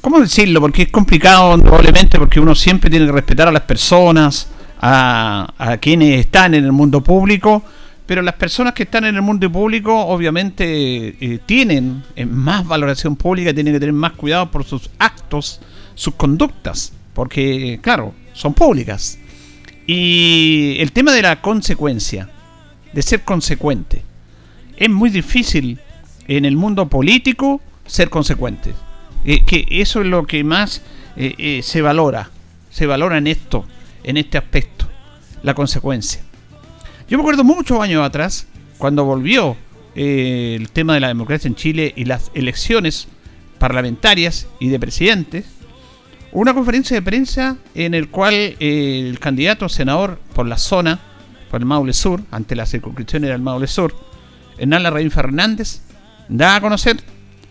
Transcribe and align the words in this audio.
¿Cómo 0.00 0.20
decirlo? 0.20 0.60
Porque 0.60 0.82
es 0.82 0.88
complicado, 0.88 1.58
probablemente, 1.62 2.18
porque 2.18 2.40
uno 2.40 2.54
siempre 2.54 2.88
tiene 2.88 3.06
que 3.06 3.12
respetar 3.12 3.48
a 3.48 3.52
las 3.52 3.62
personas, 3.62 4.48
a, 4.80 5.52
a 5.58 5.76
quienes 5.76 6.20
están 6.20 6.54
en 6.54 6.64
el 6.64 6.72
mundo 6.72 7.02
público, 7.02 7.62
pero 8.06 8.22
las 8.22 8.34
personas 8.34 8.72
que 8.72 8.84
están 8.84 9.04
en 9.04 9.14
el 9.14 9.22
mundo 9.22 9.52
público 9.52 9.94
obviamente 9.94 10.64
eh, 11.20 11.38
tienen 11.46 12.02
eh, 12.16 12.24
más 12.26 12.66
valoración 12.66 13.14
pública, 13.14 13.54
tienen 13.54 13.74
que 13.74 13.78
tener 13.78 13.92
más 13.92 14.14
cuidado 14.14 14.50
por 14.50 14.64
sus 14.64 14.90
actos, 14.98 15.60
sus 15.94 16.14
conductas, 16.14 16.92
porque, 17.12 17.78
claro, 17.82 18.12
son 18.32 18.54
públicas. 18.54 19.18
Y 19.86 20.76
el 20.80 20.92
tema 20.92 21.12
de 21.12 21.22
la 21.22 21.40
consecuencia, 21.40 22.28
de 22.92 23.02
ser 23.02 23.22
consecuente, 23.22 24.02
es 24.76 24.90
muy 24.90 25.10
difícil 25.10 25.78
en 26.26 26.46
el 26.46 26.56
mundo 26.56 26.88
político 26.88 27.60
ser 27.86 28.08
consecuentes. 28.08 28.74
Eh, 29.24 29.44
que 29.44 29.66
eso 29.70 30.00
es 30.00 30.06
lo 30.06 30.26
que 30.26 30.42
más 30.44 30.82
eh, 31.16 31.34
eh, 31.38 31.60
se 31.62 31.82
valora, 31.82 32.30
se 32.70 32.86
valora 32.86 33.18
en 33.18 33.26
esto, 33.26 33.64
en 34.02 34.16
este 34.16 34.38
aspecto, 34.38 34.86
la 35.42 35.54
consecuencia. 35.54 36.22
Yo 37.08 37.18
me 37.18 37.22
acuerdo 37.22 37.44
muchos 37.44 37.80
años 37.80 38.04
atrás, 38.04 38.46
cuando 38.78 39.04
volvió 39.04 39.56
el 39.94 40.70
tema 40.70 40.94
de 40.94 41.00
la 41.00 41.08
democracia 41.08 41.48
en 41.48 41.56
Chile 41.56 41.92
y 41.96 42.04
las 42.04 42.30
elecciones 42.34 43.08
parlamentarias 43.58 44.46
y 44.58 44.68
de 44.68 44.78
presidentes, 44.78 45.44
una 46.32 46.54
conferencia 46.54 46.94
de 46.94 47.02
prensa 47.02 47.56
en 47.74 47.92
el 47.92 48.08
cual 48.08 48.54
el 48.60 49.18
candidato 49.18 49.68
senador 49.68 50.20
por 50.32 50.46
la 50.46 50.56
zona, 50.56 51.00
por 51.50 51.60
el 51.60 51.66
Maule 51.66 51.92
Sur, 51.92 52.22
ante 52.30 52.54
la 52.54 52.64
circunscripción 52.64 53.24
era 53.24 53.34
el 53.34 53.42
Maule 53.42 53.66
Sur, 53.66 53.94
Hernán 54.56 54.84
Larraín 54.84 55.10
Fernández, 55.10 55.82
da 56.28 56.54
a 56.54 56.60
conocer 56.60 57.02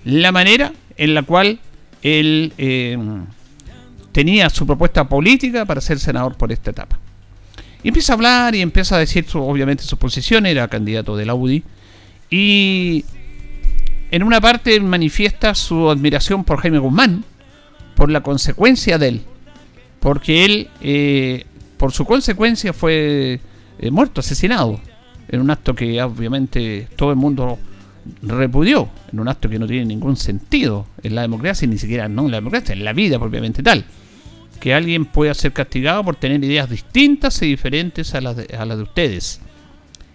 la 0.05 0.31
manera 0.31 0.71
en 0.99 1.13
la 1.13 1.23
cual 1.23 1.59
él 2.03 2.53
eh, 2.57 2.97
tenía 4.11 4.49
su 4.49 4.67
propuesta 4.67 5.07
política 5.07 5.65
para 5.65 5.79
ser 5.79 5.97
senador 5.97 6.35
por 6.35 6.51
esta 6.51 6.71
etapa. 6.71 6.99
Y 7.81 7.87
empieza 7.87 8.11
a 8.11 8.15
hablar 8.15 8.53
y 8.53 8.61
empieza 8.61 8.97
a 8.97 8.99
decir 8.99 9.25
obviamente 9.33 9.83
su 9.83 9.95
posición, 9.97 10.45
era 10.45 10.67
candidato 10.67 11.15
de 11.15 11.25
la 11.25 11.35
UDI, 11.35 11.63
y 12.29 13.05
en 14.11 14.23
una 14.23 14.41
parte 14.41 14.77
manifiesta 14.81 15.55
su 15.55 15.89
admiración 15.89 16.43
por 16.43 16.59
Jaime 16.59 16.79
Guzmán, 16.79 17.23
por 17.95 18.11
la 18.11 18.21
consecuencia 18.21 18.97
de 18.97 19.07
él, 19.07 19.21
porque 20.01 20.43
él, 20.43 20.67
eh, 20.81 21.45
por 21.77 21.93
su 21.93 22.03
consecuencia, 22.03 22.73
fue 22.73 23.39
eh, 23.79 23.89
muerto, 23.89 24.19
asesinado, 24.19 24.81
en 25.29 25.39
un 25.39 25.49
acto 25.49 25.73
que 25.73 26.01
obviamente 26.03 26.89
todo 26.97 27.11
el 27.11 27.15
mundo 27.15 27.57
repudió 28.21 28.89
en 29.11 29.19
un 29.19 29.27
acto 29.27 29.49
que 29.49 29.59
no 29.59 29.67
tiene 29.67 29.85
ningún 29.85 30.15
sentido 30.15 30.87
en 31.03 31.15
la 31.15 31.21
democracia, 31.21 31.67
ni 31.67 31.77
siquiera 31.77 32.07
no 32.07 32.25
en 32.25 32.31
la 32.31 32.37
democracia, 32.37 32.73
en 32.73 32.83
la 32.83 32.93
vida 32.93 33.19
propiamente 33.19 33.63
tal. 33.63 33.85
Que 34.59 34.73
alguien 34.73 35.05
pueda 35.05 35.33
ser 35.33 35.53
castigado 35.53 36.03
por 36.03 36.15
tener 36.15 36.43
ideas 36.43 36.69
distintas 36.69 37.41
y 37.41 37.47
diferentes 37.47 38.13
a 38.15 38.21
las 38.21 38.35
de, 38.35 38.55
a 38.55 38.65
las 38.65 38.77
de 38.77 38.83
ustedes. 38.83 39.41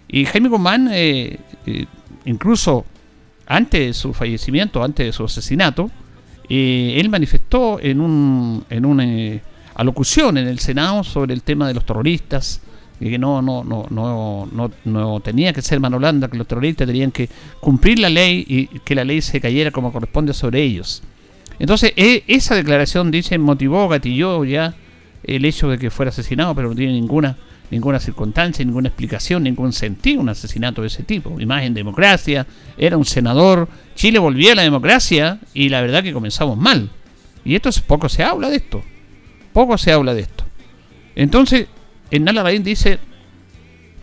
Y 0.07 0.25
Jaime 0.25 0.49
Guzmán, 0.49 0.89
eh, 0.91 1.39
eh, 1.65 1.85
incluso 2.25 2.85
antes 3.47 3.79
de 3.87 3.93
su 3.93 4.13
fallecimiento, 4.13 4.83
antes 4.83 5.05
de 5.05 5.11
su 5.11 5.23
asesinato, 5.23 5.89
eh, 6.47 6.97
él 6.99 7.09
manifestó 7.09 7.79
en, 7.79 8.01
un, 8.01 8.65
en 8.69 8.85
una 8.85 9.41
alocución 9.73 10.37
en 10.37 10.47
el 10.47 10.59
Senado 10.59 11.03
sobre 11.03 11.33
el 11.33 11.41
tema 11.41 11.67
de 11.67 11.73
los 11.73 11.85
terroristas, 11.85 12.61
y 12.99 13.09
que 13.09 13.17
no, 13.17 13.41
no, 13.41 13.63
no, 13.63 13.85
no, 13.89 14.47
no, 14.51 14.71
no 14.85 15.19
tenía 15.19 15.53
que 15.53 15.61
ser 15.61 15.79
mano 15.79 15.97
blanda, 15.97 16.29
que 16.29 16.37
los 16.37 16.47
terroristas 16.47 16.87
tenían 16.87 17.11
que 17.11 17.29
cumplir 17.59 17.99
la 17.99 18.09
ley 18.09 18.45
y 18.47 18.67
que 18.79 18.95
la 18.95 19.03
ley 19.03 19.21
se 19.21 19.41
cayera 19.41 19.71
como 19.71 19.91
corresponde 19.91 20.33
sobre 20.33 20.61
ellos. 20.61 21.03
Entonces, 21.59 21.93
e, 21.95 22.23
esa 22.27 22.55
declaración, 22.55 23.11
dice, 23.11 23.37
motivó, 23.37 23.87
gatilló 23.87 24.43
ya 24.45 24.75
el 25.23 25.45
hecho 25.45 25.69
de 25.69 25.77
que 25.77 25.89
fuera 25.89 26.09
asesinado, 26.09 26.55
pero 26.55 26.69
no 26.69 26.75
tiene 26.75 26.93
ninguna 26.93 27.37
ninguna 27.71 27.99
circunstancia, 27.99 28.63
ninguna 28.63 28.89
explicación, 28.89 29.43
ningún 29.43 29.73
sentido 29.73 30.21
un 30.21 30.29
asesinato 30.29 30.81
de 30.81 30.87
ese 30.87 31.03
tipo. 31.03 31.39
Y 31.39 31.45
más 31.45 31.63
en 31.63 31.73
democracia, 31.73 32.45
era 32.77 32.97
un 32.97 33.05
senador, 33.05 33.67
Chile 33.95 34.19
volvía 34.19 34.53
a 34.53 34.55
la 34.55 34.61
democracia 34.61 35.39
y 35.53 35.69
la 35.69 35.81
verdad 35.81 36.03
que 36.03 36.13
comenzamos 36.13 36.57
mal. 36.57 36.89
Y 37.43 37.55
esto 37.55 37.69
es, 37.69 37.79
poco 37.79 38.09
se 38.09 38.23
habla 38.23 38.49
de 38.49 38.57
esto. 38.57 38.83
Poco 39.53 39.77
se 39.77 39.91
habla 39.91 40.13
de 40.13 40.21
esto. 40.21 40.43
Entonces, 41.15 41.67
Hernán 42.15 42.35
Larraín 42.35 42.63
dice, 42.63 42.99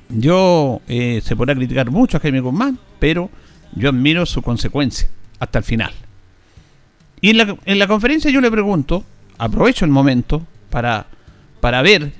yo 0.09 0.81
eh, 0.89 1.21
se 1.25 1.37
podrá 1.37 1.55
criticar 1.55 1.91
mucho 1.91 2.17
a 2.17 2.21
Jaime 2.21 2.41
Guzmán, 2.41 2.79
pero 2.99 3.31
yo 3.75 3.89
admiro 3.89 4.27
su 4.27 4.43
consecuencia 4.43 5.09
hasta 5.39 5.59
el 5.59 5.65
final. 5.65 5.93
Y 7.21 7.31
en 7.31 7.39
la, 7.39 7.57
en 7.65 7.79
la 7.79 7.87
conferencia 7.87 8.31
yo 8.31 8.41
le 8.41 8.51
pregunto, 8.51 9.05
aprovecho 9.39 9.85
el 9.85 9.91
momento 9.91 10.47
para, 10.71 11.07
para 11.61 11.83
ver 11.83 12.13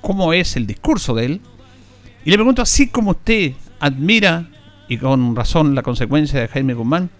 cómo 0.00 0.32
es 0.32 0.56
el 0.56 0.66
discurso 0.66 1.14
de 1.14 1.24
él, 1.26 1.40
y 2.24 2.30
le 2.30 2.36
pregunto, 2.36 2.62
así 2.62 2.88
como 2.88 3.12
usted 3.12 3.54
admira, 3.78 4.48
y 4.88 4.98
con 4.98 5.34
razón, 5.34 5.74
la 5.74 5.82
consecuencia 5.82 6.40
de 6.40 6.48
Jaime 6.48 6.74
Guzmán, 6.74 7.10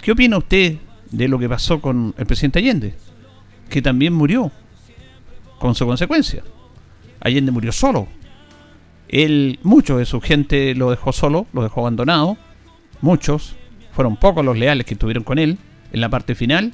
¿qué 0.00 0.12
opina 0.12 0.38
usted 0.38 0.78
de 1.10 1.28
lo 1.28 1.38
que 1.38 1.48
pasó 1.48 1.80
con 1.80 2.14
el 2.18 2.26
presidente 2.26 2.58
Allende? 2.58 2.94
Que 3.68 3.80
también 3.80 4.12
murió 4.12 4.50
con 5.58 5.74
su 5.74 5.86
consecuencia. 5.86 6.42
Allende 7.22 7.52
murió 7.52 7.72
solo. 7.72 8.08
Él, 9.08 9.58
muchos 9.62 9.98
de 9.98 10.04
su 10.04 10.20
gente 10.20 10.74
lo 10.74 10.90
dejó 10.90 11.12
solo, 11.12 11.46
lo 11.52 11.62
dejó 11.62 11.80
abandonado. 11.80 12.36
Muchos, 13.00 13.54
fueron 13.92 14.16
pocos 14.16 14.44
los 14.44 14.56
leales 14.58 14.86
que 14.86 14.94
estuvieron 14.94 15.22
con 15.22 15.38
él 15.38 15.58
en 15.92 16.00
la 16.00 16.08
parte 16.08 16.34
final. 16.34 16.72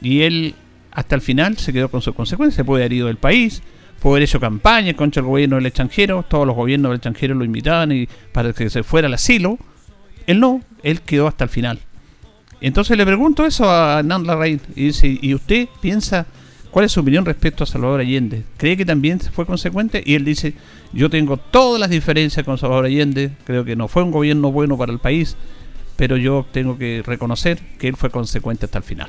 Y 0.00 0.22
él, 0.22 0.54
hasta 0.92 1.14
el 1.14 1.20
final, 1.20 1.56
se 1.58 1.72
quedó 1.72 1.90
con 1.90 2.02
sus 2.02 2.14
consecuencias. 2.14 2.66
Puede 2.66 2.84
haber 2.84 2.92
ido 2.92 3.06
del 3.08 3.16
país, 3.16 3.62
puede 4.00 4.14
haber 4.14 4.22
hecho 4.24 4.40
campaña 4.40 4.94
contra 4.94 5.20
el 5.20 5.26
gobierno 5.26 5.56
del 5.56 5.66
extranjero. 5.66 6.24
Todos 6.28 6.46
los 6.46 6.56
gobiernos 6.56 6.90
del 6.90 6.96
extranjero 6.96 7.34
lo 7.34 7.44
invitaban 7.44 7.92
y 7.92 8.08
para 8.32 8.52
que 8.52 8.70
se 8.70 8.82
fuera 8.82 9.08
al 9.08 9.14
asilo. 9.14 9.58
Él 10.26 10.40
no, 10.40 10.62
él 10.82 11.02
quedó 11.02 11.26
hasta 11.26 11.44
el 11.44 11.50
final. 11.50 11.80
Entonces 12.60 12.96
le 12.96 13.04
pregunto 13.04 13.44
eso 13.44 13.70
a 13.70 13.98
Hernán 13.98 14.26
Larraín 14.26 14.60
y 14.74 14.86
dice, 14.86 15.18
¿y 15.20 15.34
usted 15.34 15.68
piensa 15.80 16.26
¿Cuál 16.76 16.84
es 16.84 16.92
su 16.92 17.00
opinión 17.00 17.24
respecto 17.24 17.64
a 17.64 17.66
Salvador 17.66 18.00
Allende? 18.00 18.42
¿Cree 18.58 18.76
que 18.76 18.84
también 18.84 19.18
fue 19.18 19.46
consecuente? 19.46 20.02
Y 20.04 20.14
él 20.14 20.26
dice, 20.26 20.52
yo 20.92 21.08
tengo 21.08 21.38
todas 21.38 21.80
las 21.80 21.88
diferencias 21.88 22.44
con 22.44 22.58
Salvador 22.58 22.84
Allende, 22.84 23.30
creo 23.46 23.64
que 23.64 23.74
no 23.76 23.88
fue 23.88 24.02
un 24.02 24.10
gobierno 24.10 24.52
bueno 24.52 24.76
para 24.76 24.92
el 24.92 24.98
país, 24.98 25.38
pero 25.96 26.18
yo 26.18 26.44
tengo 26.52 26.76
que 26.76 27.02
reconocer 27.02 27.60
que 27.78 27.88
él 27.88 27.96
fue 27.96 28.10
consecuente 28.10 28.66
hasta 28.66 28.76
el 28.76 28.84
final. 28.84 29.08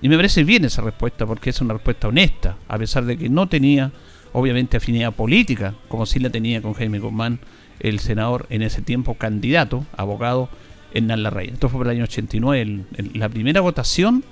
Y 0.00 0.08
me 0.08 0.14
parece 0.14 0.44
bien 0.44 0.64
esa 0.64 0.80
respuesta, 0.82 1.26
porque 1.26 1.50
es 1.50 1.60
una 1.60 1.74
respuesta 1.74 2.06
honesta, 2.06 2.56
a 2.68 2.78
pesar 2.78 3.04
de 3.04 3.18
que 3.18 3.28
no 3.28 3.48
tenía, 3.48 3.90
obviamente, 4.32 4.76
afinidad 4.76 5.12
política, 5.12 5.74
como 5.88 6.06
sí 6.06 6.20
la 6.20 6.30
tenía 6.30 6.62
con 6.62 6.74
Jaime 6.74 7.00
Guzmán, 7.00 7.40
el 7.80 7.98
senador 7.98 8.46
en 8.48 8.62
ese 8.62 8.80
tiempo 8.80 9.14
candidato, 9.14 9.86
abogado 9.96 10.48
en 10.94 11.08
Larraín. 11.08 11.54
Esto 11.54 11.68
fue 11.68 11.78
por 11.78 11.88
el 11.88 11.96
año 11.96 12.04
89, 12.04 12.84
la 13.14 13.28
primera 13.28 13.60
votación 13.60 14.22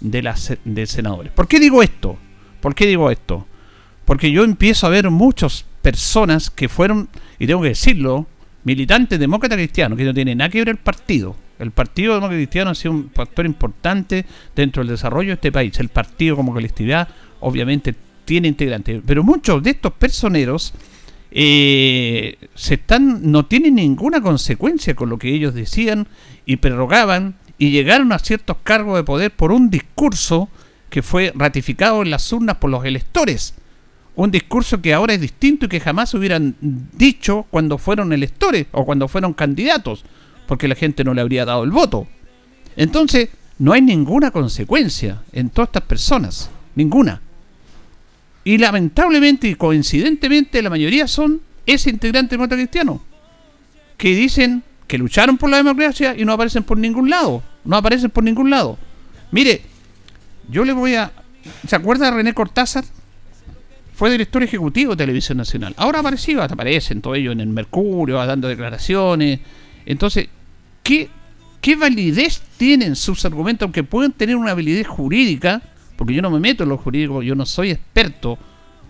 de, 0.00 0.22
las, 0.22 0.56
de 0.64 0.86
senadores. 0.86 1.32
¿Por 1.32 1.48
qué 1.48 1.60
digo 1.60 1.82
esto? 1.82 2.16
¿Por 2.60 2.74
qué 2.74 2.86
digo 2.86 3.10
esto? 3.10 3.46
Porque 4.04 4.30
yo 4.30 4.44
empiezo 4.44 4.86
a 4.86 4.90
ver 4.90 5.10
muchas 5.10 5.64
personas 5.82 6.50
que 6.50 6.68
fueron, 6.68 7.08
y 7.38 7.46
tengo 7.46 7.62
que 7.62 7.68
decirlo, 7.68 8.26
militantes 8.64 9.18
demócratas 9.18 9.56
cristianos, 9.56 9.96
que 9.96 10.04
no 10.04 10.14
tienen 10.14 10.38
nada 10.38 10.50
que 10.50 10.58
ver 10.58 10.70
el 10.70 10.76
partido, 10.76 11.36
El 11.58 11.70
Partido 11.70 12.14
Demócrata 12.14 12.36
Cristiano 12.36 12.70
ha 12.70 12.74
sido 12.74 12.92
un 12.92 13.10
factor 13.10 13.46
importante 13.46 14.26
dentro 14.54 14.82
del 14.82 14.90
desarrollo 14.90 15.28
de 15.28 15.34
este 15.34 15.52
país. 15.52 15.78
El 15.78 15.88
partido 15.88 16.36
como 16.36 16.52
colectividad 16.52 17.08
obviamente 17.40 17.94
tiene 18.24 18.48
integrantes, 18.48 19.00
pero 19.06 19.22
muchos 19.22 19.62
de 19.62 19.70
estos 19.70 19.92
personeros 19.92 20.74
eh, 21.30 22.36
se 22.54 22.74
están, 22.74 23.30
no 23.30 23.46
tienen 23.46 23.76
ninguna 23.76 24.20
consecuencia 24.20 24.94
con 24.94 25.08
lo 25.08 25.18
que 25.18 25.32
ellos 25.32 25.54
decían 25.54 26.08
y 26.44 26.56
prorrogaban 26.56 27.36
y 27.58 27.70
llegaron 27.70 28.12
a 28.12 28.18
ciertos 28.18 28.56
cargos 28.62 28.96
de 28.96 29.04
poder 29.04 29.30
por 29.30 29.52
un 29.52 29.70
discurso 29.70 30.48
que 30.90 31.02
fue 31.02 31.32
ratificado 31.34 32.02
en 32.02 32.10
las 32.10 32.32
urnas 32.32 32.56
por 32.56 32.70
los 32.70 32.84
electores. 32.84 33.54
Un 34.14 34.30
discurso 34.30 34.80
que 34.80 34.94
ahora 34.94 35.14
es 35.14 35.20
distinto 35.20 35.66
y 35.66 35.68
que 35.68 35.80
jamás 35.80 36.14
hubieran 36.14 36.56
dicho 36.60 37.46
cuando 37.50 37.76
fueron 37.78 38.12
electores 38.12 38.66
o 38.72 38.84
cuando 38.84 39.08
fueron 39.08 39.34
candidatos, 39.34 40.04
porque 40.46 40.68
la 40.68 40.74
gente 40.74 41.04
no 41.04 41.12
le 41.12 41.20
habría 41.20 41.44
dado 41.44 41.64
el 41.64 41.70
voto. 41.70 42.06
Entonces, 42.76 43.28
no 43.58 43.72
hay 43.72 43.82
ninguna 43.82 44.30
consecuencia 44.30 45.22
en 45.32 45.50
todas 45.50 45.68
estas 45.68 45.82
personas, 45.82 46.50
ninguna. 46.74 47.20
Y 48.44 48.58
lamentablemente 48.58 49.48
y 49.48 49.54
coincidentemente 49.54 50.62
la 50.62 50.70
mayoría 50.70 51.08
son 51.08 51.40
ese 51.66 51.90
integrante 51.90 52.36
de 52.36 52.48
cristiano, 52.48 53.02
que 53.96 54.14
dicen 54.14 54.62
que 54.86 54.98
lucharon 54.98 55.36
por 55.36 55.50
la 55.50 55.58
democracia 55.58 56.14
y 56.16 56.24
no 56.24 56.32
aparecen 56.32 56.62
por 56.62 56.78
ningún 56.78 57.10
lado, 57.10 57.42
no 57.64 57.76
aparecen 57.76 58.10
por 58.10 58.24
ningún 58.24 58.50
lado. 58.50 58.78
Mire, 59.30 59.62
yo 60.48 60.64
le 60.64 60.72
voy 60.72 60.94
a... 60.94 61.12
¿Se 61.66 61.76
acuerda 61.76 62.06
de 62.06 62.16
René 62.16 62.34
Cortázar? 62.34 62.84
Fue 63.94 64.10
director 64.10 64.42
ejecutivo 64.42 64.92
de 64.92 64.98
Televisión 64.98 65.38
Nacional. 65.38 65.74
Ahora 65.76 66.00
apareció, 66.00 66.42
aparecen 66.42 67.00
todo 67.00 67.14
ello 67.14 67.32
en 67.32 67.40
el 67.40 67.48
Mercurio, 67.48 68.24
dando 68.24 68.46
declaraciones. 68.46 69.40
Entonces, 69.86 70.28
¿qué, 70.82 71.08
¿qué 71.60 71.76
validez 71.76 72.42
tienen 72.58 72.94
sus 72.94 73.24
argumentos? 73.24 73.66
Aunque 73.66 73.84
pueden 73.84 74.12
tener 74.12 74.36
una 74.36 74.54
validez 74.54 74.86
jurídica, 74.86 75.62
porque 75.96 76.14
yo 76.14 76.22
no 76.22 76.30
me 76.30 76.40
meto 76.40 76.62
en 76.64 76.68
lo 76.68 76.78
jurídico, 76.78 77.22
yo 77.22 77.34
no 77.34 77.46
soy 77.46 77.70
experto 77.70 78.38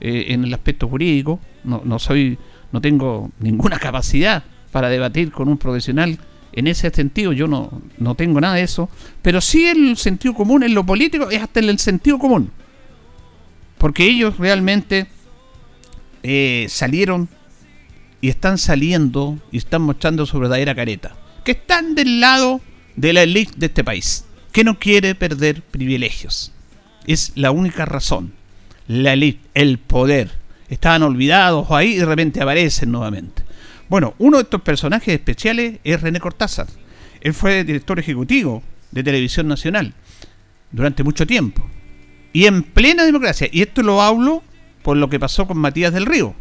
eh, 0.00 0.26
en 0.28 0.44
el 0.44 0.52
aspecto 0.52 0.88
jurídico, 0.88 1.40
no, 1.62 1.82
no, 1.84 1.98
soy, 1.98 2.38
no 2.72 2.80
tengo 2.80 3.30
ninguna 3.38 3.78
capacidad 3.78 4.42
para 4.76 4.90
debatir 4.90 5.32
con 5.32 5.48
un 5.48 5.56
profesional 5.56 6.18
en 6.52 6.66
ese 6.66 6.90
sentido 6.90 7.32
yo 7.32 7.48
no, 7.48 7.80
no 7.96 8.14
tengo 8.14 8.38
nada 8.42 8.56
de 8.56 8.62
eso, 8.62 8.90
pero 9.22 9.40
sí 9.40 9.64
el 9.64 9.96
sentido 9.96 10.34
común 10.34 10.62
en 10.64 10.74
lo 10.74 10.84
político 10.84 11.30
es 11.30 11.42
hasta 11.42 11.60
el 11.60 11.78
sentido 11.78 12.18
común. 12.18 12.50
Porque 13.78 14.04
ellos 14.04 14.36
realmente 14.36 15.06
eh, 16.22 16.66
salieron 16.68 17.26
y 18.20 18.28
están 18.28 18.58
saliendo 18.58 19.38
y 19.50 19.56
están 19.56 19.80
mostrando 19.80 20.26
su 20.26 20.38
verdadera 20.38 20.74
careta. 20.74 21.16
Que 21.42 21.52
están 21.52 21.94
del 21.94 22.20
lado 22.20 22.60
de 22.96 23.14
la 23.14 23.22
élite 23.22 23.54
de 23.56 23.66
este 23.68 23.82
país, 23.82 24.26
que 24.52 24.62
no 24.62 24.78
quiere 24.78 25.14
perder 25.14 25.62
privilegios. 25.62 26.52
Es 27.06 27.32
la 27.34 27.50
única 27.50 27.86
razón. 27.86 28.34
La 28.88 29.14
élite, 29.14 29.40
el 29.54 29.78
poder. 29.78 30.32
Estaban 30.68 31.02
olvidados 31.02 31.70
ahí 31.70 31.94
y 31.94 31.96
de 31.96 32.04
repente 32.04 32.42
aparecen 32.42 32.92
nuevamente. 32.92 33.45
Bueno, 33.88 34.14
uno 34.18 34.38
de 34.38 34.44
estos 34.44 34.62
personajes 34.62 35.14
especiales 35.14 35.78
es 35.84 36.00
René 36.00 36.20
Cortázar. 36.20 36.66
Él 37.20 37.34
fue 37.34 37.64
director 37.64 37.98
ejecutivo 37.98 38.62
de 38.90 39.02
Televisión 39.02 39.46
Nacional 39.48 39.94
durante 40.72 41.04
mucho 41.04 41.26
tiempo. 41.26 41.68
Y 42.32 42.46
en 42.46 42.62
plena 42.62 43.04
democracia. 43.04 43.48
Y 43.50 43.62
esto 43.62 43.82
lo 43.82 44.02
hablo 44.02 44.42
por 44.82 44.96
lo 44.96 45.08
que 45.08 45.20
pasó 45.20 45.46
con 45.46 45.58
Matías 45.58 45.92
del 45.92 46.06
Río. 46.06 46.34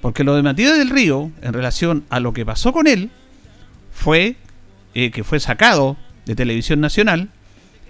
Porque 0.00 0.24
lo 0.24 0.34
de 0.34 0.42
Matías 0.42 0.76
del 0.78 0.90
Río, 0.90 1.30
en 1.42 1.52
relación 1.52 2.04
a 2.08 2.20
lo 2.20 2.32
que 2.32 2.46
pasó 2.46 2.72
con 2.72 2.86
él, 2.86 3.10
fue 3.92 4.36
eh, 4.94 5.10
que 5.10 5.24
fue 5.24 5.40
sacado 5.40 5.96
de 6.24 6.34
Televisión 6.34 6.80
Nacional. 6.80 7.28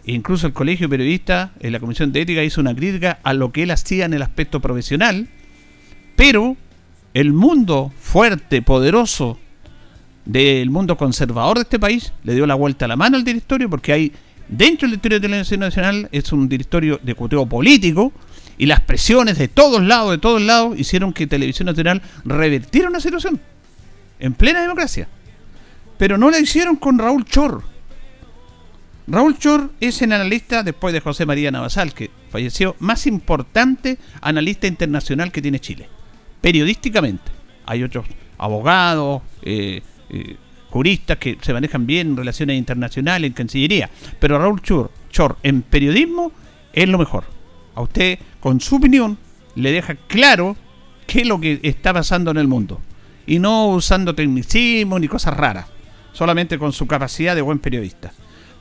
E 0.04 0.12
incluso 0.12 0.46
el 0.46 0.52
Colegio 0.52 0.88
Periodista, 0.88 1.52
en 1.60 1.72
la 1.72 1.80
Comisión 1.80 2.12
de 2.12 2.22
Ética, 2.22 2.42
hizo 2.42 2.60
una 2.60 2.74
crítica 2.74 3.20
a 3.22 3.34
lo 3.34 3.52
que 3.52 3.62
él 3.62 3.70
hacía 3.70 4.04
en 4.04 4.14
el 4.14 4.22
aspecto 4.22 4.60
profesional. 4.60 5.28
Pero 6.16 6.56
el 7.18 7.32
mundo 7.32 7.92
fuerte, 8.00 8.62
poderoso 8.62 9.40
del 10.24 10.70
mundo 10.70 10.96
conservador 10.96 11.56
de 11.56 11.62
este 11.62 11.80
país 11.80 12.12
le 12.22 12.32
dio 12.32 12.46
la 12.46 12.54
vuelta 12.54 12.84
a 12.84 12.88
la 12.88 12.94
mano 12.94 13.16
al 13.16 13.24
directorio 13.24 13.68
porque 13.68 13.92
hay 13.92 14.12
dentro 14.46 14.86
del 14.86 14.90
directorio 14.92 15.18
de 15.18 15.26
Televisión 15.26 15.58
Nacional 15.58 16.08
es 16.12 16.30
un 16.32 16.48
directorio 16.48 17.00
de 17.02 17.10
ejecutivo 17.10 17.44
político 17.48 18.12
y 18.56 18.66
las 18.66 18.82
presiones 18.82 19.36
de 19.36 19.48
todos 19.48 19.82
lados, 19.82 20.12
de 20.12 20.18
todos 20.18 20.40
lados, 20.40 20.78
hicieron 20.78 21.12
que 21.12 21.26
Televisión 21.26 21.66
Nacional 21.66 22.02
revertiera 22.24 22.88
una 22.88 23.00
situación 23.00 23.40
en 24.20 24.34
plena 24.34 24.62
democracia. 24.62 25.08
Pero 25.96 26.18
no 26.18 26.30
la 26.30 26.38
hicieron 26.38 26.76
con 26.76 26.98
Raúl 26.98 27.24
Chor. 27.24 27.62
Raúl 29.08 29.38
Chor 29.38 29.72
es 29.80 30.02
el 30.02 30.12
analista, 30.12 30.62
después 30.62 30.92
de 30.92 31.00
José 31.00 31.26
María 31.26 31.50
Navasal, 31.50 31.94
que 31.94 32.10
falleció, 32.30 32.76
más 32.80 33.06
importante 33.06 33.98
analista 34.20 34.66
internacional 34.66 35.30
que 35.30 35.42
tiene 35.42 35.60
Chile 35.60 35.88
periodísticamente. 36.40 37.30
Hay 37.66 37.82
otros 37.82 38.06
abogados, 38.38 39.22
eh, 39.42 39.82
eh, 40.10 40.36
juristas 40.70 41.16
que 41.18 41.38
se 41.40 41.52
manejan 41.52 41.86
bien 41.86 42.08
en 42.08 42.16
relaciones 42.16 42.58
internacionales, 42.58 43.28
en 43.28 43.34
Cancillería. 43.34 43.90
Pero 44.18 44.38
Raúl 44.38 44.62
Chor, 44.62 44.90
Chor 45.10 45.36
en 45.42 45.62
periodismo 45.62 46.32
es 46.72 46.88
lo 46.88 46.98
mejor. 46.98 47.24
A 47.74 47.80
usted, 47.80 48.18
con 48.40 48.60
su 48.60 48.76
opinión, 48.76 49.18
le 49.54 49.72
deja 49.72 49.94
claro 49.94 50.56
qué 51.06 51.22
es 51.22 51.26
lo 51.26 51.40
que 51.40 51.60
está 51.62 51.92
pasando 51.92 52.30
en 52.30 52.36
el 52.36 52.48
mundo. 52.48 52.80
Y 53.26 53.38
no 53.38 53.68
usando 53.68 54.14
tecnicismo 54.14 54.98
ni 54.98 55.08
cosas 55.08 55.36
raras. 55.36 55.66
Solamente 56.12 56.58
con 56.58 56.72
su 56.72 56.86
capacidad 56.86 57.34
de 57.34 57.42
buen 57.42 57.58
periodista. 57.58 58.12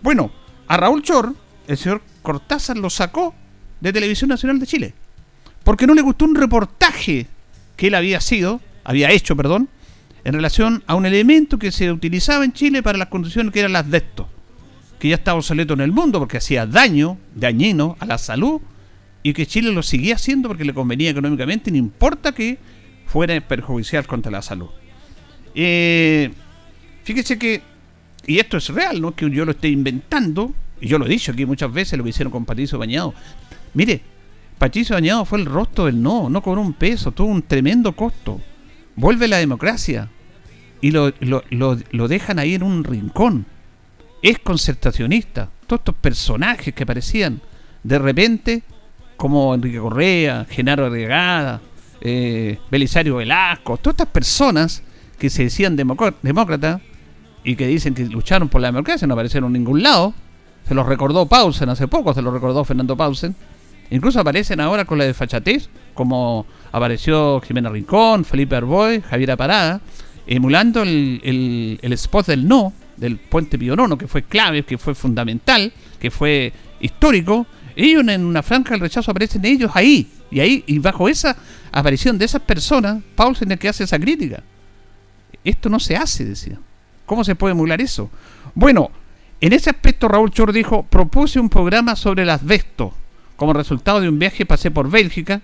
Bueno, 0.02 0.32
a 0.68 0.78
Raúl 0.78 1.02
Chor, 1.02 1.34
el 1.68 1.78
señor 1.78 2.02
Cortázar 2.22 2.78
lo 2.78 2.90
sacó 2.90 3.34
de 3.80 3.94
Televisión 3.94 4.30
Nacional 4.30 4.60
de 4.60 4.68
Chile. 4.68 4.94
Porque 5.64 5.88
no 5.88 5.94
le 5.94 6.02
gustó 6.02 6.26
un 6.26 6.36
reportaje 6.36 7.28
que 7.78 7.88
él 7.88 7.96
había 7.96 8.20
sido, 8.20 8.60
había 8.84 9.12
hecho, 9.12 9.38
perdón, 9.38 9.70
en 10.26 10.34
relación 10.34 10.84
a 10.88 10.96
un 10.96 11.06
elemento 11.06 11.58
que 11.58 11.72
se 11.72 11.90
utilizaba 11.90 12.44
en 12.44 12.52
Chile 12.52 12.84
para 12.84 12.98
las 12.98 13.08
condiciones 13.08 13.54
que 13.54 13.60
eran 13.62 13.72
las 13.72 13.90
de 13.90 14.00
esto, 14.00 14.28
que 15.00 15.08
ya 15.08 15.16
estaba 15.16 15.38
obsoleto 15.38 15.74
en 15.76 15.82
el 15.82 15.94
mundo 15.94 16.20
porque 16.20 16.38
hacía 16.38 16.66
daño, 16.66 17.18
dañino 17.34 17.96
a 18.00 18.06
la 18.06 18.18
salud, 18.18 18.60
y 19.24 19.34
que 19.34 19.46
Chile 19.46 19.72
lo 19.72 19.84
seguía 19.84 20.16
haciendo 20.16 20.50
porque 20.50 20.66
le 20.66 20.74
convenía 20.74 21.12
económicamente, 21.12 21.72
no 21.72 21.78
importa 21.78 22.34
que 22.34 22.58
fuera 23.06 23.40
perjudicial 23.40 24.06
contra 24.06 24.32
la 24.32 24.42
salud. 24.42 24.70
Eh, 25.56 26.32
fíjese 27.04 27.38
que, 27.38 27.62
y 28.26 28.40
esto 28.40 28.58
es 28.58 28.70
real, 28.70 29.00
no 29.02 29.16
que 29.16 29.30
yo 29.30 29.46
lo 29.46 29.52
esté 29.52 29.70
inventando, 29.70 30.54
y 30.82 30.88
yo 30.88 30.98
lo 30.98 31.06
he 31.06 31.10
dicho 31.10 31.32
aquí 31.32 31.46
muchas 31.46 31.72
veces, 31.72 31.98
lo 31.98 32.04
que 32.04 32.10
hicieron 32.10 32.32
con 32.32 32.46
Patricio 32.46 32.78
Bañado. 32.78 33.14
Mire, 33.74 34.02
Patricio 34.57 34.95
Bañado 34.95 35.23
fue 35.26 35.40
el 35.40 35.45
rostro 35.45 35.85
del 35.85 36.02
no, 36.02 36.30
no 36.30 36.42
cobró 36.42 36.61
un 36.61 36.73
peso, 36.73 37.11
tuvo 37.11 37.28
un 37.28 37.44
tremendo 37.44 37.95
costo. 37.95 38.42
Vuelve 38.95 39.28
la 39.28 39.37
democracia 39.37 40.09
y 40.81 40.92
lo, 40.92 41.14
lo, 41.19 42.07
dejan 42.07 42.40
ahí 42.40 42.56
en 42.56 42.64
un 42.64 42.83
rincón. 42.83 43.45
Es 44.23 44.40
concertacionista. 44.40 45.49
Todos 45.68 45.81
estos 45.81 45.95
personajes 45.95 46.73
que 46.73 46.83
aparecían 46.83 47.40
de 47.83 47.99
repente, 47.99 48.64
como 49.16 49.54
Enrique 49.54 49.78
Correa, 49.78 50.47
Genaro 50.49 50.90
Regada, 50.90 51.61
eh, 52.02 52.57
Belisario 52.71 53.18
Velasco, 53.18 53.78
todas 53.78 53.94
estas 53.94 54.07
personas 54.07 54.83
que 55.19 55.30
se 55.30 55.44
decían 55.44 55.76
demócratas 55.76 56.81
y 57.44 57.56
que 57.56 57.68
dicen 57.68 57.94
que 57.94 58.06
lucharon 58.06 58.49
por 58.49 58.61
la 58.61 58.69
democracia, 58.69 59.07
no 59.07 59.14
aparecieron 59.14 59.49
en 59.56 59.61
ningún 59.61 59.83
lado. 59.83 60.16
Se 60.68 60.73
los 60.73 60.87
recordó 60.87 61.28
Pausen 61.28 61.69
hace 61.69 61.87
poco, 61.87 62.14
se 62.14 62.23
los 62.23 62.33
recordó 62.33 62.66
Fernando 62.66 62.97
Pausen 62.97 63.35
Incluso 63.90 64.20
aparecen 64.20 64.60
ahora 64.60 64.86
con 64.86 64.98
la 64.98 65.06
desfachatez, 65.06 65.70
como 65.94 66.46
apareció 66.72 67.40
Jimena 67.42 67.70
Rincón, 67.70 68.26
Felipe 68.26 68.56
Arboy, 68.56 69.02
Javier 69.02 69.38
Parada, 69.38 69.82
emulando 70.26 70.84
el, 70.84 71.80
el, 71.82 71.94
spot 71.94 72.28
del 72.28 72.48
no, 72.48 72.74
del 72.98 73.18
puente 73.18 73.58
Pío 73.58 73.76
que 73.98 74.08
fue 74.08 74.24
clave, 74.24 74.64
que 74.64 74.78
fue 74.78 74.94
fundamental, 74.94 75.72
que 76.00 76.12
fue 76.12 76.52
histórico. 76.82 77.48
Ellos 77.76 78.06
en 78.08 78.26
una 78.26 78.44
franja 78.44 78.72
del 78.72 78.82
rechazo 78.82 79.12
aparecen 79.12 79.46
ellos 79.46 79.72
ahí, 79.74 80.10
y 80.30 80.42
ahí, 80.42 80.64
y 80.68 80.80
bajo 80.80 81.08
esa 81.08 81.38
aparición 81.72 82.18
de 82.18 82.26
esas 82.26 82.42
personas, 82.42 83.02
es 83.32 83.42
el 83.42 83.58
que 83.58 83.70
hace 83.70 83.86
esa 83.86 84.00
crítica. 84.00 84.44
Esto 85.44 85.70
no 85.70 85.80
se 85.80 85.96
hace, 85.96 86.26
decía. 86.26 86.60
¿Cómo 87.06 87.24
se 87.24 87.36
puede 87.36 87.54
emular 87.54 87.80
eso? 87.80 88.10
Bueno, 88.54 88.92
en 89.40 89.54
ese 89.54 89.70
aspecto 89.70 90.10
Raúl 90.10 90.32
Chor 90.32 90.52
dijo, 90.52 90.84
propuse 90.84 91.40
un 91.40 91.48
programa 91.48 91.96
sobre 91.96 92.24
el 92.24 92.30
asbesto 92.30 92.94
como 93.38 93.54
resultado 93.54 94.02
de 94.02 94.10
un 94.10 94.20
viaje 94.20 94.46
pasé 94.46 94.72
por 94.72 94.90
Bélgica, 94.90 95.42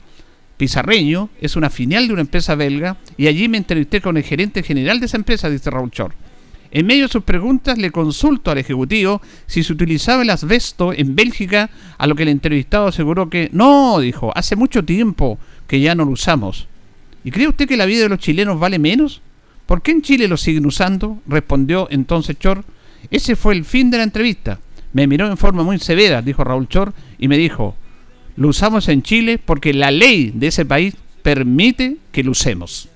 Pizarreño 0.57 1.29
es 1.41 1.55
una 1.55 1.69
filial 1.69 2.07
de 2.07 2.13
una 2.13 2.21
empresa 2.21 2.55
belga 2.55 2.97
y 3.17 3.27
allí 3.27 3.47
me 3.47 3.57
entrevisté 3.57 4.01
con 4.01 4.17
el 4.17 4.23
gerente 4.23 4.63
general 4.63 4.99
de 4.99 5.05
esa 5.05 5.17
empresa, 5.17 5.49
dice 5.49 5.69
Raúl 5.69 5.91
Chor. 5.91 6.13
En 6.71 6.87
medio 6.87 7.03
de 7.03 7.11
sus 7.11 7.23
preguntas 7.23 7.77
le 7.77 7.91
consulto 7.91 8.49
al 8.49 8.57
ejecutivo 8.57 9.21
si 9.45 9.63
se 9.63 9.73
utilizaba 9.73 10.23
el 10.23 10.29
asbesto 10.31 10.91
en 10.91 11.15
Bélgica, 11.15 11.69
a 11.97 12.07
lo 12.07 12.15
que 12.15 12.23
el 12.23 12.29
entrevistado 12.29 12.87
aseguró 12.87 13.29
que 13.29 13.49
no, 13.51 13.99
dijo, 13.99 14.31
hace 14.35 14.55
mucho 14.55 14.83
tiempo 14.83 15.37
que 15.67 15.79
ya 15.79 15.93
no 15.93 16.05
lo 16.05 16.11
usamos. 16.11 16.67
¿Y 17.23 17.31
cree 17.31 17.47
usted 17.47 17.67
que 17.67 17.77
la 17.77 17.85
vida 17.85 18.03
de 18.03 18.09
los 18.09 18.19
chilenos 18.19 18.59
vale 18.59 18.79
menos? 18.79 19.21
¿Por 19.67 19.81
qué 19.81 19.91
en 19.91 20.01
Chile 20.01 20.27
lo 20.27 20.37
siguen 20.37 20.65
usando? 20.65 21.21
Respondió 21.27 21.87
entonces 21.91 22.37
Chor 22.39 22.65
Ese 23.11 23.35
fue 23.35 23.53
el 23.53 23.65
fin 23.65 23.91
de 23.91 23.97
la 23.97 24.03
entrevista. 24.03 24.59
Me 24.93 25.07
miró 25.07 25.27
en 25.27 25.37
forma 25.37 25.63
muy 25.63 25.77
severa, 25.79 26.21
dijo 26.21 26.43
Raúl 26.43 26.67
Chor, 26.67 26.93
y 27.17 27.27
me 27.27 27.37
dijo, 27.37 27.75
lo 28.35 28.49
usamos 28.49 28.87
en 28.89 29.03
Chile 29.03 29.39
porque 29.43 29.73
la 29.73 29.91
ley 29.91 30.31
de 30.33 30.47
ese 30.47 30.65
país 30.65 30.95
permite 31.21 31.97
que 32.11 32.23
lo 32.23 32.31
usemos. 32.31 32.89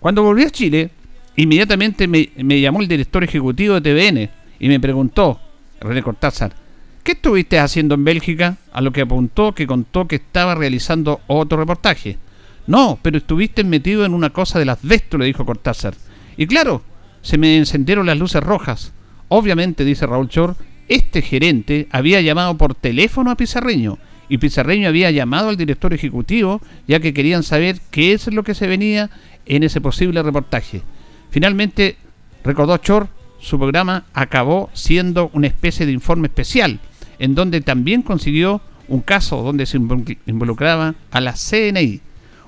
Cuando 0.00 0.22
volví 0.22 0.42
a 0.42 0.50
Chile, 0.50 0.90
inmediatamente 1.36 2.08
me, 2.08 2.60
llamó 2.60 2.80
el 2.80 2.88
director 2.88 3.22
ejecutivo 3.22 3.80
de 3.80 3.80
TVN 3.80 4.30
y 4.58 4.68
me 4.68 4.80
preguntó, 4.80 5.40
René 5.80 6.02
Cortázar, 6.02 6.54
¿qué 7.02 7.12
estuviste 7.12 7.58
haciendo 7.58 7.94
en 7.94 8.04
Bélgica? 8.04 8.56
A 8.72 8.80
lo 8.80 8.92
que 8.92 9.02
apuntó 9.02 9.54
que 9.54 9.66
contó 9.66 10.06
que 10.06 10.16
estaba 10.16 10.54
realizando 10.54 11.20
otro 11.26 11.58
reportaje. 11.58 12.18
No, 12.66 12.98
pero 13.02 13.18
estuviste 13.18 13.64
metido 13.64 14.04
en 14.04 14.14
una 14.14 14.30
cosa 14.30 14.58
del 14.58 14.68
asbesto, 14.68 15.18
le 15.18 15.26
dijo 15.26 15.46
Cortázar. 15.46 15.94
Y 16.36 16.46
claro, 16.46 16.82
se 17.22 17.38
me 17.38 17.56
encendieron 17.56 18.06
las 18.06 18.18
luces 18.18 18.42
rojas. 18.42 18.92
Obviamente, 19.28 19.84
dice 19.84 20.06
Raúl 20.06 20.28
Chor, 20.28 20.56
este 20.88 21.22
gerente 21.22 21.88
había 21.90 22.20
llamado 22.20 22.56
por 22.56 22.74
teléfono 22.74 23.30
a 23.30 23.36
Pizarreño 23.36 23.98
y 24.30 24.38
Pizarreño 24.38 24.88
había 24.88 25.10
llamado 25.10 25.50
al 25.50 25.56
director 25.56 25.92
ejecutivo 25.92 26.62
ya 26.86 27.00
que 27.00 27.12
querían 27.12 27.42
saber 27.42 27.80
qué 27.90 28.12
es 28.12 28.28
lo 28.28 28.44
que 28.44 28.54
se 28.54 28.68
venía 28.68 29.10
en 29.44 29.64
ese 29.64 29.80
posible 29.80 30.22
reportaje. 30.22 30.82
Finalmente, 31.30 31.96
recordó 32.44 32.76
Chor, 32.78 33.08
su 33.40 33.58
programa 33.58 34.04
acabó 34.14 34.70
siendo 34.72 35.30
una 35.34 35.48
especie 35.48 35.84
de 35.84 35.92
informe 35.92 36.28
especial, 36.28 36.78
en 37.18 37.34
donde 37.34 37.60
también 37.60 38.02
consiguió 38.02 38.60
un 38.86 39.00
caso 39.00 39.42
donde 39.42 39.66
se 39.66 39.78
involucraba 40.26 40.94
a 41.10 41.20
la 41.20 41.34
CNI. 41.34 42.00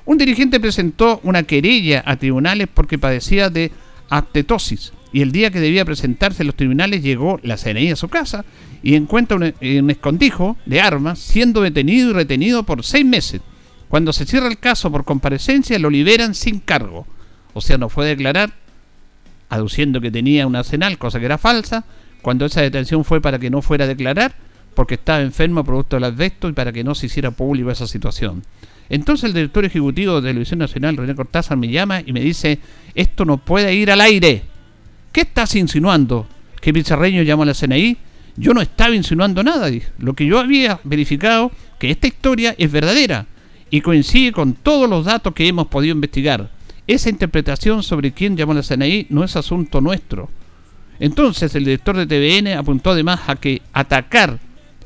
Un 0.05 0.19
dirigente 0.19 0.61
presentó 0.61 1.21
una 1.25 1.43
querella 1.43 2.03
a 2.07 2.17
tribunales 2.17 2.69
porque 2.73 2.99
padecía 2.99 3.51
de 3.51 3.73
astetosis 4.09 4.93
y 5.13 5.21
el 5.23 5.33
día 5.33 5.51
que 5.51 5.61
debía 5.61 5.85
presentarse 5.85 6.43
en 6.43 6.49
los 6.49 6.57
tribunales 6.57 7.03
llegó 7.03 7.39
la 7.43 7.57
CNI 7.57 7.91
a 7.91 7.97
su 7.97 8.09
casa 8.09 8.45
y 8.83 8.95
encuentra 8.95 9.37
un, 9.37 9.55
un, 9.61 9.91
escondijo 9.91 10.57
de 10.67 10.81
armas 10.81 11.19
siendo 11.19 11.61
detenido 11.63 12.11
y 12.11 12.13
retenido 12.15 12.63
por 12.63 12.85
seis 12.85 13.05
meses. 13.05 13.41
Cuando 13.89 14.13
se 14.13 14.25
cierra 14.25 14.49
el 14.49 14.59
caso 14.59 14.91
por 14.91 15.05
comparecencia 15.05 15.79
lo 15.79 15.91
liberan 15.91 16.35
sin 16.35 16.61
cargo. 16.61 17.07
O 17.55 17.61
sea, 17.61 17.77
no 17.77 17.89
fue 17.89 18.07
a 18.07 18.09
declarar 18.09 18.55
aduciendo 19.53 20.01
que 20.01 20.11
tenía 20.11 20.47
un 20.47 20.57
arsenal, 20.57 20.97
cosa 20.97 21.19
que 21.19 21.27
era 21.27 21.37
falsa, 21.37 21.85
cuando 22.23 22.47
esa 22.47 22.63
detención 22.63 23.05
fue 23.05 23.21
para 23.21 23.39
que 23.39 23.51
no 23.51 23.61
fuera 23.61 23.85
a 23.85 23.89
declarar, 23.89 24.35
porque 24.75 24.95
estaba 24.95 25.21
enfermo 25.21 25.63
producto 25.63 25.97
del 25.97 26.05
asbesto 26.05 26.49
y 26.49 26.53
para 26.53 26.73
que 26.73 26.83
no 26.83 26.95
se 26.95 27.05
hiciera 27.05 27.33
público 27.33 27.71
esa 27.71 27.87
situación. 27.87 28.45
Entonces 28.89 29.25
el 29.25 29.35
director 29.35 29.65
ejecutivo 29.67 30.21
de 30.21 30.31
Televisión 30.31 30.61
Nacional, 30.61 30.97
René 30.97 31.15
Cortázar, 31.15 31.59
me 31.59 31.69
llama 31.69 32.01
y 32.01 32.15
me 32.15 32.21
dice, 32.21 32.61
esto 32.95 33.27
no 33.27 33.37
puede 33.39 33.75
ir 33.75 33.91
al 33.91 34.01
aire. 34.01 34.45
¿Qué 35.13 35.21
estás 35.21 35.55
insinuando? 35.57 36.27
¿Que 36.61 36.73
Pizarreño 36.73 37.23
llamó 37.23 37.43
a 37.43 37.47
la 37.47 37.55
CNI? 37.55 37.99
Yo 38.37 38.55
no 38.55 38.63
estaba 38.63 38.95
insinuando 38.95 39.43
nada. 39.43 39.71
Lo 39.99 40.15
que 40.15 40.25
yo 40.25 40.41
había 40.41 40.81
verificado, 40.85 41.53
que 41.79 41.91
esta 41.91 42.07
historia 42.07 42.55
es 42.57 42.73
verdadera 42.73 43.27
y 43.69 43.83
coincide 43.83 44.33
con 44.33 44.55
todos 44.55 44.89
los 44.89 45.05
datos 45.05 45.35
que 45.35 45.47
hemos 45.47 45.67
podido 45.67 45.95
investigar. 45.95 46.51
Esa 46.87 47.11
interpretación 47.11 47.83
sobre 47.83 48.13
quién 48.13 48.39
llamó 48.39 48.53
a 48.53 48.57
la 48.57 48.63
CNI 48.63 49.09
no 49.11 49.23
es 49.23 49.37
asunto 49.37 49.83
nuestro. 49.83 50.31
Entonces 50.99 51.55
el 51.55 51.65
director 51.65 51.95
de 51.97 52.07
TVN 52.07 52.57
apuntó 52.57 52.93
además 52.93 53.21
a 53.27 53.37
que 53.37 53.61
atacar 53.75 54.39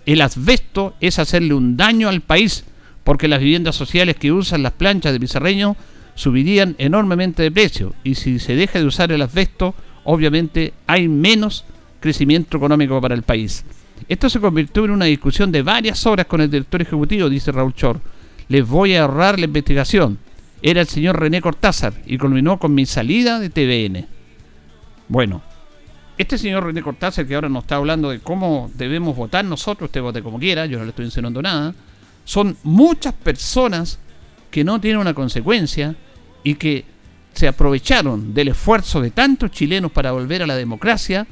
el 0.07 0.21
asbesto 0.23 0.95
es 1.01 1.19
hacerle 1.19 1.55
un 1.55 1.77
daño 1.77 2.09
al 2.09 2.21
país, 2.21 2.65
porque 3.05 3.29
las 3.29 3.41
viviendas 3.41 3.77
sociales 3.77 4.17
que 4.17 4.33
usan 4.33 4.63
las 4.63 4.73
planchas 4.73 5.13
de 5.13 5.21
Pizarreño 5.21 5.77
subirían 6.15 6.75
enormemente 6.79 7.43
de 7.43 7.51
precio, 7.51 7.95
y 8.03 8.15
si 8.15 8.39
se 8.39 8.57
deja 8.57 8.79
de 8.79 8.87
usar 8.87 9.13
el 9.13 9.23
asbesto, 9.23 9.75
obviamente 10.07 10.73
hay 10.87 11.09
menos 11.09 11.65
crecimiento 12.01 12.57
económico 12.57 13.01
para 13.01 13.15
el 13.15 13.23
país. 13.23 13.65
Esto 14.09 14.29
se 14.29 14.41
convirtió 14.41 14.85
en 14.85 14.91
una 14.91 15.05
discusión 15.05 15.53
de 15.53 15.63
varias 15.63 16.07
horas 16.07 16.27
con 16.27 16.41
el 16.41 16.51
director 16.51 16.83
ejecutivo, 16.83 17.29
dice 17.29 17.53
Raúl 17.53 17.75
Chor. 17.75 18.01
Les 18.49 18.67
voy 18.67 18.95
a 18.95 19.03
ahorrar 19.03 19.39
la 19.39 19.47
investigación 19.47 20.19
era 20.63 20.81
el 20.81 20.89
señor 20.89 21.21
René 21.21 21.41
Cortázar 21.41 21.95
y 22.07 22.19
culminó 22.19 22.59
con 22.59 22.75
mi 22.75 22.87
salida 22.87 23.39
de 23.39 23.51
TVN. 23.51 24.07
Bueno, 25.09 25.43
este 26.19 26.39
señor 26.39 26.65
René 26.65 26.83
Cortázar 26.83 27.27
que 27.27 27.35
ahora 27.35 27.49
nos 27.49 27.65
está 27.65 27.77
hablando 27.77 28.11
de 28.11 28.21
cómo 28.21 28.71
debemos 28.75 29.17
votar 29.17 29.45
nosotros, 29.45 29.89
usted 29.89 30.03
vote 30.03 30.23
como 30.23 30.39
quiera, 30.39 30.67
yo 30.67 30.79
no 30.79 30.85
le 30.85 30.91
estoy 30.91 31.05
enseñando 31.05 31.43
nada, 31.43 31.75
son 32.25 32.57
muchas 32.63 33.13
personas 33.15 33.99
que 34.51 34.65
no 34.65 34.81
tienen 34.81 35.01
una 35.01 35.15
consecuencia 35.15 35.95
y 36.43 36.55
que 36.55 36.85
se 37.37 37.47
aprovecharon 37.47 38.33
del 38.33 38.49
esfuerzo 38.49 39.01
de 39.01 39.11
tantos 39.11 39.51
chilenos 39.51 39.93
para 39.93 40.13
volver 40.13 40.43
a 40.43 40.47
la 40.47 40.57
democracia, 40.57 41.27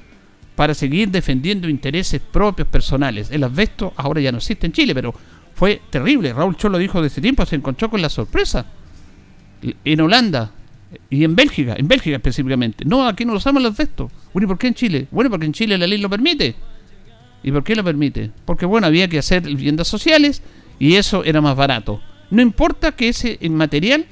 para 0.55 0.75
seguir 0.75 1.09
defendiendo 1.11 1.69
intereses 1.69 2.21
propios 2.21 2.69
personales. 2.69 3.31
El 3.31 3.43
asbesto 3.43 3.95
ahora 3.97 4.21
ya 4.21 4.31
no 4.31 4.39
existe 4.39 4.67
en 4.67 4.73
Chile, 4.73 4.95
pero 4.95 5.15
fue 5.55 5.81
terrible. 5.89 6.35
Raúl 6.35 6.57
Cholo 6.57 6.77
dijo 6.77 7.01
de 7.01 7.07
ese 7.07 7.23
tiempo, 7.23 7.47
se 7.47 7.57
encontró 7.57 7.89
con 7.89 8.03
la 8.03 8.11
sorpresa 8.11 8.67
en 9.83 10.01
Holanda 10.01 10.53
y 11.09 11.25
en 11.25 11.35
Bélgica, 11.35 11.75
en 11.77 11.89
Bélgica 11.89 12.17
específicamente. 12.17 12.85
No, 12.85 13.09
aquí 13.09 13.25
no 13.25 13.33
usamos 13.33 13.63
los 13.63 13.75
vestos. 13.75 14.13
Bueno, 14.35 14.45
¿y 14.45 14.49
por 14.49 14.59
qué 14.59 14.67
en 14.67 14.75
Chile? 14.75 15.09
Bueno, 15.11 15.31
porque 15.31 15.47
en 15.47 15.55
Chile 15.55 15.79
la 15.79 15.87
ley 15.87 15.99
lo 15.99 16.11
permite. 16.11 16.55
¿Y 17.43 17.51
por 17.51 17.65
qué 17.65 17.75
lo 17.75 17.83
permite? 17.83 18.31
Porque, 18.45 18.67
bueno, 18.67 18.87
había 18.87 19.09
que 19.09 19.19
hacer 19.19 19.43
viviendas 19.43 19.89
sociales 19.89 20.43
y 20.79 20.97
eso 20.97 21.25
era 21.25 21.41
más 21.41 21.57
barato. 21.57 22.03
No 22.31 22.43
importa 22.43 22.93
que 22.93 23.09
ese 23.09 23.39
material 23.49 24.07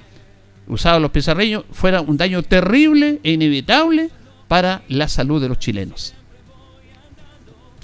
usado 0.66 1.00
los 1.00 1.10
pizarreños 1.10 1.64
fuera 1.72 2.00
un 2.00 2.16
daño 2.16 2.42
terrible 2.42 3.20
e 3.22 3.32
inevitable 3.32 4.10
para 4.48 4.82
la 4.88 5.08
salud 5.08 5.40
de 5.40 5.48
los 5.48 5.58
chilenos. 5.58 6.14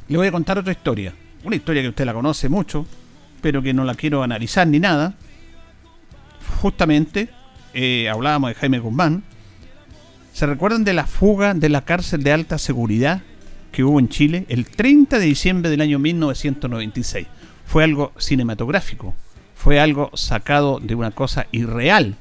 Le 0.08 0.16
voy 0.16 0.26
a 0.26 0.32
contar 0.32 0.58
otra 0.58 0.72
historia. 0.72 1.14
Una 1.44 1.56
historia 1.56 1.82
que 1.82 1.88
usted 1.88 2.04
la 2.04 2.14
conoce 2.14 2.48
mucho, 2.48 2.86
pero 3.40 3.62
que 3.62 3.74
no 3.74 3.84
la 3.84 3.94
quiero 3.94 4.22
analizar 4.22 4.66
ni 4.66 4.80
nada. 4.80 5.14
Justamente 6.60 7.28
eh, 7.74 8.08
hablábamos 8.08 8.50
de 8.50 8.54
Jaime 8.54 8.78
Guzmán, 8.78 9.22
¿se 10.32 10.46
recuerdan 10.46 10.84
de 10.84 10.94
la 10.94 11.06
fuga 11.06 11.54
de 11.54 11.68
la 11.68 11.84
cárcel 11.84 12.22
de 12.22 12.32
alta 12.32 12.58
seguridad 12.58 13.22
que 13.70 13.84
hubo 13.84 14.00
en 14.00 14.08
Chile 14.08 14.46
el 14.48 14.66
30 14.66 15.18
de 15.18 15.26
diciembre 15.26 15.70
del 15.70 15.82
año 15.82 15.98
1996? 15.98 17.26
Fue 17.66 17.84
algo 17.84 18.12
cinematográfico, 18.18 19.14
fue 19.54 19.78
algo 19.78 20.10
sacado 20.14 20.80
de 20.80 20.94
una 20.94 21.10
cosa 21.10 21.46
irreal, 21.52 22.16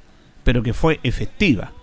pero 0.47 0.63
que 0.63 0.73
fue 0.73 1.01
efectiva. 1.03 1.73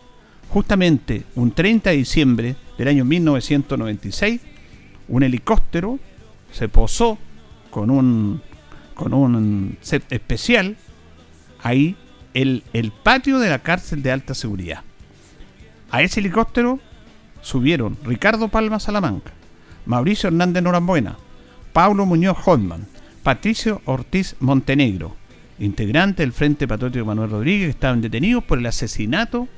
Justamente 0.48 1.24
un 1.34 1.50
30 1.50 1.90
de 1.90 1.96
diciembre 1.96 2.56
del 2.78 2.88
año 2.88 3.04
1996, 3.04 4.40
un 5.06 5.22
helicóptero 5.22 5.98
se 6.50 6.70
posó 6.70 7.18
con 7.68 7.90
un, 7.90 8.40
con 8.94 9.12
un 9.12 9.76
set 9.82 10.10
especial 10.10 10.78
ahí 11.62 11.94
el, 12.32 12.62
patio 13.02 13.38
de 13.38 13.50
la 13.50 13.58
cárcel 13.58 14.02
de 14.02 14.12
alta 14.12 14.32
seguridad. 14.32 14.80
A 15.90 16.00
ese 16.00 16.20
helicóptero 16.20 16.80
subieron 17.42 17.98
Ricardo 18.02 18.48
Palma 18.48 18.80
Salamanca, 18.80 19.32
Mauricio 19.84 20.28
Hernández 20.28 20.62
Norambuena, 20.62 21.18
Pablo 21.74 22.06
Muñoz 22.06 22.38
Hodman, 22.46 22.86
Patricio 23.22 23.82
Ortiz 23.84 24.36
Montenegro, 24.40 25.16
integrante 25.58 26.22
del 26.22 26.32
Frente 26.32 26.68
Patriótico 26.68 27.04
Manuel 27.04 27.30
Rodríguez, 27.30 27.66
que 27.66 27.70
estaban 27.70 28.00
detenidos 28.00 28.44
por 28.44 28.58
el 28.58 28.66
asesinato 28.66 29.48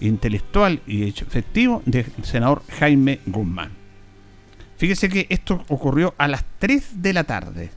intelectual 0.00 0.80
y 0.86 1.08
efectivo 1.08 1.82
del 1.86 2.06
senador 2.22 2.62
Jaime 2.78 3.20
Guzmán. 3.26 3.70
Fíjese 4.76 5.08
que 5.08 5.26
esto 5.28 5.64
ocurrió 5.68 6.14
a 6.16 6.26
las 6.26 6.44
3 6.58 7.02
de 7.02 7.12
la 7.12 7.24
tarde. 7.24 7.70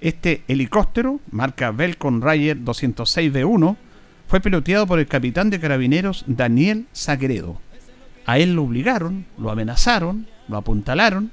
Este 0.00 0.42
helicóptero, 0.46 1.20
marca 1.30 1.70
Belcon 1.70 2.20
Rayer 2.20 2.58
206B1, 2.58 3.76
fue 4.28 4.40
piloteado 4.40 4.86
por 4.86 4.98
el 4.98 5.06
capitán 5.06 5.48
de 5.48 5.58
carabineros 5.58 6.24
Daniel 6.26 6.86
Sagredo. 6.92 7.60
A 8.26 8.38
él 8.38 8.54
lo 8.54 8.64
obligaron, 8.64 9.24
lo 9.38 9.50
amenazaron, 9.50 10.26
lo 10.48 10.58
apuntalaron 10.58 11.30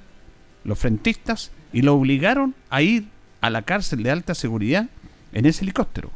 los 0.65 0.79
frentistas 0.79 1.51
y 1.71 1.83
lo 1.83 1.95
obligaron 1.95 2.55
a 2.69 2.81
ir 2.81 3.05
a 3.39 3.49
la 3.49 3.61
cárcel 3.61 4.03
de 4.03 4.11
alta 4.11 4.35
seguridad 4.35 4.87
en 5.36 5.46
ese 5.46 5.63
helicóptero. 5.63 6.10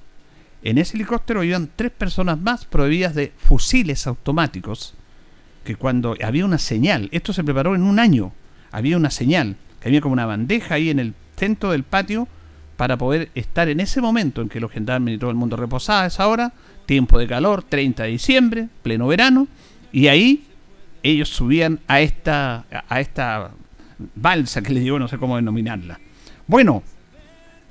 En 0.63 0.79
ese 0.79 0.97
helicóptero 0.97 1.43
iban 1.43 1.69
tres 1.75 1.91
personas 1.91 2.39
más 2.39 2.65
prohibidas 2.65 3.13
de 3.13 3.31
fusiles 3.37 4.07
automáticos, 4.07 4.95
que 5.63 5.75
cuando 5.75 6.15
había 6.23 6.45
una 6.45 6.57
señal, 6.57 7.09
esto 7.11 7.31
se 7.33 7.43
preparó 7.43 7.75
en 7.75 7.83
un 7.83 7.99
año, 7.99 8.31
había 8.71 8.97
una 8.97 9.11
señal, 9.11 9.57
que 9.79 9.89
había 9.89 10.01
como 10.01 10.13
una 10.13 10.25
bandeja 10.25 10.75
ahí 10.75 10.89
en 10.89 10.99
el 10.99 11.13
centro 11.37 11.71
del 11.71 11.83
patio 11.83 12.27
para 12.75 12.97
poder 12.97 13.29
estar 13.35 13.67
en 13.69 13.81
ese 13.81 14.01
momento 14.01 14.41
en 14.41 14.49
que 14.49 14.59
los 14.59 14.71
gendarmes 14.71 15.15
y 15.15 15.17
todo 15.17 15.29
el 15.29 15.35
mundo 15.35 15.57
reposaba 15.57 16.03
a 16.03 16.07
esa 16.07 16.27
hora, 16.27 16.53
tiempo 16.85 17.19
de 17.19 17.27
calor, 17.27 17.63
30 17.63 18.03
de 18.03 18.09
diciembre, 18.09 18.69
pleno 18.81 19.07
verano, 19.07 19.47
y 19.91 20.07
ahí 20.07 20.45
ellos 21.03 21.29
subían 21.29 21.79
a 21.87 21.99
esta, 22.01 22.65
a 22.87 22.99
esta 23.01 23.51
balsa 24.15 24.61
que 24.61 24.73
les 24.73 24.83
digo, 24.83 24.97
no 24.97 25.07
sé 25.07 25.17
cómo 25.17 25.35
denominarla. 25.35 25.99
Bueno, 26.47 26.83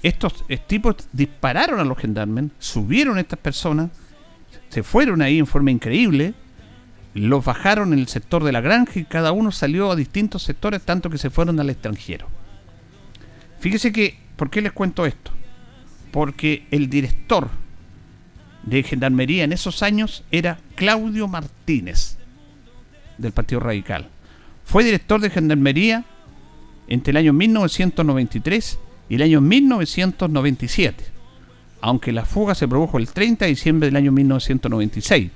estos 0.02 0.44
tipos 0.66 0.96
dispararon 1.12 1.80
a 1.80 1.84
los 1.84 1.98
gendarmes, 1.98 2.50
subieron 2.58 3.18
a 3.18 3.20
estas 3.20 3.38
personas, 3.38 3.90
se 4.68 4.82
fueron 4.82 5.22
ahí 5.22 5.38
en 5.38 5.46
forma 5.46 5.70
increíble, 5.70 6.34
los 7.14 7.44
bajaron 7.44 7.92
en 7.92 7.98
el 7.98 8.08
sector 8.08 8.44
de 8.44 8.52
la 8.52 8.60
granja 8.60 9.00
y 9.00 9.04
cada 9.04 9.32
uno 9.32 9.50
salió 9.50 9.90
a 9.90 9.96
distintos 9.96 10.42
sectores, 10.42 10.82
tanto 10.82 11.10
que 11.10 11.18
se 11.18 11.30
fueron 11.30 11.58
al 11.58 11.70
extranjero. 11.70 12.28
Fíjese 13.58 13.90
que, 13.92 14.18
¿por 14.36 14.50
qué 14.50 14.62
les 14.62 14.72
cuento 14.72 15.04
esto? 15.04 15.32
Porque 16.12 16.66
el 16.70 16.88
director 16.88 17.48
de 18.62 18.82
Gendarmería 18.82 19.44
en 19.44 19.52
esos 19.52 19.82
años 19.82 20.24
era 20.30 20.60
Claudio 20.76 21.26
Martínez, 21.26 22.18
del 23.16 23.32
Partido 23.32 23.60
Radical. 23.60 24.08
Fue 24.64 24.84
director 24.84 25.20
de 25.20 25.30
Gendarmería 25.30 26.04
entre 26.86 27.10
el 27.10 27.16
año 27.16 27.32
1993 27.32 28.78
y 29.08 29.14
el 29.14 29.22
año 29.22 29.40
1997, 29.40 31.04
aunque 31.80 32.12
la 32.12 32.24
fuga 32.24 32.54
se 32.54 32.68
produjo 32.68 32.98
el 32.98 33.08
30 33.08 33.44
de 33.44 33.50
diciembre 33.50 33.86
del 33.88 33.96
año 33.96 34.12
1996. 34.12 35.30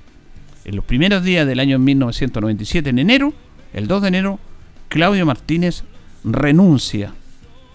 En 0.65 0.75
los 0.75 0.85
primeros 0.85 1.23
días 1.23 1.47
del 1.47 1.59
año 1.59 1.79
1997, 1.79 2.89
en 2.89 2.99
enero, 2.99 3.33
el 3.73 3.87
2 3.87 4.01
de 4.01 4.07
enero, 4.07 4.39
Claudio 4.87 5.25
Martínez 5.25 5.83
renuncia, 6.23 7.13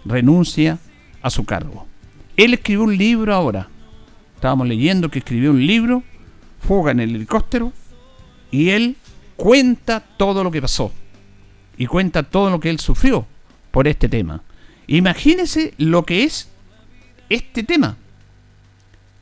renuncia 0.04 0.78
a 1.20 1.30
su 1.30 1.44
cargo. 1.44 1.86
Él 2.36 2.54
escribió 2.54 2.84
un 2.84 2.96
libro 2.96 3.34
ahora. 3.34 3.68
Estábamos 4.36 4.68
leyendo 4.68 5.10
que 5.10 5.18
escribió 5.18 5.50
un 5.50 5.66
libro, 5.66 6.02
Fuga 6.60 6.92
en 6.92 7.00
el 7.00 7.14
helicóptero, 7.14 7.72
y 8.50 8.70
él 8.70 8.96
cuenta 9.36 10.00
todo 10.00 10.44
lo 10.44 10.50
que 10.50 10.62
pasó. 10.62 10.92
Y 11.76 11.86
cuenta 11.86 12.22
todo 12.22 12.50
lo 12.50 12.60
que 12.60 12.70
él 12.70 12.78
sufrió 12.80 13.26
por 13.70 13.86
este 13.86 14.08
tema. 14.08 14.42
Imagínese 14.88 15.75
lo 15.78 16.04
que 16.04 16.25
es 16.25 16.49
este 17.28 17.62
tema 17.62 17.97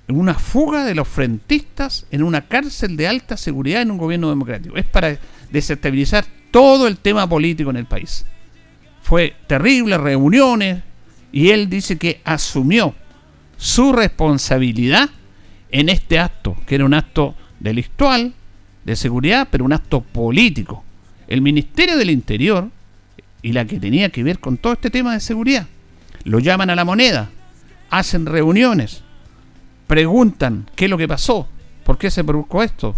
una 0.09 0.35
fuga 0.35 0.85
de 0.85 0.95
los 0.95 1.09
frentistas 1.09 2.07
en 2.11 2.23
una 2.23 2.43
cárcel 2.43 2.97
de 2.97 3.09
alta 3.09 3.37
seguridad 3.37 3.83
en 3.83 3.91
un 3.91 3.99
gobierno 3.99 4.29
democrático. 4.29 4.77
Es 4.77 4.87
para 4.87 5.19
desestabilizar 5.51 6.25
todo 6.51 6.87
el 6.87 6.99
tema 6.99 7.29
político 7.29 7.71
en 7.71 7.77
el 7.77 7.87
país. 7.87 8.25
Fue 9.03 9.35
terribles 9.47 10.01
reuniones 10.01 10.83
y 11.33 11.51
él 11.51 11.69
dice 11.69 11.99
que 11.99 12.21
asumió 12.25 12.95
su 13.57 13.93
responsabilidad 13.93 15.11
en 15.71 15.89
este 15.89 16.19
acto, 16.19 16.57
que 16.67 16.77
era 16.77 16.85
un 16.85 16.95
acto 16.95 17.35
delictual, 17.59 18.35
de 18.85 18.95
seguridad, 18.95 19.49
pero 19.51 19.65
un 19.65 19.73
acto 19.73 20.01
político. 20.01 20.85
El 21.27 21.41
Ministerio 21.41 21.97
del 21.97 22.11
Interior 22.11 22.71
y 23.47 23.53
la 23.53 23.65
que 23.65 23.79
tenía 23.79 24.09
que 24.09 24.25
ver 24.25 24.41
con 24.41 24.57
todo 24.57 24.73
este 24.73 24.91
tema 24.91 25.13
de 25.13 25.21
seguridad, 25.21 25.69
lo 26.25 26.41
llaman 26.41 26.69
a 26.69 26.75
la 26.75 26.85
moneda, 26.85 27.31
hacen 27.91 28.27
reuniones, 28.27 29.05
preguntan 29.87 30.69
qué 30.75 30.87
es 30.87 30.91
lo 30.91 30.99
que 30.99 31.07
pasó, 31.07 31.47
por 31.85 31.97
qué 31.97 32.11
se 32.11 32.25
produjo 32.25 32.65
esto. 32.65 32.97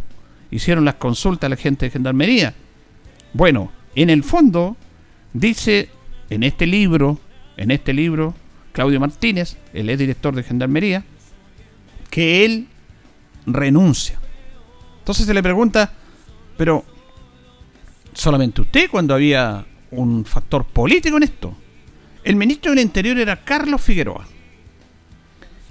Hicieron 0.50 0.86
las 0.86 0.94
consultas 0.94 1.48
a 1.48 1.50
la 1.50 1.56
gente 1.56 1.84
de 1.84 1.90
Gendarmería. 1.90 2.54
Bueno, 3.34 3.70
en 3.94 4.08
el 4.08 4.24
fondo 4.24 4.78
dice 5.34 5.90
en 6.30 6.42
este 6.42 6.66
libro, 6.66 7.20
en 7.58 7.70
este 7.70 7.92
libro, 7.92 8.34
Claudio 8.72 9.00
Martínez, 9.00 9.58
el 9.74 9.90
es 9.90 9.98
director 9.98 10.34
de 10.34 10.44
Gendarmería, 10.44 11.04
que 12.08 12.46
él 12.46 12.68
renuncia. 13.44 14.18
Entonces 15.00 15.26
se 15.26 15.34
le 15.34 15.42
pregunta, 15.42 15.92
pero 16.56 16.86
solamente 18.14 18.62
usted 18.62 18.88
cuando 18.90 19.12
había 19.12 19.66
un 19.90 20.24
factor 20.24 20.64
político 20.64 21.16
en 21.16 21.22
esto. 21.22 21.56
El 22.24 22.36
ministro 22.36 22.72
del 22.72 22.80
Interior 22.80 23.18
era 23.18 23.44
Carlos 23.44 23.80
Figueroa. 23.80 24.26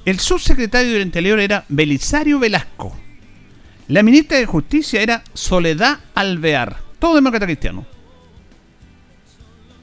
El 0.06 0.20
subsecretario 0.20 0.94
del 0.94 1.02
Interior 1.02 1.40
era 1.40 1.66
Belisario 1.70 2.40
Velasco. 2.40 2.96
La 3.90 4.04
ministra 4.04 4.38
de 4.38 4.46
Justicia 4.46 5.02
era 5.02 5.24
Soledad 5.34 6.00
Alvear, 6.16 6.78
todo 7.00 7.16
demócrata 7.16 7.46
cristiano. 7.46 7.86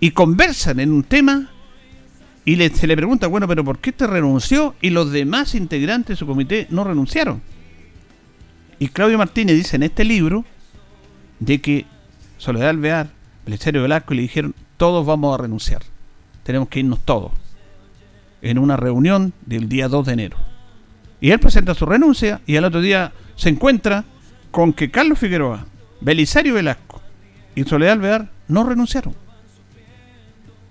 Y 0.01 0.11
conversan 0.11 0.81
en 0.81 0.93
un 0.93 1.05
tema 1.05 1.51
y 2.45 2.57
se 2.69 2.87
le 2.87 2.97
pregunta, 2.97 3.27
bueno, 3.27 3.49
pero 3.49 3.65
¿por 3.65 3.79
qué 3.79 3.93
te 3.93 4.07
renunció? 4.07 4.75
Y 4.83 4.91
los 4.91 5.11
demás 5.11 5.55
integrantes 5.55 6.09
de 6.09 6.17
su 6.17 6.27
comité 6.27 6.67
no 6.71 6.85
renunciaron. 6.85 7.41
Y 8.79 8.89
Claudio 8.89 9.17
Martínez 9.17 9.57
dice 9.57 9.77
en 9.77 9.85
este 9.85 10.05
libro 10.05 10.45
de 11.41 11.61
que 11.61 11.87
Soledad 12.37 12.69
Alvear, 12.71 13.09
Belisario 13.45 13.83
Velasco 13.83 14.15
le 14.15 14.23
dijeron, 14.23 14.55
todos 14.77 15.05
vamos 15.05 15.35
a 15.35 15.43
renunciar. 15.43 15.83
Tenemos 16.43 16.69
que 16.69 16.81
irnos 16.81 17.01
todos 17.05 17.33
en 18.43 18.59
una 18.59 18.77
reunión 18.77 19.33
del 19.47 19.69
día 19.69 19.89
2 19.89 20.07
de 20.07 20.13
enero. 20.13 20.37
Y 21.21 21.31
él 21.31 21.41
presenta 21.41 21.75
su 21.75 21.87
renuncia 21.87 22.41
y 22.47 22.57
al 22.57 22.65
otro 22.65 22.81
día 22.81 23.13
se 23.37 23.49
encuentra 23.49 24.05
con 24.51 24.73
que 24.73 24.91
Carlos 24.91 25.19
Figueroa, 25.19 25.67
Belisario 26.01 26.55
Velasco 26.55 27.01
y 27.55 27.65
Soledad 27.65 27.95
Alvear 27.95 28.31
no 28.49 28.65
renunciaron. 28.65 29.15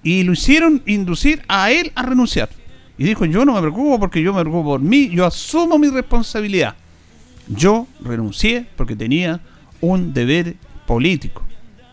Y 0.03 0.23
lo 0.23 0.33
hicieron 0.33 0.83
inducir 0.85 1.41
a 1.47 1.71
él 1.71 1.91
a 1.95 2.03
renunciar. 2.03 2.49
Y 2.97 3.05
dijo, 3.05 3.25
yo 3.25 3.45
no 3.45 3.53
me 3.53 3.61
preocupo 3.61 3.99
porque 3.99 4.21
yo 4.21 4.33
me 4.33 4.41
preocupo 4.41 4.71
por 4.71 4.81
mí, 4.81 5.09
yo 5.09 5.25
asumo 5.25 5.79
mi 5.79 5.89
responsabilidad. 5.89 6.75
Yo 7.47 7.87
renuncié 8.01 8.67
porque 8.75 8.95
tenía 8.95 9.39
un 9.81 10.13
deber 10.13 10.55
político 10.85 11.43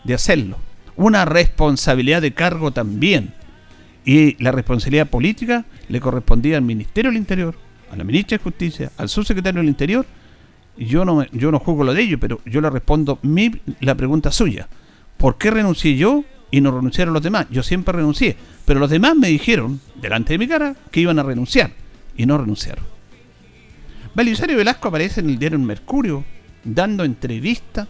de 0.03 0.13
hacerlo. 0.13 0.57
Una 0.95 1.25
responsabilidad 1.25 2.21
de 2.21 2.33
cargo 2.33 2.71
también. 2.71 3.33
Y 4.05 4.41
la 4.43 4.51
responsabilidad 4.51 5.07
política 5.07 5.65
le 5.87 5.99
correspondía 5.99 6.57
al 6.57 6.63
Ministerio 6.63 7.11
del 7.11 7.17
Interior, 7.17 7.55
a 7.91 7.95
la 7.95 8.03
Ministra 8.03 8.37
de 8.37 8.43
Justicia, 8.43 8.91
al 8.97 9.09
subsecretario 9.09 9.59
del 9.61 9.69
Interior. 9.69 10.05
Yo 10.77 11.05
no, 11.05 11.23
yo 11.31 11.51
no 11.51 11.59
juzgo 11.59 11.83
lo 11.83 11.93
de 11.93 12.01
ellos, 12.01 12.19
pero 12.19 12.41
yo 12.45 12.61
le 12.61 12.69
respondo 12.69 13.19
mi, 13.21 13.51
la 13.81 13.95
pregunta 13.95 14.31
suya. 14.31 14.67
¿Por 15.17 15.37
qué 15.37 15.51
renuncié 15.51 15.95
yo 15.95 16.23
y 16.49 16.61
no 16.61 16.71
renunciaron 16.71 17.13
los 17.13 17.21
demás? 17.21 17.45
Yo 17.51 17.61
siempre 17.61 17.93
renuncié, 17.93 18.35
pero 18.65 18.79
los 18.79 18.89
demás 18.89 19.15
me 19.15 19.27
dijeron, 19.27 19.79
delante 20.01 20.33
de 20.33 20.39
mi 20.39 20.47
cara, 20.47 20.75
que 20.89 21.01
iban 21.01 21.19
a 21.19 21.23
renunciar 21.23 21.71
y 22.17 22.25
no 22.25 22.37
renunciaron. 22.37 22.83
Belisario 24.15 24.57
Velasco 24.57 24.87
aparece 24.87 25.21
en 25.21 25.29
el 25.29 25.39
diario 25.39 25.59
Mercurio, 25.59 26.23
dando 26.63 27.03
entrevista, 27.03 27.87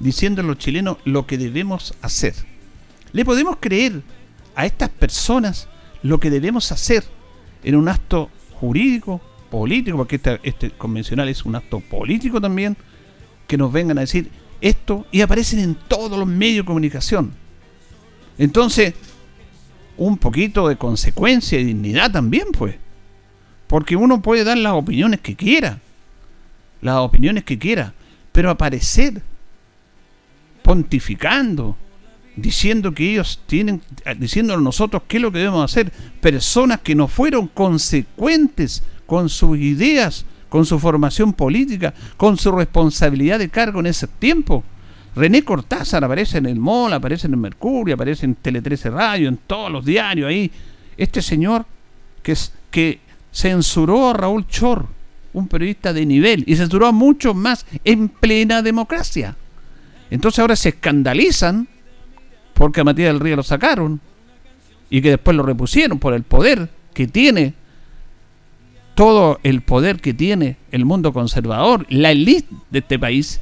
diciendo 0.00 0.42
a 0.42 0.44
los 0.44 0.58
chilenos 0.58 0.98
lo 1.04 1.26
que 1.26 1.38
debemos 1.38 1.94
hacer. 2.02 2.34
¿Le 3.12 3.24
podemos 3.24 3.56
creer 3.60 4.02
a 4.54 4.66
estas 4.66 4.90
personas 4.90 5.68
lo 6.02 6.20
que 6.20 6.30
debemos 6.30 6.70
hacer 6.72 7.04
en 7.62 7.76
un 7.76 7.88
acto 7.88 8.30
jurídico, 8.52 9.20
político, 9.50 9.96
porque 9.96 10.20
este, 10.42 10.70
convencional 10.70 11.28
es 11.28 11.44
un 11.44 11.56
acto 11.56 11.80
político 11.80 12.40
también, 12.40 12.76
que 13.46 13.56
nos 13.56 13.72
vengan 13.72 13.98
a 13.98 14.02
decir 14.02 14.30
esto 14.60 15.06
y 15.10 15.20
aparecen 15.20 15.60
en 15.60 15.74
todos 15.74 16.18
los 16.18 16.28
medios 16.28 16.64
de 16.64 16.66
comunicación. 16.66 17.32
Entonces, 18.36 18.94
un 19.96 20.18
poquito 20.18 20.68
de 20.68 20.76
consecuencia 20.76 21.58
y 21.58 21.64
dignidad 21.64 22.12
también, 22.12 22.48
pues. 22.52 22.76
Porque 23.66 23.96
uno 23.96 24.22
puede 24.22 24.44
dar 24.44 24.56
las 24.56 24.72
opiniones 24.72 25.20
que 25.20 25.34
quiera, 25.34 25.80
las 26.80 26.96
opiniones 26.96 27.44
que 27.44 27.58
quiera, 27.58 27.94
pero 28.32 28.50
aparecer 28.50 29.22
pontificando, 30.68 31.78
diciendo 32.36 32.92
que 32.92 33.12
ellos 33.12 33.40
tienen, 33.46 33.80
diciéndonos 34.18 34.62
nosotros 34.62 35.04
qué 35.08 35.16
es 35.16 35.22
lo 35.22 35.32
que 35.32 35.38
debemos 35.38 35.64
hacer, 35.64 35.90
personas 36.20 36.80
que 36.80 36.94
no 36.94 37.08
fueron 37.08 37.46
consecuentes 37.46 38.82
con 39.06 39.30
sus 39.30 39.56
ideas, 39.56 40.26
con 40.50 40.66
su 40.66 40.78
formación 40.78 41.32
política, 41.32 41.94
con 42.18 42.36
su 42.36 42.52
responsabilidad 42.52 43.38
de 43.38 43.48
cargo 43.48 43.80
en 43.80 43.86
ese 43.86 44.08
tiempo. 44.08 44.62
René 45.16 45.42
Cortázar 45.42 46.04
aparece 46.04 46.36
en 46.36 46.44
el 46.44 46.56
MOL, 46.56 46.92
aparece 46.92 47.28
en 47.28 47.32
el 47.32 47.40
Mercurio, 47.40 47.94
aparece 47.94 48.26
en 48.26 48.34
Tele 48.34 48.60
13 48.60 48.90
Radio, 48.90 49.30
en 49.30 49.38
todos 49.38 49.72
los 49.72 49.86
diarios 49.86 50.28
ahí. 50.28 50.50
Este 50.98 51.22
señor 51.22 51.64
que, 52.22 52.36
que 52.70 53.00
censuró 53.32 54.10
a 54.10 54.12
Raúl 54.12 54.46
Chor, 54.46 54.84
un 55.32 55.48
periodista 55.48 55.94
de 55.94 56.04
nivel, 56.04 56.44
y 56.46 56.56
censuró 56.56 56.88
a 56.88 56.92
muchos 56.92 57.34
más 57.34 57.64
en 57.84 58.10
plena 58.10 58.60
democracia. 58.60 59.34
Entonces 60.10 60.38
ahora 60.38 60.56
se 60.56 60.70
escandalizan 60.70 61.68
porque 62.54 62.80
a 62.80 62.84
Matías 62.84 63.12
del 63.12 63.20
Río 63.20 63.36
lo 63.36 63.42
sacaron 63.42 64.00
y 64.90 65.00
que 65.02 65.10
después 65.10 65.36
lo 65.36 65.42
repusieron 65.42 65.98
por 65.98 66.14
el 66.14 66.22
poder 66.22 66.70
que 66.94 67.06
tiene, 67.06 67.54
todo 68.94 69.38
el 69.42 69.62
poder 69.62 70.00
que 70.00 70.14
tiene 70.14 70.56
el 70.72 70.84
mundo 70.84 71.12
conservador, 71.12 71.86
la 71.88 72.10
élite 72.10 72.48
de 72.70 72.78
este 72.80 72.98
país. 72.98 73.40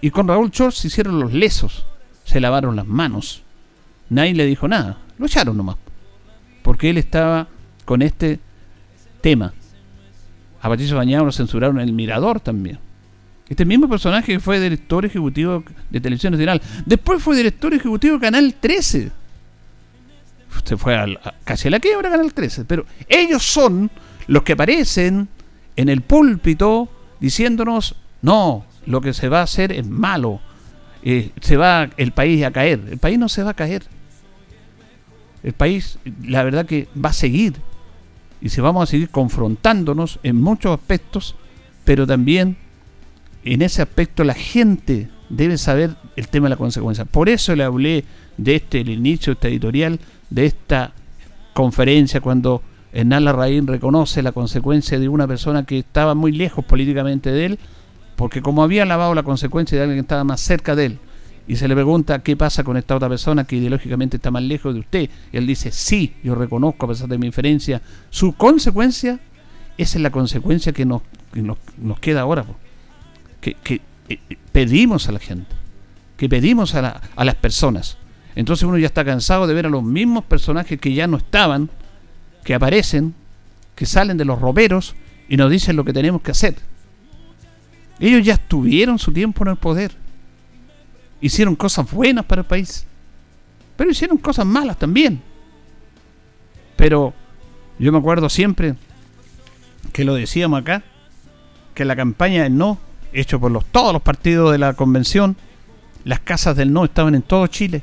Y 0.00 0.10
con 0.10 0.28
Raúl 0.28 0.50
Chor 0.50 0.72
se 0.72 0.88
hicieron 0.88 1.18
los 1.18 1.32
lesos, 1.32 1.86
se 2.24 2.40
lavaron 2.40 2.76
las 2.76 2.86
manos. 2.86 3.42
Nadie 4.10 4.34
le 4.34 4.46
dijo 4.46 4.68
nada, 4.68 4.98
lo 5.18 5.26
echaron 5.26 5.56
nomás, 5.56 5.76
porque 6.62 6.90
él 6.90 6.98
estaba 6.98 7.48
con 7.84 8.02
este 8.02 8.38
tema. 9.20 9.54
A 10.60 10.68
Patricio 10.68 10.96
Bañado 10.96 11.24
lo 11.24 11.32
censuraron 11.32 11.80
en 11.80 11.88
el 11.88 11.94
Mirador 11.94 12.38
también. 12.38 12.78
Este 13.52 13.66
mismo 13.66 13.86
personaje 13.86 14.40
fue 14.40 14.58
director 14.58 15.04
ejecutivo 15.04 15.62
de 15.90 16.00
Televisión 16.00 16.32
Nacional. 16.32 16.62
Después 16.86 17.22
fue 17.22 17.36
director 17.36 17.74
ejecutivo 17.74 18.14
de 18.14 18.20
Canal 18.20 18.54
13. 18.58 19.12
Se 20.64 20.76
fue 20.78 21.18
casi 21.44 21.68
a 21.68 21.70
la 21.72 21.78
quiebra 21.78 22.08
Canal 22.08 22.32
13. 22.32 22.64
Pero 22.64 22.86
ellos 23.10 23.42
son 23.42 23.90
los 24.26 24.42
que 24.42 24.54
aparecen 24.54 25.28
en 25.76 25.90
el 25.90 26.00
púlpito 26.00 26.88
diciéndonos, 27.20 27.96
no, 28.22 28.64
lo 28.86 29.02
que 29.02 29.12
se 29.12 29.28
va 29.28 29.40
a 29.40 29.42
hacer 29.42 29.70
es 29.70 29.86
malo. 29.86 30.40
eh, 31.02 31.32
se 31.42 31.58
va 31.58 31.90
el 31.98 32.12
país 32.12 32.42
a 32.46 32.52
caer. 32.52 32.80
El 32.90 32.98
país 32.98 33.18
no 33.18 33.28
se 33.28 33.42
va 33.42 33.50
a 33.50 33.54
caer. 33.54 33.82
El 35.42 35.52
país, 35.52 35.98
la 36.24 36.42
verdad 36.42 36.64
que 36.64 36.88
va 36.96 37.10
a 37.10 37.12
seguir. 37.12 37.56
Y 38.40 38.48
se 38.48 38.62
vamos 38.62 38.84
a 38.84 38.90
seguir 38.90 39.10
confrontándonos 39.10 40.20
en 40.22 40.40
muchos 40.40 40.72
aspectos, 40.72 41.34
pero 41.84 42.06
también 42.06 42.56
en 43.44 43.62
ese 43.62 43.82
aspecto 43.82 44.24
la 44.24 44.34
gente 44.34 45.08
debe 45.28 45.58
saber 45.58 45.96
el 46.16 46.28
tema 46.28 46.46
de 46.46 46.50
la 46.50 46.56
consecuencia. 46.56 47.04
Por 47.04 47.28
eso 47.28 47.56
le 47.56 47.64
hablé 47.64 48.04
de 48.36 48.56
este, 48.56 48.80
el 48.80 48.90
inicio 48.90 49.32
de 49.32 49.34
esta 49.34 49.48
editorial, 49.48 49.98
de 50.30 50.46
esta 50.46 50.92
conferencia, 51.54 52.20
cuando 52.20 52.62
Hernán 52.92 53.24
Larraín 53.24 53.66
reconoce 53.66 54.22
la 54.22 54.32
consecuencia 54.32 54.98
de 54.98 55.08
una 55.08 55.26
persona 55.26 55.64
que 55.64 55.78
estaba 55.78 56.14
muy 56.14 56.32
lejos 56.32 56.64
políticamente 56.64 57.30
de 57.30 57.46
él, 57.46 57.58
porque 58.16 58.42
como 58.42 58.62
había 58.62 58.84
lavado 58.84 59.14
la 59.14 59.22
consecuencia 59.22 59.76
de 59.76 59.84
alguien 59.84 59.98
que 59.98 60.02
estaba 60.02 60.24
más 60.24 60.40
cerca 60.40 60.76
de 60.76 60.86
él, 60.86 60.98
y 61.48 61.56
se 61.56 61.66
le 61.66 61.74
pregunta 61.74 62.20
qué 62.20 62.36
pasa 62.36 62.62
con 62.62 62.76
esta 62.76 62.94
otra 62.94 63.08
persona 63.08 63.44
que 63.44 63.56
ideológicamente 63.56 64.16
está 64.16 64.30
más 64.30 64.42
lejos 64.42 64.74
de 64.74 64.80
usted, 64.80 65.10
y 65.32 65.36
él 65.36 65.46
dice, 65.46 65.72
sí, 65.72 66.14
yo 66.22 66.34
reconozco 66.34 66.86
a 66.86 66.90
pesar 66.90 67.08
de 67.08 67.18
mi 67.18 67.26
diferencia, 67.26 67.80
su 68.10 68.34
consecuencia, 68.34 69.18
esa 69.78 69.98
es 69.98 70.02
la 70.02 70.10
consecuencia 70.10 70.72
que 70.72 70.84
nos, 70.84 71.02
nos, 71.34 71.98
queda 71.98 72.20
ahora, 72.20 72.44
que, 73.42 73.56
eh, 73.74 73.80
eh, 74.08 74.36
pedimos 74.52 75.08
a 75.08 75.12
la 75.12 75.18
gente, 75.18 75.54
que 76.16 76.28
pedimos 76.28 76.74
a, 76.74 77.02
a 77.14 77.24
las 77.24 77.34
personas. 77.34 77.98
Entonces 78.34 78.66
uno 78.66 78.78
ya 78.78 78.86
está 78.86 79.04
cansado 79.04 79.46
de 79.46 79.52
ver 79.52 79.66
a 79.66 79.70
los 79.70 79.82
mismos 79.82 80.24
personajes 80.24 80.80
que 80.80 80.94
ya 80.94 81.06
no 81.06 81.18
estaban, 81.18 81.68
que 82.44 82.54
aparecen, 82.54 83.14
que 83.74 83.84
salen 83.84 84.16
de 84.16 84.24
los 84.24 84.40
roperos 84.40 84.94
y 85.28 85.36
nos 85.36 85.50
dicen 85.50 85.76
lo 85.76 85.84
que 85.84 85.92
tenemos 85.92 86.22
que 86.22 86.30
hacer. 86.30 86.54
Ellos 88.00 88.24
ya 88.24 88.34
estuvieron 88.34 88.98
su 88.98 89.12
tiempo 89.12 89.44
en 89.44 89.50
el 89.50 89.56
poder. 89.56 89.92
Hicieron 91.20 91.54
cosas 91.54 91.90
buenas 91.90 92.24
para 92.24 92.40
el 92.40 92.46
país. 92.46 92.86
Pero 93.76 93.90
hicieron 93.90 94.18
cosas 94.18 94.46
malas 94.46 94.78
también. 94.78 95.22
Pero 96.76 97.12
yo 97.78 97.92
me 97.92 97.98
acuerdo 97.98 98.28
siempre 98.28 98.74
que 99.92 100.04
lo 100.04 100.14
decíamos 100.14 100.60
acá, 100.60 100.82
que 101.74 101.84
la 101.84 101.96
campaña 101.96 102.42
del 102.42 102.56
no, 102.56 102.78
hecho 103.12 103.40
por 103.40 103.50
los, 103.50 103.64
todos 103.66 103.92
los 103.92 104.02
partidos 104.02 104.52
de 104.52 104.58
la 104.58 104.74
convención, 104.74 105.36
las 106.04 106.20
casas 106.20 106.56
del 106.56 106.72
no 106.72 106.84
estaban 106.84 107.14
en 107.14 107.22
todo 107.22 107.46
Chile 107.46 107.82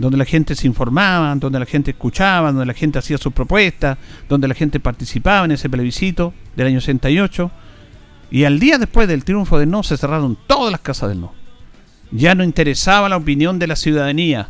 donde 0.00 0.16
la 0.16 0.24
gente 0.24 0.54
se 0.54 0.66
informaba, 0.66 1.34
donde 1.36 1.58
la 1.58 1.66
gente 1.66 1.90
escuchaba, 1.90 2.52
donde 2.52 2.66
la 2.66 2.74
gente 2.74 2.98
hacía 2.98 3.18
sus 3.18 3.32
propuestas, 3.32 3.98
donde 4.28 4.48
la 4.48 4.54
gente 4.54 4.80
participaba 4.80 5.44
en 5.44 5.52
ese 5.52 5.68
plebiscito 5.68 6.32
del 6.56 6.68
año 6.68 6.80
68. 6.80 7.50
Y 8.30 8.44
al 8.44 8.58
día 8.58 8.78
después 8.78 9.08
del 9.08 9.24
triunfo 9.24 9.58
del 9.58 9.70
no 9.70 9.82
se 9.82 9.96
cerraron 9.96 10.38
todas 10.46 10.72
las 10.72 10.80
casas 10.80 11.10
del 11.10 11.20
no. 11.20 11.34
Ya 12.12 12.34
no 12.34 12.44
interesaba 12.44 13.08
la 13.08 13.16
opinión 13.16 13.58
de 13.58 13.66
la 13.66 13.76
ciudadanía. 13.76 14.48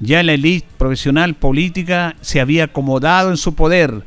Ya 0.00 0.22
la 0.22 0.34
élite 0.34 0.66
profesional 0.76 1.34
política 1.34 2.16
se 2.20 2.40
había 2.40 2.64
acomodado 2.64 3.30
en 3.30 3.36
su 3.36 3.54
poder. 3.54 4.04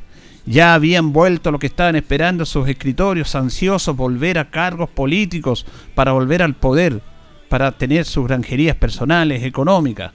Ya 0.48 0.74
habían 0.74 1.14
vuelto 1.14 1.52
lo 1.52 1.60
que 1.60 1.68
estaban 1.68 1.96
esperando 1.96 2.46
sus 2.46 2.68
escritorios, 2.68 3.36
ansiosos 3.36 3.96
volver 3.96 4.40
a 4.40 4.50
cargos 4.50 4.90
políticos 4.90 5.66
para 5.94 6.14
volver 6.14 6.42
al 6.42 6.56
poder, 6.56 7.02
para 7.50 7.74
tener 7.74 8.06
sus 8.06 8.26
granjerías 8.26 8.76
personales, 8.76 9.44
económicas 9.44 10.12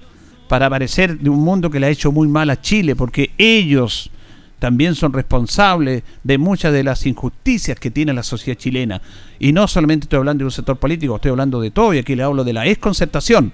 para 0.53 0.66
aparecer 0.66 1.18
de 1.18 1.31
un 1.31 1.40
mundo 1.40 1.71
que 1.71 1.81
le 1.81 1.87
ha 1.87 1.88
hecho 1.88 2.12
muy 2.12 2.29
mal 2.29 2.51
a 2.51 2.61
Chile, 2.61 2.95
porque 2.95 3.31
ellos 3.38 4.11
también 4.59 4.95
son 4.95 5.14
responsables 5.14 6.03
de 6.23 6.37
muchas 6.37 6.75
de 6.75 6.85
las 6.85 7.07
injusticias 7.07 7.81
que 7.81 7.90
tiene 7.90 8.12
la 8.12 8.23
sociedad 8.23 8.59
chilena. 8.59 9.01
Y 9.38 9.53
no 9.53 9.66
solamente 9.66 10.05
estoy 10.05 10.18
hablando 10.18 10.42
de 10.42 10.49
un 10.49 10.51
sector 10.51 10.77
político, 10.77 11.16
estoy 11.16 11.31
hablando 11.31 11.59
de 11.59 11.71
todo, 11.71 11.95
y 11.95 11.99
aquí 12.01 12.14
le 12.14 12.23
hablo 12.23 12.45
de 12.45 12.53
la 12.53 12.66
exconcertación, 12.66 13.51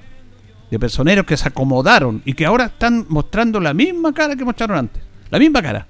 de 0.72 0.78
personeros 0.80 1.24
que 1.24 1.36
se 1.36 1.46
acomodaron 1.46 2.20
y 2.24 2.32
que 2.32 2.46
ahora 2.46 2.64
están 2.64 3.06
mostrando 3.08 3.60
la 3.60 3.72
misma 3.72 4.12
cara 4.12 4.34
que 4.34 4.44
mostraron 4.44 4.78
antes, 4.78 5.00
la 5.30 5.38
misma 5.38 5.62
cara. 5.62 5.86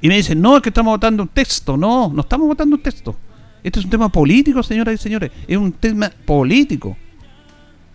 Y 0.00 0.08
me 0.08 0.16
dicen, 0.16 0.40
no, 0.40 0.56
es 0.56 0.62
que 0.62 0.70
estamos 0.70 0.92
votando 0.92 1.22
un 1.22 1.28
texto, 1.28 1.76
no, 1.76 2.10
no 2.12 2.20
estamos 2.20 2.46
votando 2.46 2.76
un 2.76 2.82
texto. 2.82 3.16
Esto 3.62 3.80
es 3.80 3.84
un 3.84 3.90
tema 3.90 4.08
político, 4.08 4.62
señoras 4.62 4.94
y 4.94 4.98
señores, 4.98 5.30
es 5.46 5.56
un 5.56 5.72
tema 5.72 6.10
político. 6.24 6.96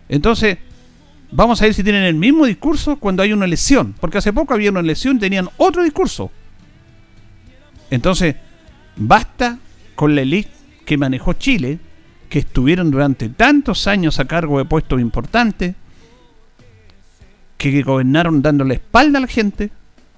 Entonces, 0.10 0.58
Vamos 1.32 1.62
a 1.62 1.66
ver 1.66 1.74
si 1.74 1.82
tienen 1.82 2.04
el 2.04 2.16
mismo 2.16 2.46
discurso 2.46 2.98
cuando 2.98 3.24
hay 3.24 3.32
una 3.32 3.46
elección. 3.46 3.96
Porque 4.00 4.18
hace 4.18 4.34
poco 4.34 4.54
había 4.54 4.70
una 4.70 4.82
elección 4.82 5.16
y 5.16 5.20
tenían 5.20 5.50
otro 5.58 5.84
discurso. 5.84 6.30
Entonces, 7.90 8.36
basta 8.98 9.58
con 9.96 10.14
la 10.14 10.22
élite 10.22 10.52
que 10.86 10.98
manejó 10.98 11.34
Chile, 11.34 11.80
que 12.30 12.40
estuvieron 12.40 12.92
durante 12.92 13.30
tantos 13.30 13.88
años 13.88 14.20
a 14.20 14.26
cargo 14.26 14.58
de 14.58 14.66
puestos 14.66 15.00
importantes, 15.00 15.76
que 17.58 17.82
gobernaron 17.82 18.42
dando 18.42 18.66
la 18.66 18.74
espalda 18.74 19.20
a 19.20 19.22
la 19.22 19.28
gente. 19.28 19.72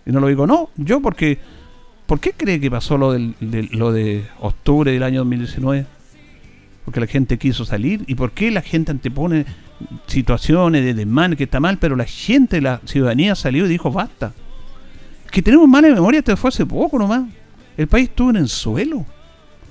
Y 0.06 0.12
no 0.12 0.19
lo 0.19 0.28
digo, 0.28 0.48
no, 0.48 0.69
yo 0.76 1.00
porque... 1.00 1.39
¿Por 2.13 2.19
qué 2.19 2.32
cree 2.34 2.60
que 2.60 2.69
pasó 2.69 2.95
lo, 2.99 3.12
de, 3.13 3.34
lo 3.71 3.91
de 3.91 4.23
octubre 4.39 4.91
del 4.91 5.02
año 5.02 5.21
2019? 5.21 5.88
Porque 6.86 6.99
la 6.99 7.08
gente 7.08 7.39
quiso 7.39 7.65
salir. 7.65 8.04
¿Y 8.06 8.13
por 8.13 8.34
qué 8.34 8.52
la 8.52 8.62
gente 8.62 8.91
antepone 8.91 9.47
situaciones 10.06 10.86
de 10.86 10.93
desmán 10.93 11.36
que 11.36 11.45
está 11.45 11.60
mal, 11.60 11.80
pero 11.80 11.95
la 11.95 12.06
gente, 12.06 12.62
la 12.62 12.82
ciudadanía 12.86 13.34
salió 13.34 13.65
y 13.65 13.69
dijo 13.69 13.91
basta. 13.91 14.32
Que 15.32 15.41
tenemos 15.41 15.67
mala 15.67 15.88
memoria, 15.88 16.19
esto 16.19 16.38
fue 16.38 16.49
hace 16.49 16.67
poco 16.67 16.99
nomás. 16.99 17.23
El 17.78 17.88
país 17.88 18.10
estuvo 18.10 18.30
en 18.30 18.36
el 18.36 18.47
suelo. 18.47 19.08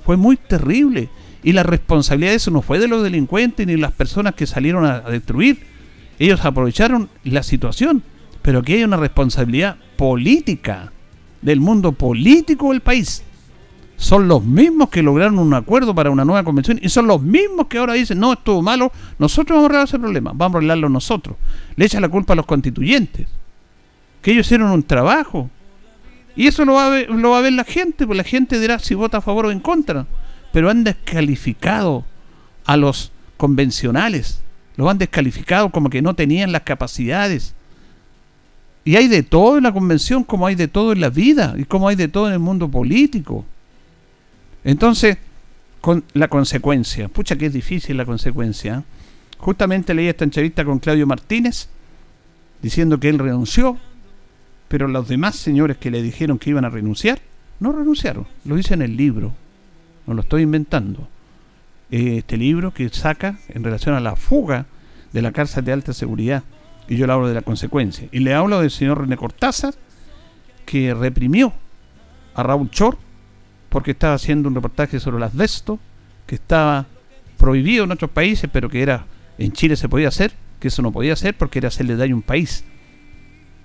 Fue 0.05 0.17
muy 0.17 0.37
terrible. 0.37 1.11
Y 1.45 1.53
la 1.53 1.63
responsabilidad 1.63 2.33
de 2.33 2.39
eso 2.39 2.51
no 2.51 2.61
fue 2.61 2.81
de 2.81 2.89
los 2.89 3.05
delincuentes 3.05 3.65
ni 3.65 3.77
las 3.77 3.93
personas 3.93 4.35
que 4.35 4.49
salieron 4.49 4.85
a, 4.85 4.97
a 4.97 5.11
destruir. 5.11 5.61
Ellos 6.19 6.45
aprovecharon 6.45 7.09
la 7.23 7.45
situación. 7.45 8.03
Pero 8.43 8.59
aquí 8.59 8.73
hay 8.73 8.83
una 8.83 8.97
responsabilidad 8.97 9.77
política 9.97 10.91
del 11.43 11.61
mundo 11.61 11.93
político 11.93 12.71
del 12.71 12.81
país 12.81 13.23
son 14.03 14.27
los 14.27 14.45
mismos 14.45 14.89
que 14.89 15.01
lograron 15.01 15.39
un 15.39 15.55
acuerdo 15.55 15.95
para 15.95 16.11
una 16.11 16.25
nueva 16.25 16.43
convención 16.43 16.79
y 16.83 16.89
son 16.89 17.07
los 17.07 17.23
mismos 17.23 17.69
que 17.69 17.79
ahora 17.79 17.93
dicen, 17.93 18.19
no, 18.19 18.33
estuvo 18.33 18.61
malo, 18.61 18.91
nosotros 19.21 19.57
vamos 19.57 19.63
a 19.63 19.67
arreglar 19.67 19.89
ese 19.89 19.99
problema, 20.01 20.33
vamos 20.35 20.57
a 20.57 20.59
arreglarlo 20.59 20.89
nosotros. 20.89 21.37
Le 21.77 21.85
echan 21.85 22.03
la 22.03 22.09
culpa 22.09 22.33
a 22.33 22.37
los 22.37 22.45
constituyentes, 22.45 23.29
que 24.21 24.33
ellos 24.33 24.47
hicieron 24.47 24.73
un 24.73 24.83
trabajo. 24.83 25.51
Y 26.35 26.49
eso 26.49 26.65
lo 26.65 26.75
va, 26.75 26.87
a 26.87 26.91
ver, 26.91 27.11
lo 27.11 27.31
va 27.31 27.39
a 27.39 27.43
ver 27.43 27.53
la 27.53 27.63
gente, 27.63 28.05
pues 28.05 28.17
la 28.17 28.25
gente 28.25 28.59
dirá 28.59 28.81
si 28.81 28.95
vota 28.95 29.19
a 29.19 29.21
favor 29.21 29.47
o 29.47 29.51
en 29.53 29.61
contra. 29.61 30.07
Pero 30.53 30.69
han 30.69 30.83
descalificado 30.83 32.05
a 32.65 32.77
los 32.77 33.13
convencionales, 33.37 34.43
los 34.77 34.91
han 34.91 34.99
descalificado 34.99 35.71
como 35.71 35.91
que 35.91 36.03
no 36.03 36.15
tenían 36.15 36.51
las 36.51 36.63
capacidades. 36.63 37.55
Y 38.85 38.97
hay 38.97 39.09
de 39.09 39.23
todo 39.23 39.59
en 39.59 39.65
la 39.65 39.73
convención, 39.73 40.25
como 40.25 40.47
hay 40.47 40.55
de 40.55 40.69
todo 40.69 40.93
en 40.93 41.01
la 41.01 41.11
vida, 41.11 41.55
y 41.57 41.65
como 41.65 41.89
hay 41.89 41.97
de 41.97 42.09
todo 42.09 42.27
en 42.27 42.33
el 42.33 42.39
mundo 42.41 42.69
político. 42.69 43.45
Entonces, 44.65 45.19
con 45.81 46.05
la 46.15 46.29
consecuencia, 46.29 47.09
pucha 47.09 47.37
que 47.37 47.47
es 47.47 47.53
difícil 47.53 47.97
la 47.97 48.07
consecuencia. 48.07 48.85
Justamente 49.39 49.95
leí 49.95 50.07
esta 50.07 50.25
entrevista 50.25 50.65
con 50.65 50.79
Claudio 50.79 51.07
Martínez 51.07 51.69
diciendo 52.63 53.01
que 53.01 53.09
él 53.09 53.19
renunció, 53.19 53.77
pero 54.69 54.87
los 54.87 55.09
demás 55.09 55.35
señores 55.35 55.77
que 55.77 55.91
le 55.91 56.01
dijeron 56.01 56.39
que 56.39 56.51
iban 56.51 56.65
a 56.65 56.71
renunciar, 56.71 57.21
no 57.59 57.73
renunciaron. 57.73 58.27
Lo 58.45 58.55
dice 58.55 58.75
en 58.75 58.83
el 58.83 58.97
libro, 58.97 59.33
no 60.07 60.15
lo 60.15 60.23
estoy 60.23 60.43
inventando. 60.43 61.09
Este 61.91 62.37
libro 62.37 62.73
que 62.73 62.89
saca 62.89 63.39
en 63.49 63.65
relación 63.65 63.97
a 63.97 64.01
la 64.01 64.15
fuga 64.15 64.67
de 65.13 65.21
la 65.21 65.33
cárcel 65.33 65.65
de 65.65 65.73
alta 65.73 65.93
seguridad, 65.93 66.45
y 66.89 66.97
yo 66.97 67.07
le 67.07 67.13
hablo 67.13 67.29
de 67.29 67.35
la 67.35 67.43
consecuencia. 67.43 68.09
Y 68.13 68.21
le 68.21 68.35
hablo 68.35 68.61
del 68.61 68.71
señor 68.71 69.01
René 69.01 69.17
Cortázar, 69.17 69.75
que 70.67 70.95
reprimió 70.95 71.53
a 72.35 72.43
Raúl 72.43 72.71
Chor 72.71 72.99
porque 73.69 73.93
estaba 73.93 74.15
haciendo 74.15 74.49
un 74.49 74.55
reportaje 74.55 75.01
sobre 75.01 75.17
el 75.17 75.23
asbesto, 75.23 75.79
que 76.27 76.35
estaba 76.35 76.87
prohibido 77.39 77.85
en 77.85 77.93
otros 77.93 78.11
países, 78.11 78.49
pero 78.53 78.69
que 78.69 78.83
era 78.83 79.07
en 79.39 79.53
Chile 79.53 79.77
se 79.77 79.89
podía 79.89 80.09
hacer, 80.09 80.33
que 80.61 80.69
eso 80.69 80.83
no 80.83 80.93
podía 80.93 81.15
hacer 81.15 81.37
porque 81.37 81.59
era 81.59 81.69
hacerle 81.69 81.97
daño 81.97 82.15
a 82.15 82.17
un 82.17 82.23
país, 82.23 82.65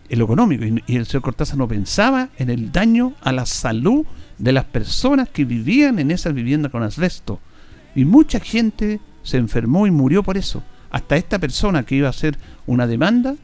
en 0.09 0.19
lo 0.19 0.25
económico. 0.25 0.63
Y, 0.63 0.95
el 0.95 1.05
señor 1.05 1.23
Cortázar 1.23 1.57
no 1.57 1.67
pensaba 1.67 2.29
en 2.37 2.49
el 2.49 2.71
daño 2.71 3.13
a 3.21 3.33
la 3.33 3.45
salud 3.45 4.05
de 4.37 4.53
las 4.53 4.63
personas 4.63 5.27
que 5.29 5.43
vivían 5.43 5.99
en 5.99 6.11
esas 6.11 6.33
viviendas 6.33 6.71
con 6.71 6.83
asbesto. 6.83 7.39
Y 7.93 8.05
mucha 8.05 8.39
gente 8.39 9.01
se 9.23 9.37
enfermó 9.37 9.87
y 9.87 9.91
murió 9.91 10.23
por 10.23 10.37
eso. 10.37 10.63
Hasta 10.89 11.17
esta 11.17 11.39
persona 11.39 11.83
que 11.83 11.95
iba 11.95 12.07
a 12.07 12.11
hacer 12.11 12.37
una 12.65 12.87
demanda 12.87 13.35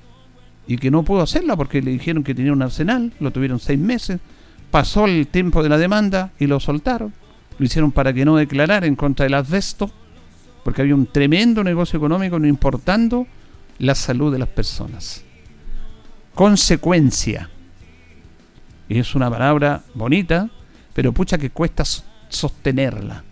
y 0.68 0.78
que 0.78 0.92
no 0.92 1.04
pudo 1.04 1.22
hacerla 1.22 1.56
porque 1.56 1.82
le 1.82 1.92
dijeron 1.92 2.24
que 2.24 2.36
tenía 2.36 2.54
un 2.54 2.62
arsenal, 2.62 3.12
lo 3.20 3.32
tuvieron 3.32 3.60
seis 3.60 3.80
meses, 3.80 4.20
pasó 4.72 5.06
el 5.06 5.28
tiempo 5.28 5.62
de 5.62 5.70
la 5.70 5.78
demanda 5.78 6.32
y 6.40 6.48
lo 6.48 6.60
soltaron. 6.60 7.14
Lo 7.60 7.66
hicieron 7.66 7.92
para 7.92 8.14
que 8.14 8.26
no 8.26 8.36
declarara 8.38 8.88
en 8.88 8.96
contra 8.96 9.26
del 9.26 9.36
asbesto, 9.36 9.92
porque 10.64 10.82
había 10.82 10.96
un 10.96 11.06
tremendo 11.06 11.64
negocio 11.64 11.98
económico 11.98 12.40
no 12.40 12.48
importando 12.48 13.28
la 13.80 13.96
salud 13.96 14.32
de 14.32 14.40
las 14.40 14.50
personas. 14.50 15.24
Consecuencia. 16.34 17.50
Es 18.90 19.16
una 19.16 19.30
palabra 19.30 19.84
bonita, 19.94 20.50
pero 20.94 21.12
pucha 21.12 21.38
que 21.38 21.50
cuesta 21.50 21.84
sostenerla. 22.30 23.24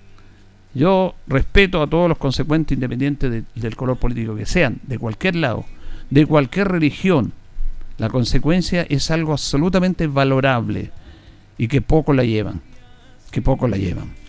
Yo 0.73 1.15
respeto 1.27 1.81
a 1.81 1.87
todos 1.87 2.07
los 2.07 2.17
consecuentes 2.17 2.75
independientes 2.75 3.43
del 3.53 3.75
color 3.75 3.97
político 3.97 4.35
que 4.35 4.45
sean, 4.45 4.79
de 4.83 4.97
cualquier 4.97 5.35
lado, 5.35 5.65
de 6.09 6.25
cualquier 6.25 6.69
religión. 6.69 7.33
La 7.97 8.09
consecuencia 8.09 8.85
es 8.89 9.11
algo 9.11 9.33
absolutamente 9.33 10.07
valorable 10.07 10.91
y 11.57 11.67
que 11.67 11.81
poco 11.81 12.13
la 12.13 12.23
llevan, 12.23 12.61
que 13.31 13.41
poco 13.41 13.67
la 13.67 13.77
llevan. 13.77 14.21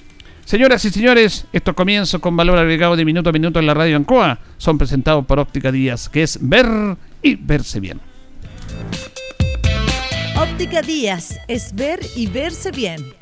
Señoras 0.45 0.85
y 0.85 0.91
señores, 0.91 1.47
estos 1.53 1.75
comienzos 1.75 2.21
con 2.21 2.37
valor 2.37 2.59
agregado 2.59 2.97
de 2.97 3.05
minuto 3.05 3.31
a 3.31 3.33
minuto 3.33 3.61
en 3.61 3.67
la 3.67 3.75
radio 3.75 3.97
Ancoa 3.97 4.39
son 4.59 4.77
presentados 4.77 5.25
por 5.25 5.39
Óptica 5.39 5.71
Díaz, 5.71 6.09
que 6.09 6.25
es 6.25 6.39
ver 6.43 6.67
y 7.23 7.37
verse 7.37 7.79
bien. 7.79 8.01
Óptica 10.37 10.83
Díaz 10.83 11.39
es 11.47 11.73
ver 11.75 12.01
y 12.17 12.27
verse 12.27 12.73
bien. 12.73 13.22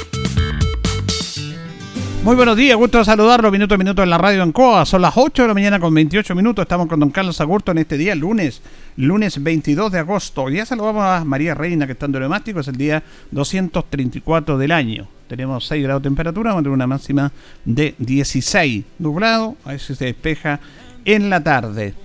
Muy 2.23 2.35
buenos 2.35 2.55
días, 2.55 2.77
gusto 2.77 3.03
saludarlo 3.03 3.51
minuto 3.51 3.73
a 3.73 3.77
minuto 3.79 4.03
en 4.03 4.11
la 4.11 4.17
radio 4.19 4.43
en 4.43 4.51
Coa. 4.51 4.85
Son 4.85 5.01
las 5.01 5.17
8 5.17 5.41
de 5.41 5.47
la 5.47 5.55
mañana 5.55 5.79
con 5.79 5.91
28 5.91 6.35
minutos. 6.35 6.61
Estamos 6.61 6.85
con 6.87 6.99
don 6.99 7.09
Carlos 7.09 7.41
Agurto 7.41 7.71
en 7.71 7.79
este 7.79 7.97
día, 7.97 8.13
lunes, 8.13 8.61
lunes 8.95 9.41
22 9.41 9.91
de 9.91 9.97
agosto. 9.97 10.47
Ya 10.49 10.63
saludamos 10.63 11.03
a 11.03 11.25
María 11.25 11.55
Reina, 11.55 11.87
que 11.87 11.93
está 11.93 12.05
en 12.05 12.11
neumático, 12.11 12.59
es 12.59 12.67
el 12.67 12.75
día 12.75 13.01
234 13.31 14.59
del 14.59 14.71
año. 14.71 15.07
Tenemos 15.27 15.65
6 15.65 15.81
grados 15.81 16.03
de 16.03 16.09
temperatura, 16.09 16.51
vamos 16.51 16.61
a 16.61 16.63
tener 16.63 16.75
una 16.75 16.85
máxima 16.85 17.31
de 17.65 17.95
16. 17.97 18.85
Nublado, 18.99 19.57
a 19.65 19.71
veces 19.71 19.97
se 19.97 20.05
despeja 20.05 20.59
en 21.05 21.27
la 21.31 21.43
tarde. 21.43 21.95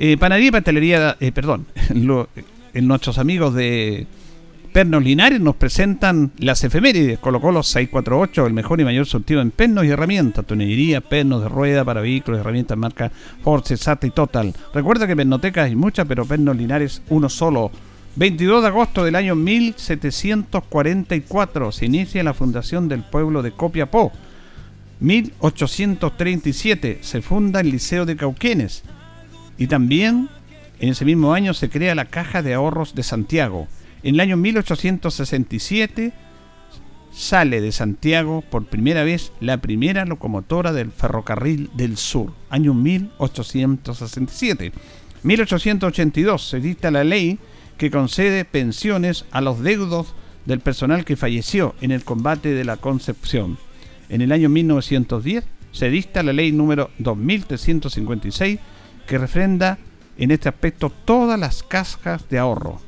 Eh, 0.00 0.16
panadería 0.18 0.48
y 0.48 0.52
pastelería, 0.52 1.16
eh, 1.20 1.30
perdón, 1.30 1.66
en 2.74 2.88
nuestros 2.88 3.18
amigos 3.18 3.54
de 3.54 4.08
Pernos 4.72 5.02
Linares 5.02 5.40
nos 5.40 5.56
presentan 5.56 6.30
las 6.38 6.62
efemérides. 6.62 7.18
Colo 7.18 7.40
Colo 7.40 7.64
648, 7.64 8.46
el 8.46 8.52
mejor 8.52 8.80
y 8.80 8.84
mayor 8.84 9.04
surtido 9.04 9.40
en 9.40 9.50
pernos 9.50 9.84
y 9.84 9.88
herramientas. 9.88 10.46
Tonellería, 10.46 11.00
pernos 11.00 11.42
de 11.42 11.48
rueda 11.48 11.84
para 11.84 12.00
vehículos, 12.00 12.38
herramientas 12.38 12.78
marca 12.78 13.10
Force, 13.42 13.76
SAT 13.76 14.04
y 14.04 14.10
Total. 14.10 14.54
Recuerda 14.72 15.08
que 15.08 15.16
pernotecas 15.16 15.66
hay 15.66 15.74
muchas, 15.74 16.06
pero 16.06 16.24
Pernos 16.24 16.56
Linares 16.56 17.02
uno 17.08 17.28
solo. 17.28 17.72
22 18.14 18.62
de 18.62 18.68
agosto 18.68 19.04
del 19.04 19.16
año 19.16 19.34
1744 19.34 21.72
se 21.72 21.86
inicia 21.86 22.22
la 22.22 22.32
fundación 22.32 22.88
del 22.88 23.02
pueblo 23.02 23.42
de 23.42 23.50
Copiapó. 23.50 24.12
1837 25.00 26.98
se 27.00 27.22
funda 27.22 27.58
el 27.58 27.72
Liceo 27.72 28.06
de 28.06 28.14
Cauquenes. 28.14 28.84
Y 29.58 29.66
también 29.66 30.28
en 30.78 30.90
ese 30.90 31.04
mismo 31.04 31.34
año 31.34 31.54
se 31.54 31.68
crea 31.68 31.96
la 31.96 32.04
Caja 32.04 32.40
de 32.42 32.54
Ahorros 32.54 32.94
de 32.94 33.02
Santiago. 33.02 33.66
En 34.02 34.14
el 34.14 34.20
año 34.20 34.38
1867 34.38 36.14
sale 37.12 37.60
de 37.60 37.70
Santiago 37.70 38.40
por 38.40 38.64
primera 38.64 39.04
vez 39.04 39.30
la 39.40 39.58
primera 39.58 40.06
locomotora 40.06 40.72
del 40.72 40.90
ferrocarril 40.90 41.68
del 41.74 41.98
sur, 41.98 42.32
año 42.48 42.72
1867. 42.72 44.72
1882 45.22 46.48
se 46.48 46.60
dicta 46.60 46.90
la 46.90 47.04
ley 47.04 47.38
que 47.76 47.90
concede 47.90 48.46
pensiones 48.46 49.26
a 49.32 49.42
los 49.42 49.60
deudos 49.60 50.14
del 50.46 50.60
personal 50.60 51.04
que 51.04 51.16
falleció 51.16 51.74
en 51.82 51.90
el 51.90 52.02
combate 52.02 52.54
de 52.54 52.64
la 52.64 52.78
Concepción. 52.78 53.58
En 54.08 54.22
el 54.22 54.32
año 54.32 54.48
1910 54.48 55.44
se 55.72 55.90
dicta 55.90 56.22
la 56.22 56.32
ley 56.32 56.52
número 56.52 56.90
2356 56.98 58.60
que 59.06 59.18
refrenda 59.18 59.76
en 60.16 60.30
este 60.30 60.48
aspecto 60.48 60.90
todas 61.04 61.38
las 61.38 61.62
cajas 61.62 62.26
de 62.30 62.38
ahorro 62.38 62.80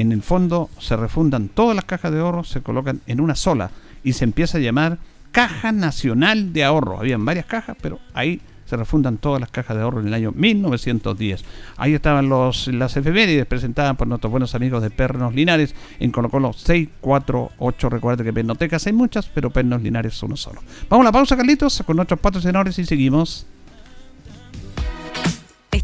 en 0.00 0.12
el 0.12 0.22
fondo 0.22 0.70
se 0.78 0.96
refundan 0.96 1.48
todas 1.48 1.76
las 1.76 1.84
cajas 1.84 2.12
de 2.12 2.20
ahorro, 2.20 2.44
se 2.44 2.62
colocan 2.62 3.00
en 3.06 3.20
una 3.20 3.34
sola 3.34 3.70
y 4.02 4.14
se 4.14 4.24
empieza 4.24 4.58
a 4.58 4.60
llamar 4.60 4.98
Caja 5.32 5.72
Nacional 5.72 6.52
de 6.52 6.64
Ahorro. 6.64 6.98
Habían 6.98 7.24
varias 7.24 7.46
cajas, 7.46 7.76
pero 7.80 7.98
ahí 8.14 8.40
se 8.70 8.76
refundan 8.76 9.18
todas 9.18 9.40
las 9.40 9.50
cajas 9.50 9.76
de 9.76 9.82
ahorro 9.82 10.00
en 10.00 10.06
el 10.06 10.14
año 10.14 10.32
1910. 10.32 11.44
Ahí 11.76 11.94
estaban 11.94 12.28
las 12.28 12.96
efemérides 12.96 13.44
presentadas 13.46 13.96
por 13.96 14.06
nuestros 14.06 14.30
buenos 14.30 14.54
amigos 14.54 14.80
de 14.80 14.90
Pernos 14.90 15.34
Linares 15.34 15.74
en 15.98 16.12
Colo 16.12 16.28
Colo 16.28 16.52
648. 16.52 17.88
Recuerden 17.88 18.24
que 18.24 18.32
pernotecas 18.32 18.86
hay 18.86 18.92
muchas, 18.92 19.26
pero 19.26 19.50
Pernos 19.50 19.82
Linares 19.82 20.22
uno 20.22 20.36
solo. 20.36 20.62
Vamos 20.88 21.04
a 21.04 21.08
la 21.08 21.12
pausa, 21.12 21.36
Carlitos, 21.36 21.82
con 21.84 21.96
nuestros 21.96 22.20
patrocinadores 22.20 22.78
y 22.78 22.84
seguimos. 22.84 23.44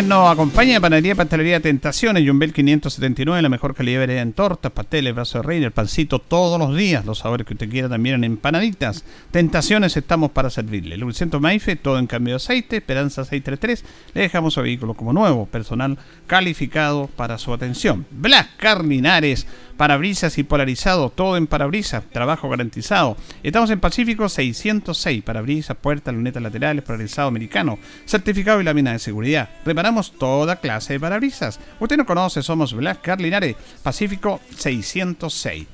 Nos 0.00 0.32
acompaña 0.32 0.80
Panadería 0.80 1.14
Pastelería 1.14 1.60
Tentaciones, 1.60 2.26
Jumbel 2.26 2.54
579, 2.54 3.42
la 3.42 3.48
mejor 3.50 3.74
calidad 3.74 4.08
en 4.08 4.32
tortas, 4.32 4.72
pasteles, 4.72 5.14
brazo 5.14 5.42
de 5.42 5.58
el 5.58 5.70
pancito 5.70 6.18
todos 6.18 6.58
los 6.58 6.74
días, 6.74 7.04
los 7.04 7.18
sabores 7.18 7.46
que 7.46 7.52
usted 7.52 7.68
quiera 7.68 7.90
también 7.90 8.14
en 8.14 8.24
empanaditas. 8.24 9.04
Tentaciones 9.30 9.94
estamos 9.98 10.30
para 10.30 10.48
servirle. 10.48 10.96
Lubricento 10.96 11.40
Maife, 11.40 11.76
todo 11.76 11.98
en 11.98 12.06
cambio 12.06 12.32
de 12.32 12.36
aceite, 12.36 12.76
Esperanza 12.78 13.24
633, 13.24 13.84
le 14.14 14.22
dejamos 14.22 14.54
su 14.54 14.62
vehículo 14.62 14.94
como 14.94 15.12
nuevo, 15.12 15.44
personal 15.44 15.98
calificado 16.26 17.08
para 17.14 17.36
su 17.36 17.52
atención. 17.52 18.06
Blas 18.10 18.48
Carlinares, 18.56 19.46
parabrisas 19.76 20.38
y 20.38 20.44
polarizado, 20.44 21.10
todo 21.10 21.36
en 21.36 21.46
parabrisas, 21.46 22.04
trabajo 22.10 22.48
garantizado. 22.48 23.16
Estamos 23.42 23.68
en 23.70 23.80
Pacífico 23.80 24.28
606, 24.28 25.22
parabrisas, 25.22 25.76
puertas, 25.76 26.14
lunetas 26.14 26.42
laterales, 26.42 26.84
polarizado 26.84 27.28
americano, 27.28 27.78
certificado 28.06 28.60
y 28.60 28.64
lámina 28.64 28.92
de 28.92 28.98
seguridad. 29.00 29.50
Reparamos 29.82 30.12
toda 30.12 30.60
clase 30.60 30.92
de 30.92 31.00
parabrisas. 31.00 31.58
Usted 31.80 31.96
nos 31.96 32.06
conoce, 32.06 32.40
somos 32.40 32.72
Blas 32.72 32.98
Carlinares, 32.98 33.56
Pacífico 33.82 34.40
606. 34.56 35.66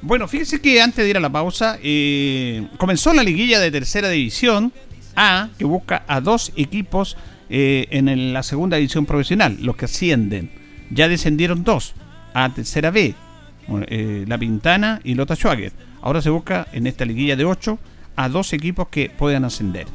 Bueno, 0.00 0.26
fíjese 0.28 0.62
que 0.62 0.80
antes 0.80 1.04
de 1.04 1.10
ir 1.10 1.18
a 1.18 1.20
la 1.20 1.28
pausa, 1.28 1.78
eh, 1.82 2.66
comenzó 2.78 3.12
la 3.12 3.22
liguilla 3.22 3.60
de 3.60 3.70
tercera 3.70 4.08
división 4.08 4.72
A, 5.14 5.50
que 5.58 5.66
busca 5.66 6.04
a 6.08 6.22
dos 6.22 6.52
equipos 6.56 7.18
eh, 7.50 7.86
en 7.90 8.32
la 8.32 8.42
segunda 8.42 8.78
división 8.78 9.04
profesional, 9.04 9.58
los 9.60 9.76
que 9.76 9.84
ascienden. 9.84 10.50
Ya 10.90 11.06
descendieron 11.06 11.62
dos 11.62 11.92
a 12.32 12.48
tercera 12.54 12.90
B, 12.90 13.14
eh, 13.88 14.24
La 14.26 14.38
Pintana 14.38 15.02
y 15.04 15.16
Lota 15.16 15.36
Schwager. 15.36 15.72
Ahora 16.00 16.22
se 16.22 16.30
busca 16.30 16.66
en 16.72 16.86
esta 16.86 17.04
liguilla 17.04 17.36
de 17.36 17.44
8 17.44 17.78
a 18.16 18.30
dos 18.30 18.54
equipos 18.54 18.88
que 18.88 19.10
puedan 19.10 19.44
ascender. 19.44 19.86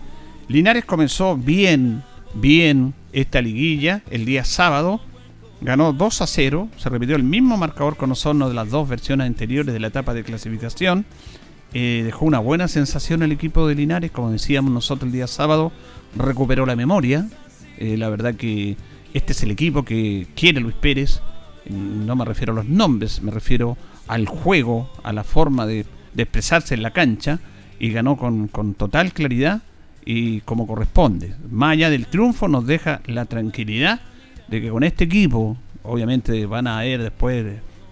Linares 0.50 0.86
comenzó 0.86 1.36
bien, 1.36 2.04
bien 2.36 2.94
esta 3.16 3.42
liguilla 3.42 4.04
el 4.12 4.26
día 4.26 4.44
sábado. 4.44 5.00
Ganó 5.62 5.94
2 5.94 6.22
a 6.22 6.28
0. 6.28 6.70
Se 6.78 6.90
repitió 6.90 7.16
el 7.16 7.24
mismo 7.24 7.56
marcador 7.58 7.96
con 7.96 8.12
Osorno 8.12 8.50
de 8.50 8.54
las 8.54 8.70
dos 8.70 8.88
versiones 8.88 9.26
anteriores 9.26 9.74
de 9.74 9.80
la 9.80 9.88
etapa 9.88 10.14
de 10.14 10.24
clasificación. 10.24 11.06
Eh, 11.74 12.02
dejó 12.04 12.26
una 12.26 12.40
buena 12.40 12.68
sensación 12.68 13.24
el 13.24 13.32
equipo 13.32 13.68
de 13.68 13.76
Linares, 13.76 14.12
como 14.12 14.32
decíamos 14.32 14.72
nosotros 14.72 15.08
el 15.08 15.14
día 15.14 15.28
sábado. 15.28 15.72
recuperó 16.16 16.66
la 16.66 16.76
memoria. 16.76 17.28
Eh, 17.78 17.96
la 17.98 18.10
verdad 18.10 18.36
que 18.36 18.76
este 19.14 19.32
es 19.32 19.44
el 19.44 19.52
equipo 19.52 19.86
que 19.86 20.28
quiere 20.36 20.60
Luis 20.60 20.76
Pérez. 20.76 21.22
No 21.70 22.18
me 22.18 22.26
refiero 22.26 22.52
a 22.52 22.58
los 22.58 22.66
nombres, 22.66 23.22
me 23.22 23.32
refiero 23.32 23.78
al 24.08 24.28
juego, 24.28 24.90
a 25.04 25.14
la 25.14 25.24
forma 25.24 25.66
de, 25.66 25.86
expresarse 26.18 26.74
en 26.74 26.84
la 26.84 26.92
cancha. 26.92 27.40
Y 27.80 27.92
ganó 27.92 28.18
con, 28.18 28.50
con 28.50 28.74
total 28.74 29.14
claridad 29.14 29.62
y 30.06 30.42
como 30.42 30.68
corresponde. 30.68 31.34
Más 31.50 31.74
allá 31.74 31.90
del 31.90 32.06
triunfo 32.08 32.48
nos 32.48 32.66
deja 32.66 33.02
la 33.08 33.26
tranquilidad 33.26 34.00
de 34.48 34.62
que 34.62 34.70
con 34.70 34.84
este 34.84 35.06
equipo, 35.06 35.58
obviamente 35.84 36.46
van 36.46 36.68
a 36.68 36.86
ir 36.86 37.02
después 37.02 37.46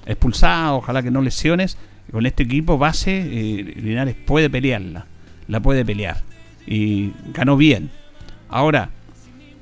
expulsados, 0.06 0.78
ojalá 0.78 1.02
que 1.02 1.10
no 1.10 1.22
lesiones, 1.22 1.78
con 2.12 2.26
este 2.26 2.44
equipo 2.44 2.78
base 2.78 3.18
eh, 3.18 3.64
Linares 3.78 4.16
puede 4.16 4.50
pelearla, 4.50 5.08
la 5.48 5.60
puede 5.60 5.84
pelear 5.84 6.22
y 6.68 7.12
ganó 7.34 7.58
bien. 7.58 7.90
Ahora, 8.50 8.90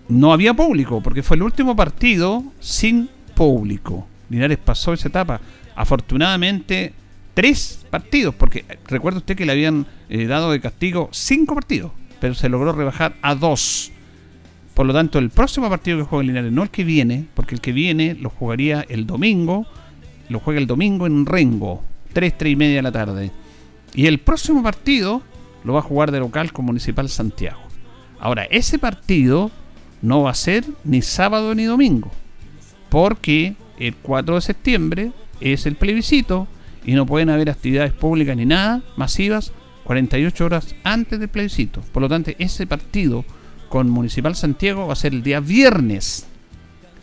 no 0.09 0.33
había 0.33 0.53
público 0.53 1.01
porque 1.01 1.23
fue 1.23 1.37
el 1.37 1.43
último 1.43 1.75
partido 1.75 2.43
sin 2.59 3.09
público. 3.33 4.07
Linares 4.29 4.57
pasó 4.57 4.91
esa 4.91 5.07
etapa. 5.07 5.39
Afortunadamente, 5.75 6.93
tres 7.33 7.85
partidos, 7.89 8.35
porque 8.35 8.65
recuerda 8.87 9.19
usted 9.19 9.37
que 9.37 9.45
le 9.45 9.53
habían 9.53 9.87
eh, 10.09 10.25
dado 10.25 10.51
de 10.51 10.59
castigo 10.59 11.07
cinco 11.13 11.55
partidos 11.55 11.91
pero 12.21 12.35
se 12.35 12.47
logró 12.47 12.71
rebajar 12.71 13.15
a 13.21 13.35
dos. 13.35 13.91
Por 14.75 14.85
lo 14.85 14.93
tanto, 14.93 15.19
el 15.19 15.31
próximo 15.31 15.69
partido 15.69 15.97
que 15.97 16.03
juega 16.05 16.23
Linares, 16.23 16.51
no 16.53 16.63
el 16.63 16.69
que 16.69 16.85
viene, 16.85 17.25
porque 17.33 17.55
el 17.55 17.61
que 17.61 17.73
viene 17.73 18.13
lo 18.13 18.29
jugaría 18.29 18.85
el 18.87 19.05
domingo, 19.05 19.65
lo 20.29 20.39
juega 20.39 20.61
el 20.61 20.67
domingo 20.67 21.07
en 21.07 21.25
Rengo, 21.25 21.83
3, 22.13 22.37
3 22.37 22.53
y 22.53 22.55
media 22.55 22.75
de 22.77 22.81
la 22.83 22.91
tarde. 22.91 23.31
Y 23.93 24.05
el 24.05 24.19
próximo 24.19 24.63
partido 24.63 25.23
lo 25.65 25.73
va 25.73 25.79
a 25.79 25.83
jugar 25.83 26.11
de 26.11 26.19
local 26.19 26.53
con 26.53 26.65
Municipal 26.65 27.09
Santiago. 27.09 27.59
Ahora, 28.19 28.43
ese 28.45 28.77
partido 28.77 29.51
no 30.01 30.21
va 30.21 30.31
a 30.31 30.35
ser 30.35 30.63
ni 30.83 31.01
sábado 31.01 31.55
ni 31.55 31.63
domingo, 31.63 32.11
porque 32.89 33.55
el 33.79 33.95
4 33.95 34.35
de 34.35 34.41
septiembre 34.41 35.11
es 35.39 35.65
el 35.65 35.75
plebiscito 35.75 36.47
y 36.85 36.93
no 36.93 37.07
pueden 37.07 37.31
haber 37.31 37.49
actividades 37.49 37.93
públicas 37.93 38.37
ni 38.37 38.45
nada 38.45 38.83
masivas 38.95 39.51
48 39.83 40.45
horas 40.45 40.75
antes 40.83 41.19
del 41.19 41.29
plebiscito. 41.29 41.81
Por 41.91 42.01
lo 42.01 42.09
tanto, 42.09 42.31
ese 42.37 42.67
partido 42.67 43.25
con 43.69 43.89
Municipal 43.89 44.35
Santiago 44.35 44.87
va 44.87 44.93
a 44.93 44.97
ser 44.97 45.13
el 45.13 45.23
día 45.23 45.39
viernes. 45.39 46.27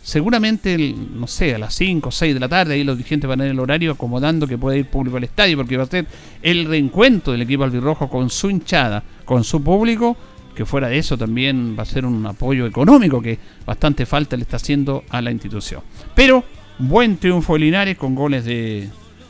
Seguramente, 0.03 0.79
no 0.79 1.27
sé, 1.27 1.55
a 1.55 1.59
las 1.59 1.75
5 1.75 2.09
o 2.09 2.12
6 2.12 2.35
de 2.35 2.41
la 2.41 2.49
tarde, 2.49 2.75
ahí 2.75 2.85
los 2.85 2.97
dirigentes 2.97 3.29
van 3.29 3.41
a 3.41 3.45
ir 3.45 3.51
el 3.51 3.61
horario 3.61 3.93
acomodando 3.93 4.47
que 4.47 4.57
pueda 4.57 4.77
ir 4.77 4.87
público 4.87 5.17
al 5.17 5.25
estadio, 5.25 5.57
porque 5.57 5.77
va 5.77 5.85
a 5.85 5.87
ser 5.87 6.07
el 6.43 6.67
reencuentro 6.67 7.33
del 7.33 7.43
equipo 7.43 7.64
albirrojo 7.64 8.09
con 8.09 8.31
su 8.31 8.49
hinchada, 8.49 9.03
con 9.25 9.45
su 9.45 9.62
público, 9.62 10.17
que 10.55 10.64
fuera 10.64 10.88
de 10.88 10.99
eso 10.99 11.17
también 11.17 11.77
va 11.79 11.83
a 11.83 11.87
ser 11.87 12.05
un 12.05 12.25
apoyo 12.27 12.67
económico 12.67 13.21
que 13.21 13.38
bastante 13.64 14.07
falta 14.07 14.37
le 14.37 14.43
está 14.43 14.57
haciendo 14.57 15.05
a 15.11 15.21
la 15.21 15.31
institución. 15.31 15.83
Pero, 16.14 16.45
buen 16.79 17.17
triunfo 17.17 17.55
de 17.55 17.61
Linares 17.61 17.97
con 17.97 18.14
goles 18.14 18.45
de 18.45 18.88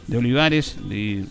de 0.08 0.16
Olivares, 0.16 0.78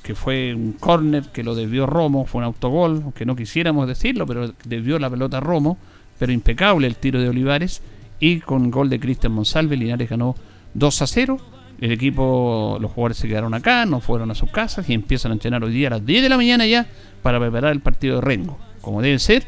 que 0.04 0.16
fue 0.16 0.54
un 0.54 0.74
córner 0.74 1.24
que 1.34 1.44
lo 1.44 1.56
desvió 1.56 1.88
Romo, 1.88 2.26
fue 2.26 2.40
un 2.40 2.46
autogol, 2.46 3.02
aunque 3.04 3.26
no 3.26 3.36
quisiéramos 3.36 3.88
decirlo, 3.88 4.26
pero 4.26 4.54
desvió 4.63 5.00
la 5.00 5.10
pelota 5.10 5.40
Romo, 5.40 5.78
pero 6.20 6.32
impecable 6.32 6.88
el 6.88 6.96
tiro 6.96 7.20
de 7.20 7.30
Olivares, 7.30 7.82
y 8.20 8.40
con 8.40 8.72
gol 8.72 8.90
de 8.90 9.00
Cristian 9.00 9.34
Monsalve, 9.34 9.76
Linares 9.76 10.10
ganó 10.10 10.36
2 10.74 11.02
a 11.02 11.08
0. 11.08 11.38
El 11.82 11.92
equipo, 11.92 12.78
los 12.80 12.92
jugadores 12.92 13.18
se 13.18 13.28
quedaron 13.28 13.54
acá, 13.54 13.86
no 13.86 14.00
fueron 14.00 14.32
a 14.32 14.36
sus 14.36 14.50
casas 14.50 14.90
y 14.90 14.94
empiezan 14.94 15.32
a 15.32 15.36
entrenar 15.36 15.63
hoy 15.63 15.74
día 15.74 15.88
a 15.88 15.92
las 15.92 16.06
10 16.06 16.24
de 16.24 16.30
la 16.30 16.38
mañana 16.38 16.66
ya 16.66 16.88
para 17.22 17.40
preparar 17.40 17.72
el 17.72 17.82
partido 17.82 18.16
de 18.16 18.22
Rengo, 18.22 18.58
como 18.82 19.02
debe 19.02 19.20
ser, 19.20 19.44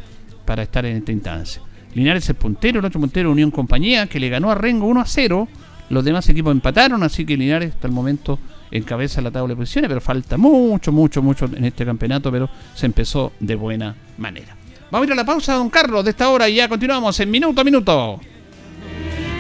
para 0.46 0.63
estar 0.63 0.86
en 0.86 0.98
esta 0.98 1.12
instancia. 1.12 1.62
Linares 1.94 2.30
es 2.30 2.36
puntero, 2.36 2.80
el 2.80 2.86
otro 2.86 3.00
puntero 3.00 3.32
Unión 3.32 3.50
Compañía, 3.50 4.06
que 4.08 4.20
le 4.20 4.30
ganó 4.30 4.52
a 4.52 4.56
Rengo 4.56 4.86
1 4.88 5.02
a 5.02 5.06
0. 5.06 5.48
Los 5.89 6.06
demás 6.06 6.30
equipos 6.30 6.52
empataron, 6.52 7.02
así 7.02 7.26
que 7.26 7.36
Linares 7.36 7.74
hasta 7.74 7.88
el 7.88 7.94
momento 7.94 8.38
encabeza 8.72 9.22
la 9.22 9.32
tabla 9.32 9.50
de 9.50 9.56
posiciones, 9.58 9.88
pero 9.90 10.02
falta 10.02 10.38
mucho, 10.38 10.92
mucho, 10.92 11.22
mucho 11.22 11.46
en 11.46 11.66
este 11.66 11.86
campeonato, 11.86 12.32
pero 12.32 12.50
se 12.76 12.86
empezó 12.86 13.34
de 13.40 13.56
buena 13.56 13.96
manera. 14.18 14.56
Vamos 14.92 15.06
a 15.06 15.08
ir 15.08 15.14
a 15.14 15.16
la 15.16 15.26
pausa, 15.26 15.54
don 15.54 15.70
Carlos, 15.70 16.04
de 16.04 16.12
esta 16.12 16.30
hora 16.30 16.50
y 16.50 16.56
ya 16.56 16.68
continuamos 16.68 17.20
en 17.20 17.30
minuto 17.30 17.62
a 17.62 17.64
minuto. 17.64 18.20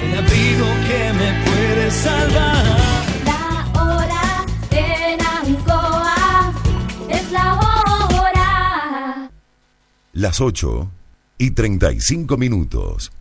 El 0.03 0.17
abrigo 0.17 0.65
que 0.87 1.13
me 1.13 1.43
puede 1.45 1.91
salvar. 1.91 2.65
La 3.25 3.81
hora 3.81 4.45
en 4.71 5.19
Ancoa 5.21 6.53
es 7.09 7.31
la 7.31 7.55
hora. 7.55 9.29
Las 10.13 10.39
8 10.39 10.91
y 11.39 11.51
35 11.51 12.37
minutos. 12.37 13.11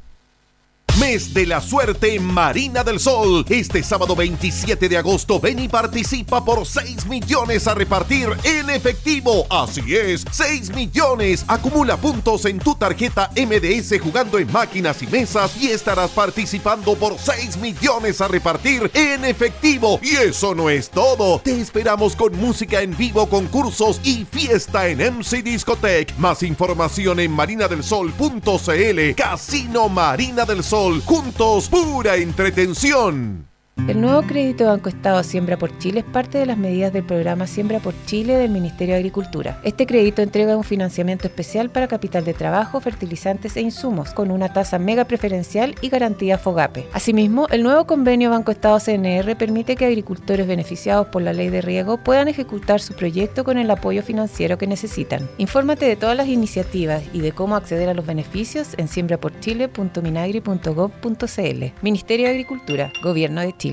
Mes 1.01 1.33
de 1.33 1.47
la 1.47 1.61
suerte 1.61 2.19
Marina 2.19 2.83
del 2.83 2.99
Sol. 2.99 3.45
Este 3.49 3.85
sábado 3.85 4.17
27 4.17 4.89
de 4.89 4.97
agosto 4.97 5.39
ven 5.39 5.61
y 5.61 5.69
participa 5.69 6.45
por 6.45 6.67
6 6.67 7.07
millones 7.07 7.69
a 7.69 7.75
repartir 7.75 8.29
en 8.43 8.69
efectivo. 8.69 9.47
Así 9.49 9.95
es, 9.95 10.25
6 10.33 10.75
millones. 10.75 11.45
Acumula 11.47 11.97
puntos 11.97 12.47
en 12.47 12.59
tu 12.59 12.75
tarjeta 12.75 13.31
MDS 13.37 14.01
jugando 14.01 14.39
en 14.39 14.51
máquinas 14.51 15.01
y 15.03 15.07
mesas 15.07 15.57
y 15.63 15.69
estarás 15.69 16.11
participando 16.11 16.97
por 16.97 17.17
6 17.17 17.59
millones 17.59 18.21
a 18.21 18.27
repartir 18.27 18.91
en 18.93 19.25
efectivo. 19.25 20.01
Y 20.03 20.17
eso 20.17 20.55
no 20.55 20.69
es 20.69 20.91
todo. 20.91 21.39
Te 21.41 21.61
esperamos 21.61 22.17
con 22.17 22.37
música 22.39 22.83
en 22.83 22.97
vivo, 22.97 23.29
concursos 23.29 24.01
y 24.03 24.25
fiesta 24.25 24.89
en 24.89 24.99
MC 25.19 25.45
Discotech. 25.45 26.17
Más 26.19 26.43
información 26.43 27.21
en 27.21 27.31
marinadelsol.cl. 27.31 29.15
Casino 29.17 29.89
Marina 29.89 30.45
del 30.45 30.65
Sol 30.65 30.88
juntos, 31.05 31.69
pura 31.69 32.17
entretención. 32.17 33.48
El 33.87 34.03
nuevo 34.03 34.23
crédito 34.23 34.67
Banco 34.67 34.91
Estado 34.91 35.23
Siembra 35.23 35.57
por 35.57 35.79
Chile 35.79 36.01
es 36.01 36.05
parte 36.05 36.37
de 36.37 36.47
las 36.47 36.59
medidas 36.59 36.93
del 36.93 37.05
programa 37.05 37.47
Siembra 37.47 37.79
por 37.79 37.95
Chile 38.05 38.35
del 38.35 38.51
Ministerio 38.51 38.95
de 38.95 38.99
Agricultura. 38.99 39.61
Este 39.65 39.87
crédito 39.87 40.21
entrega 40.21 40.57
un 40.57 40.65
financiamiento 40.65 41.27
especial 41.27 41.71
para 41.71 41.89
capital 41.89 42.25
de 42.25 42.35
trabajo, 42.35 42.81
fertilizantes 42.81 43.57
e 43.57 43.63
insumos, 43.63 44.11
con 44.11 44.31
una 44.31 44.53
tasa 44.53 44.79
mega 44.79 45.07
preferencial 45.07 45.75
y 45.81 45.89
garantía 45.89 46.37
FOGAPE. 46.37 46.87
Asimismo, 46.93 47.47
el 47.51 47.63
nuevo 47.63 47.87
convenio 47.87 48.29
Banco 48.31 48.51
Estado 48.51 48.79
CNR 48.79 49.37
permite 49.37 49.77
que 49.77 49.87
agricultores 49.87 50.47
beneficiados 50.47 51.07
por 51.07 51.23
la 51.23 51.33
ley 51.33 51.49
de 51.49 51.63
riego 51.63 51.97
puedan 51.97 52.29
ejecutar 52.29 52.81
su 52.81 52.93
proyecto 52.95 53.43
con 53.43 53.57
el 53.57 53.71
apoyo 53.71 54.03
financiero 54.03 54.59
que 54.59 54.67
necesitan. 54.67 55.31
Infórmate 55.39 55.87
de 55.87 55.97
todas 55.97 56.17
las 56.17 56.29
iniciativas 56.29 57.03
y 57.15 57.21
de 57.21 57.33
cómo 57.33 57.57
acceder 57.57 57.89
a 57.89 57.95
los 57.95 58.05
beneficios 58.05 58.75
en 58.77 58.89
siembraporchile.minagri.gov.cl. 58.89 61.65
Ministerio 61.81 62.27
de 62.27 62.33
Agricultura, 62.33 62.93
Gobierno 63.03 63.41
de 63.41 63.57
Chile. 63.57 63.68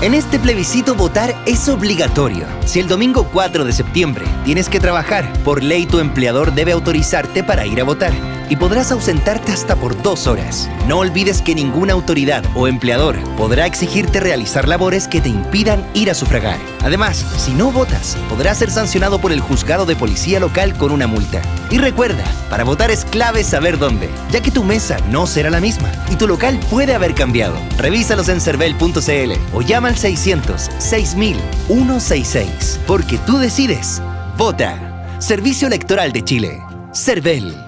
En 0.00 0.14
este 0.14 0.38
plebiscito 0.38 0.94
votar 0.94 1.34
es 1.46 1.68
obligatorio. 1.68 2.46
Si 2.64 2.80
el 2.80 2.88
domingo 2.88 3.28
4 3.32 3.64
de 3.64 3.72
septiembre 3.72 4.24
tienes 4.44 4.68
que 4.68 4.80
trabajar, 4.80 5.30
por 5.44 5.62
ley 5.62 5.86
tu 5.86 5.98
empleador 5.98 6.54
debe 6.54 6.72
autorizarte 6.72 7.42
para 7.42 7.66
ir 7.66 7.80
a 7.80 7.84
votar 7.84 8.37
y 8.48 8.56
podrás 8.56 8.92
ausentarte 8.92 9.52
hasta 9.52 9.76
por 9.76 10.00
dos 10.02 10.26
horas. 10.26 10.70
No 10.86 10.98
olvides 10.98 11.42
que 11.42 11.54
ninguna 11.54 11.92
autoridad 11.92 12.44
o 12.54 12.66
empleador 12.68 13.18
podrá 13.36 13.66
exigirte 13.66 14.20
realizar 14.20 14.68
labores 14.68 15.08
que 15.08 15.20
te 15.20 15.28
impidan 15.28 15.84
ir 15.94 16.10
a 16.10 16.14
sufragar. 16.14 16.58
Además, 16.82 17.24
si 17.36 17.52
no 17.52 17.70
votas, 17.70 18.16
podrás 18.28 18.58
ser 18.58 18.70
sancionado 18.70 19.20
por 19.20 19.32
el 19.32 19.40
juzgado 19.40 19.86
de 19.86 19.96
policía 19.96 20.40
local 20.40 20.76
con 20.76 20.92
una 20.92 21.06
multa. 21.06 21.42
Y 21.70 21.78
recuerda, 21.78 22.24
para 22.50 22.64
votar 22.64 22.90
es 22.90 23.04
clave 23.04 23.44
saber 23.44 23.78
dónde, 23.78 24.08
ya 24.30 24.40
que 24.40 24.50
tu 24.50 24.64
mesa 24.64 24.98
no 25.10 25.26
será 25.26 25.50
la 25.50 25.60
misma 25.60 25.90
y 26.10 26.16
tu 26.16 26.26
local 26.26 26.58
puede 26.70 26.94
haber 26.94 27.14
cambiado. 27.14 27.58
Revísalos 27.76 28.28
en 28.28 28.40
cervel.cl 28.40 29.32
o 29.52 29.62
llama 29.62 29.88
al 29.88 29.96
600 29.96 30.70
6000 30.78 31.36
166, 31.66 32.80
porque 32.86 33.18
tú 33.18 33.38
decides. 33.38 34.00
Vota. 34.36 34.76
Servicio 35.18 35.66
Electoral 35.66 36.12
de 36.12 36.24
Chile. 36.24 36.62
CERVEL. 36.92 37.67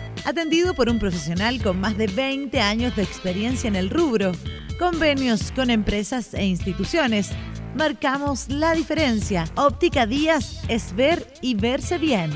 atendido 0.25 0.73
por 0.73 0.89
un 0.89 0.99
profesional 0.99 1.61
con 1.61 1.79
más 1.79 1.97
de 1.97 2.07
20 2.07 2.59
años 2.59 2.95
de 2.95 3.03
experiencia 3.03 3.67
en 3.67 3.75
el 3.75 3.89
rubro, 3.89 4.31
convenios 4.79 5.51
con 5.51 5.69
empresas 5.69 6.33
e 6.33 6.45
instituciones. 6.45 7.29
Marcamos 7.75 8.49
la 8.49 8.73
diferencia. 8.73 9.45
Óptica 9.55 10.05
Díaz 10.05 10.61
es 10.67 10.95
ver 10.95 11.25
y 11.41 11.55
verse 11.55 11.97
bien. 11.97 12.31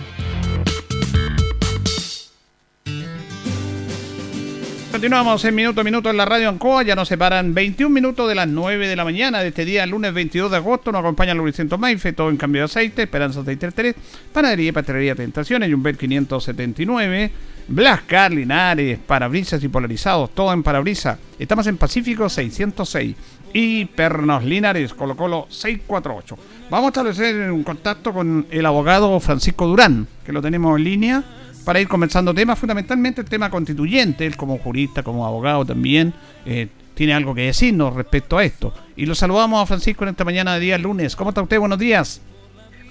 Continuamos 4.95 5.43
en 5.43 5.53
minuto 5.53 5.81
a 5.81 5.83
minuto 5.83 6.09
en 6.09 6.15
la 6.15 6.23
radio 6.23 6.47
Ancoa. 6.47 6.81
Ya 6.83 6.95
nos 6.95 7.09
separan 7.09 7.53
21 7.53 7.93
minutos 7.93 8.29
de 8.29 8.35
las 8.35 8.47
9 8.47 8.87
de 8.87 8.95
la 8.95 9.03
mañana 9.03 9.41
de 9.41 9.49
este 9.49 9.65
día, 9.65 9.85
lunes 9.85 10.13
22 10.13 10.49
de 10.49 10.55
agosto. 10.55 10.89
Nos 10.93 11.01
acompaña 11.01 11.33
Luisito 11.33 11.77
Maife, 11.77 12.13
todo 12.13 12.29
en 12.29 12.37
cambio 12.37 12.61
de 12.61 12.65
aceite, 12.67 13.03
Esperanza 13.03 13.43
33, 13.43 13.93
Panadería 14.31 14.69
y 14.69 14.71
Pastelería 14.71 15.13
Tentaciones, 15.13 15.69
Jumbel 15.69 15.97
579, 15.97 17.31
Blascar, 17.67 18.31
Linares, 18.31 18.99
parabrisas 18.99 19.63
y 19.63 19.67
polarizados, 19.67 20.29
todo 20.35 20.53
en 20.53 20.61
parabrisas. 20.61 21.17
Estamos 21.39 21.65
en 21.67 21.77
Pacífico 21.77 22.29
606 22.29 23.15
y 23.53 23.85
Pernos 23.85 24.43
Linares, 24.43 24.93
Colo 24.93 25.15
Colo 25.15 25.47
648. 25.49 26.37
Vamos 26.69 26.85
a 26.85 26.89
establecer 26.89 27.51
un 27.51 27.63
contacto 27.63 28.13
con 28.13 28.45
el 28.51 28.65
abogado 28.65 29.19
Francisco 29.19 29.65
Durán, 29.65 30.07
que 30.23 30.31
lo 30.31 30.41
tenemos 30.41 30.77
en 30.77 30.83
línea 30.83 31.23
para 31.63 31.81
ir 31.81 31.87
comenzando 31.87 32.33
temas, 32.33 32.59
fundamentalmente 32.59 33.21
el 33.21 33.27
tema 33.27 33.49
constituyente, 33.49 34.27
él 34.27 34.37
como 34.37 34.59
jurista, 34.59 35.01
como 35.01 35.25
abogado 35.25 35.65
también, 35.65 36.13
eh, 36.45 36.67
tiene 36.93 37.13
algo 37.13 37.33
que 37.33 37.41
decirnos 37.41 37.95
respecto 37.95 38.37
a 38.37 38.43
esto. 38.43 38.73
Y 38.95 39.07
lo 39.07 39.15
saludamos 39.15 39.63
a 39.63 39.65
Francisco 39.65 40.03
en 40.03 40.11
esta 40.11 40.23
mañana 40.23 40.53
de 40.53 40.59
día 40.59 40.77
lunes. 40.77 41.15
¿Cómo 41.15 41.31
está 41.31 41.41
usted? 41.41 41.59
Buenos 41.59 41.79
días. 41.79 42.21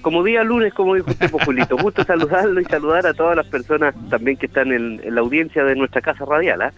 Como 0.05 0.23
día 0.23 0.43
lunes, 0.43 0.71
como 0.71 0.93
dijo 0.93 1.09
usted, 1.09 1.31
Populito, 1.31 1.75
gusto 1.77 2.03
saludarlo 2.03 2.61
y 2.61 2.65
saludar 2.65 3.07
a 3.07 3.15
todas 3.15 3.35
las 3.35 3.47
personas 3.47 3.95
también 4.07 4.37
que 4.37 4.45
están 4.45 4.71
en, 4.71 5.01
la 5.15 5.21
audiencia 5.21 5.63
de 5.63 5.75
nuestra 5.75 5.99
casa 5.99 6.23
radial. 6.25 6.61
¿ah? 6.61 6.71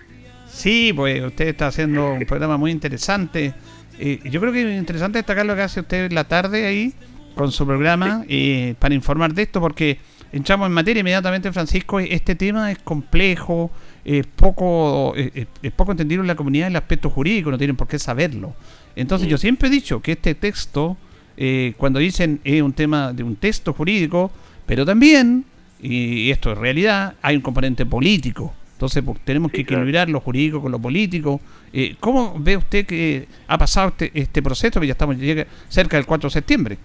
Sí, 0.48 0.94
pues 0.96 1.22
usted 1.22 1.50
está 1.50 1.68
haciendo 1.68 2.14
un 2.14 2.20
programa 2.26 2.56
muy 2.56 2.72
interesante. 2.72 3.54
Eh, 4.00 4.22
yo 4.32 4.40
creo 4.40 4.54
que 4.54 4.62
es 4.62 4.80
interesante 4.80 5.18
destacar 5.18 5.46
lo 5.46 5.58
que 5.58 5.62
hace 5.62 5.82
usted 5.82 6.06
en 6.06 6.16
la 6.16 6.24
tarde 6.24 6.68
ahí 6.68 6.94
con 7.36 7.52
su 7.52 7.66
programa 7.68 8.24
eh, 8.30 8.76
para 8.80 8.96
informar 8.96 9.34
de 9.34 9.42
esto, 9.42 9.60
porque 9.60 10.00
entramos 10.32 10.68
en 10.68 10.72
materia 10.72 11.02
inmediatamente, 11.02 11.52
Francisco. 11.52 12.00
Este 12.00 12.34
tema 12.34 12.72
es 12.72 12.80
complejo, 12.80 13.72
es 14.06 14.26
poco, 14.26 15.14
es, 15.18 15.48
poco 15.76 15.92
entendido 15.92 16.22
en 16.22 16.28
la 16.28 16.36
comunidad 16.36 16.68
en 16.68 16.72
el 16.72 16.78
aspecto 16.78 17.10
jurídico, 17.10 17.52
no 17.52 17.58
tienen 17.58 17.76
por 17.76 17.90
qué 17.90 18.00
saberlo. 18.00 18.54
Entonces, 18.96 19.28
yo 19.28 19.38
siempre 19.38 19.68
he 19.68 19.72
dicho 19.72 20.02
que 20.02 20.14
este 20.14 20.34
texto, 20.34 20.96
eh, 21.38 21.74
cuando 21.78 22.00
dicen 22.00 22.42
es 22.44 22.62
un 22.62 22.74
tema 22.74 23.14
de 23.14 23.24
un 23.24 23.36
texto 23.36 23.74
jurídico, 23.74 24.32
pero 24.66 24.86
también, 24.86 25.46
y 25.80 26.32
esto 26.32 26.52
es 26.52 26.58
realidad, 26.58 27.14
hay 27.22 27.36
un 27.36 27.42
componente 27.42 27.86
político. 27.86 28.54
Entonces, 28.78 29.04
pues, 29.04 29.20
tenemos 29.22 29.52
que 29.52 29.62
equilibrar 29.62 30.08
lo 30.08 30.20
jurídico 30.20 30.62
con 30.62 30.72
lo 30.72 30.78
político. 30.78 31.42
Eh, 31.74 31.96
¿Cómo 32.00 32.36
ve 32.38 32.58
usted 32.58 32.86
que 32.86 33.28
ha 33.48 33.58
pasado 33.58 33.88
este, 33.90 34.12
este 34.14 34.44
proceso, 34.44 34.80
que 34.80 34.86
ya 34.86 34.92
estamos 34.92 35.18
cerca 35.68 35.98
del 35.98 36.06
4 36.06 36.28
de 36.28 36.32
septiembre? 36.32 36.78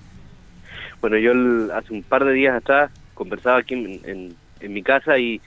Bueno, 1.03 1.18
yo 1.18 1.32
hace 1.74 1.92
un 1.92 2.03
par 2.03 2.24
de 2.24 2.32
días 2.32 2.57
atrás 2.57 2.90
conversaba 3.12 3.59
aquí 3.59 3.74
en, 3.74 4.34
en, 4.61 4.72
mi 4.72 4.82
casa 4.82 5.18
y, 5.18 5.40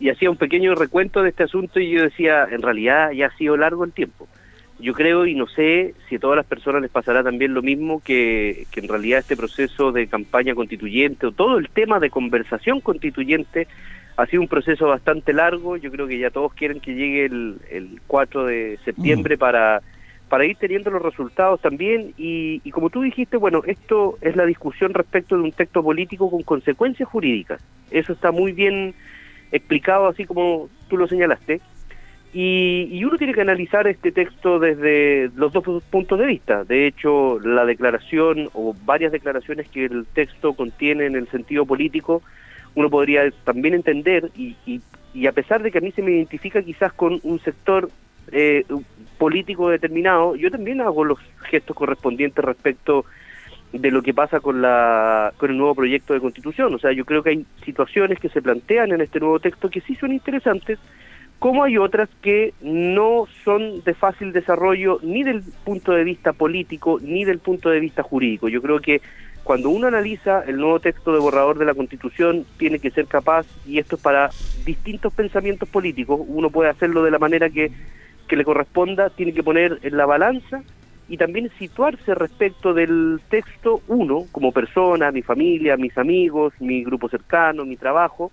y 0.00 0.08
hacía 0.08 0.30
un 0.30 0.38
pequeño 0.38 0.74
recuento 0.74 1.22
de 1.22 1.30
este 1.30 1.42
asunto 1.42 1.80
y 1.80 1.90
yo 1.90 2.02
decía, 2.02 2.46
en 2.50 2.62
realidad 2.62 3.10
ya 3.10 3.26
ha 3.26 3.36
sido 3.36 3.56
largo 3.56 3.84
el 3.84 3.92
tiempo. 3.92 4.26
Yo 4.78 4.92
creo 4.92 5.26
y 5.26 5.34
no 5.34 5.46
sé 5.46 5.94
si 6.08 6.16
a 6.16 6.18
todas 6.18 6.36
las 6.36 6.46
personas 6.46 6.82
les 6.82 6.90
pasará 6.90 7.22
también 7.22 7.54
lo 7.54 7.62
mismo 7.62 8.02
que, 8.04 8.66
que 8.70 8.80
en 8.80 8.88
realidad 8.88 9.20
este 9.20 9.36
proceso 9.36 9.92
de 9.92 10.08
campaña 10.08 10.54
constituyente 10.54 11.26
o 11.26 11.32
todo 11.32 11.58
el 11.58 11.68
tema 11.68 12.00
de 12.00 12.10
conversación 12.10 12.80
constituyente 12.80 13.68
ha 14.16 14.26
sido 14.26 14.42
un 14.42 14.48
proceso 14.48 14.86
bastante 14.86 15.32
largo. 15.32 15.76
Yo 15.76 15.90
creo 15.90 16.06
que 16.06 16.18
ya 16.18 16.30
todos 16.30 16.52
quieren 16.54 16.80
que 16.80 16.94
llegue 16.94 17.26
el, 17.26 17.56
el 17.70 18.00
4 18.06 18.46
de 18.46 18.78
septiembre 18.84 19.36
mm. 19.36 19.38
para 19.38 19.82
para 20.28 20.46
ir 20.46 20.56
teniendo 20.56 20.90
los 20.90 21.02
resultados 21.02 21.60
también 21.60 22.12
y, 22.16 22.58
como 22.72 22.90
tú 22.90 23.02
dijiste, 23.02 23.36
bueno, 23.36 23.62
esto 23.66 24.18
es 24.20 24.34
la 24.34 24.44
discusión 24.46 24.92
respecto 24.92 25.36
de 25.36 25.42
un 25.42 25.52
texto 25.52 25.80
político 25.80 26.28
con 26.28 26.42
consecuencias 26.42 27.08
jurídicas. 27.08 27.60
Eso 27.90 28.12
está 28.12 28.32
muy 28.32 28.52
bien 28.52 28.94
explicado 29.52 30.08
así 30.08 30.24
como 30.24 30.68
tú 30.88 30.96
lo 30.96 31.06
señalaste. 31.06 31.60
Y, 32.34 33.04
uno 33.04 33.16
tiene 33.16 33.32
que 33.32 33.42
analizar 33.42 33.86
este 33.86 34.10
texto 34.10 34.58
desde 34.58 35.30
los 35.36 35.52
dos 35.52 35.84
puntos 35.84 36.18
de 36.18 36.26
vista. 36.26 36.64
De 36.64 36.86
hecho, 36.86 37.38
la 37.38 37.64
declaración 37.64 38.50
o 38.54 38.74
varias 38.84 39.12
declaraciones 39.12 39.68
que 39.68 39.84
el 39.84 40.04
texto 40.06 40.54
contiene 40.54 41.06
en 41.06 41.14
el 41.14 41.28
sentido 41.28 41.64
político, 41.64 42.22
uno 42.74 42.90
podría 42.90 43.30
también 43.44 43.74
entender 43.74 44.30
y, 44.36 44.56
y 45.14 45.26
a 45.28 45.32
pesar 45.32 45.62
de 45.62 45.70
que 45.70 45.78
a 45.78 45.80
mí 45.80 45.92
se 45.92 46.02
me 46.02 46.10
identifica 46.10 46.60
quizás 46.60 46.92
con 46.92 47.20
un 47.22 47.38
sector 47.38 47.88
eh, 48.32 48.64
político 49.18 49.70
determinado, 49.70 50.34
yo 50.34 50.50
también 50.50 50.80
hago 50.80 51.04
los 51.04 51.18
gestos 51.48 51.76
correspondientes 51.76 52.44
respecto 52.44 53.04
de 53.72 53.90
lo 53.90 54.02
que 54.02 54.14
pasa 54.14 54.40
con 54.40 54.60
la 54.62 55.32
con 55.36 55.50
el 55.50 55.58
nuevo 55.58 55.74
proyecto 55.74 56.14
de 56.14 56.20
constitución. 56.20 56.74
O 56.74 56.78
sea, 56.78 56.92
yo 56.92 57.04
creo 57.04 57.22
que 57.22 57.30
hay 57.30 57.46
situaciones 57.64 58.18
que 58.18 58.28
se 58.28 58.42
plantean 58.42 58.92
en 58.92 59.00
este 59.00 59.20
nuevo 59.20 59.38
texto 59.40 59.70
que 59.70 59.80
sí 59.80 59.94
son 59.94 60.12
interesantes, 60.12 60.78
como 61.38 61.64
hay 61.64 61.76
otras 61.76 62.08
que 62.22 62.54
no 62.62 63.26
son 63.44 63.82
de 63.84 63.94
fácil 63.94 64.32
desarrollo 64.32 64.98
ni 65.02 65.22
del 65.22 65.42
punto 65.64 65.92
de 65.92 66.04
vista 66.04 66.32
político 66.32 66.98
ni 67.02 67.24
del 67.24 67.38
punto 67.38 67.70
de 67.70 67.80
vista 67.80 68.02
jurídico. 68.02 68.48
Yo 68.48 68.62
creo 68.62 68.80
que 68.80 69.02
cuando 69.42 69.68
uno 69.68 69.88
analiza 69.88 70.42
el 70.46 70.56
nuevo 70.56 70.80
texto 70.80 71.12
de 71.12 71.18
borrador 71.18 71.58
de 71.58 71.66
la 71.66 71.74
Constitución, 71.74 72.46
tiene 72.56 72.78
que 72.78 72.90
ser 72.90 73.06
capaz, 73.06 73.46
y 73.66 73.78
esto 73.78 73.96
es 73.96 74.02
para 74.02 74.30
distintos 74.64 75.12
pensamientos 75.12 75.68
políticos, 75.68 76.18
uno 76.26 76.48
puede 76.48 76.70
hacerlo 76.70 77.02
de 77.02 77.10
la 77.10 77.18
manera 77.18 77.50
que 77.50 77.70
que 78.26 78.36
le 78.36 78.44
corresponda 78.44 79.10
tiene 79.10 79.32
que 79.32 79.42
poner 79.42 79.78
en 79.82 79.96
la 79.96 80.06
balanza 80.06 80.62
y 81.08 81.18
también 81.18 81.50
situarse 81.58 82.14
respecto 82.14 82.72
del 82.72 83.20
texto 83.28 83.82
uno, 83.88 84.24
como 84.32 84.52
persona, 84.52 85.10
mi 85.10 85.22
familia, 85.22 85.76
mis 85.76 85.96
amigos, 85.98 86.54
mi 86.60 86.82
grupo 86.82 87.08
cercano, 87.08 87.66
mi 87.66 87.76
trabajo, 87.76 88.32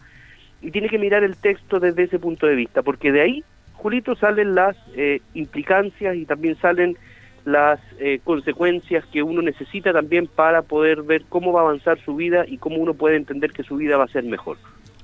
y 0.62 0.72
tiene 0.72 0.90
que 0.90 1.00
mirar 1.00 1.24
el 1.24 1.38
texto 1.38 1.80
desde 1.80 2.04
ese 2.04 2.20
punto 2.20 2.46
de 2.46 2.56
vista, 2.56 2.82
porque 2.82 3.12
de 3.12 3.22
ahí, 3.22 3.44
Julito, 3.74 4.16
salen 4.16 4.56
las 4.56 4.76
eh, 4.96 5.22
implicancias 5.34 6.16
y 6.16 6.26
también 6.26 6.56
salen 6.62 6.98
las 7.46 7.80
eh, 8.00 8.20
consecuencias 8.24 9.04
que 9.12 9.24
uno 9.24 9.42
necesita 9.42 9.92
también 9.92 10.28
para 10.28 10.62
poder 10.62 11.02
ver 11.02 11.24
cómo 11.28 11.52
va 11.52 11.62
a 11.62 11.64
avanzar 11.64 12.00
su 12.06 12.16
vida 12.16 12.46
y 12.48 12.58
cómo 12.58 12.78
uno 12.78 12.94
puede 12.94 13.16
entender 13.16 13.52
que 13.52 13.64
su 13.64 13.78
vida 13.78 13.98
va 13.98 14.04
a 14.04 14.10
ser 14.10 14.24
mejor. 14.24 14.58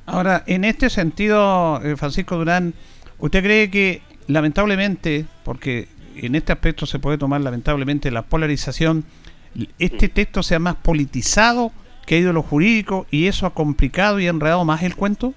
Ahora, 0.05 0.43
en 0.45 0.63
este 0.63 0.89
sentido, 0.89 1.81
eh, 1.83 1.95
Francisco 1.97 2.37
Durán, 2.37 2.73
¿usted 3.17 3.43
cree 3.43 3.71
que 3.71 4.01
lamentablemente, 4.27 5.25
porque 5.43 5.87
en 6.15 6.35
este 6.35 6.53
aspecto 6.53 6.85
se 6.85 6.99
puede 6.99 7.17
tomar 7.17 7.41
lamentablemente 7.41 8.11
la 8.11 8.21
polarización, 8.21 9.03
este 9.79 10.07
texto 10.07 10.43
sea 10.43 10.59
más 10.59 10.75
politizado 10.75 11.71
que 12.05 12.15
ha 12.15 12.19
ido 12.19 12.31
lo 12.31 12.43
jurídico 12.43 13.07
y 13.09 13.27
eso 13.27 13.47
ha 13.47 13.53
complicado 13.53 14.19
y 14.19 14.27
enredado 14.27 14.63
más 14.63 14.83
el 14.83 14.95
cuento? 14.95 15.33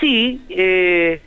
Sí, 0.00 0.40
eh, 0.48 1.20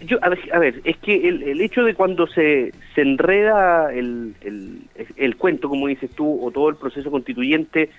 yo, 0.00 0.18
a 0.22 0.30
ver, 0.30 0.38
a 0.52 0.58
ver, 0.58 0.80
es 0.84 0.96
que 0.98 1.28
el, 1.28 1.42
el 1.42 1.60
hecho 1.60 1.84
de 1.84 1.94
cuando 1.94 2.26
se, 2.26 2.72
se 2.94 3.02
enreda 3.02 3.92
el, 3.92 4.34
el, 4.40 4.82
el 5.16 5.36
cuento, 5.36 5.68
como 5.68 5.86
dices 5.86 6.10
tú, 6.14 6.44
o 6.44 6.50
todo 6.50 6.68
el 6.68 6.76
proceso 6.76 7.10
constituyente, 7.10 7.90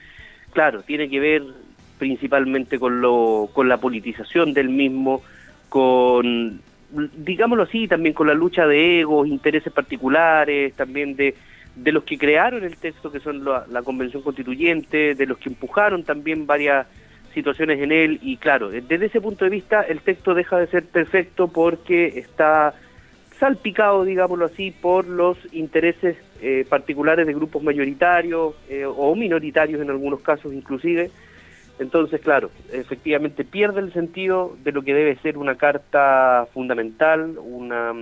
claro, 0.51 0.81
tiene 0.81 1.09
que 1.09 1.19
ver 1.19 1.43
principalmente 1.99 2.79
con, 2.79 3.01
lo, 3.01 3.49
con 3.53 3.69
la 3.69 3.77
politización 3.77 4.53
del 4.53 4.69
mismo, 4.69 5.21
con, 5.69 6.59
digámoslo 7.17 7.63
así, 7.63 7.87
también 7.87 8.15
con 8.15 8.27
la 8.27 8.33
lucha 8.33 8.65
de 8.65 9.01
egos, 9.01 9.27
intereses 9.27 9.71
particulares, 9.71 10.73
también 10.73 11.15
de, 11.15 11.35
de 11.75 11.91
los 11.91 12.03
que 12.03 12.17
crearon 12.17 12.63
el 12.63 12.77
texto, 12.77 13.11
que 13.11 13.19
son 13.19 13.45
la, 13.45 13.65
la 13.69 13.83
Convención 13.83 14.23
Constituyente, 14.23 15.13
de 15.13 15.25
los 15.27 15.37
que 15.37 15.49
empujaron 15.49 16.03
también 16.03 16.47
varias 16.47 16.87
situaciones 17.33 17.79
en 17.79 17.91
él 17.91 18.19
y 18.21 18.37
claro, 18.37 18.69
desde 18.69 19.05
ese 19.05 19.21
punto 19.21 19.45
de 19.45 19.51
vista 19.51 19.81
el 19.81 20.01
texto 20.01 20.33
deja 20.33 20.57
de 20.57 20.67
ser 20.67 20.85
perfecto 20.85 21.47
porque 21.47 22.19
está 22.19 22.73
salpicado, 23.39 24.03
digámoslo 24.03 24.45
así, 24.45 24.71
por 24.71 25.07
los 25.07 25.37
intereses 25.51 26.15
eh, 26.41 26.65
particulares 26.69 27.25
de 27.25 27.33
grupos 27.33 27.63
mayoritarios 27.63 28.55
eh, 28.69 28.85
o 28.85 29.15
minoritarios 29.15 29.81
en 29.81 29.89
algunos 29.89 30.21
casos 30.21 30.53
inclusive. 30.53 31.09
Entonces, 31.79 32.21
claro, 32.21 32.51
efectivamente 32.71 33.43
pierde 33.43 33.79
el 33.79 33.91
sentido 33.93 34.55
de 34.63 34.71
lo 34.71 34.83
que 34.83 34.93
debe 34.93 35.15
ser 35.17 35.37
una 35.37 35.55
carta 35.55 36.45
fundamental, 36.53 37.37
una, 37.39 37.93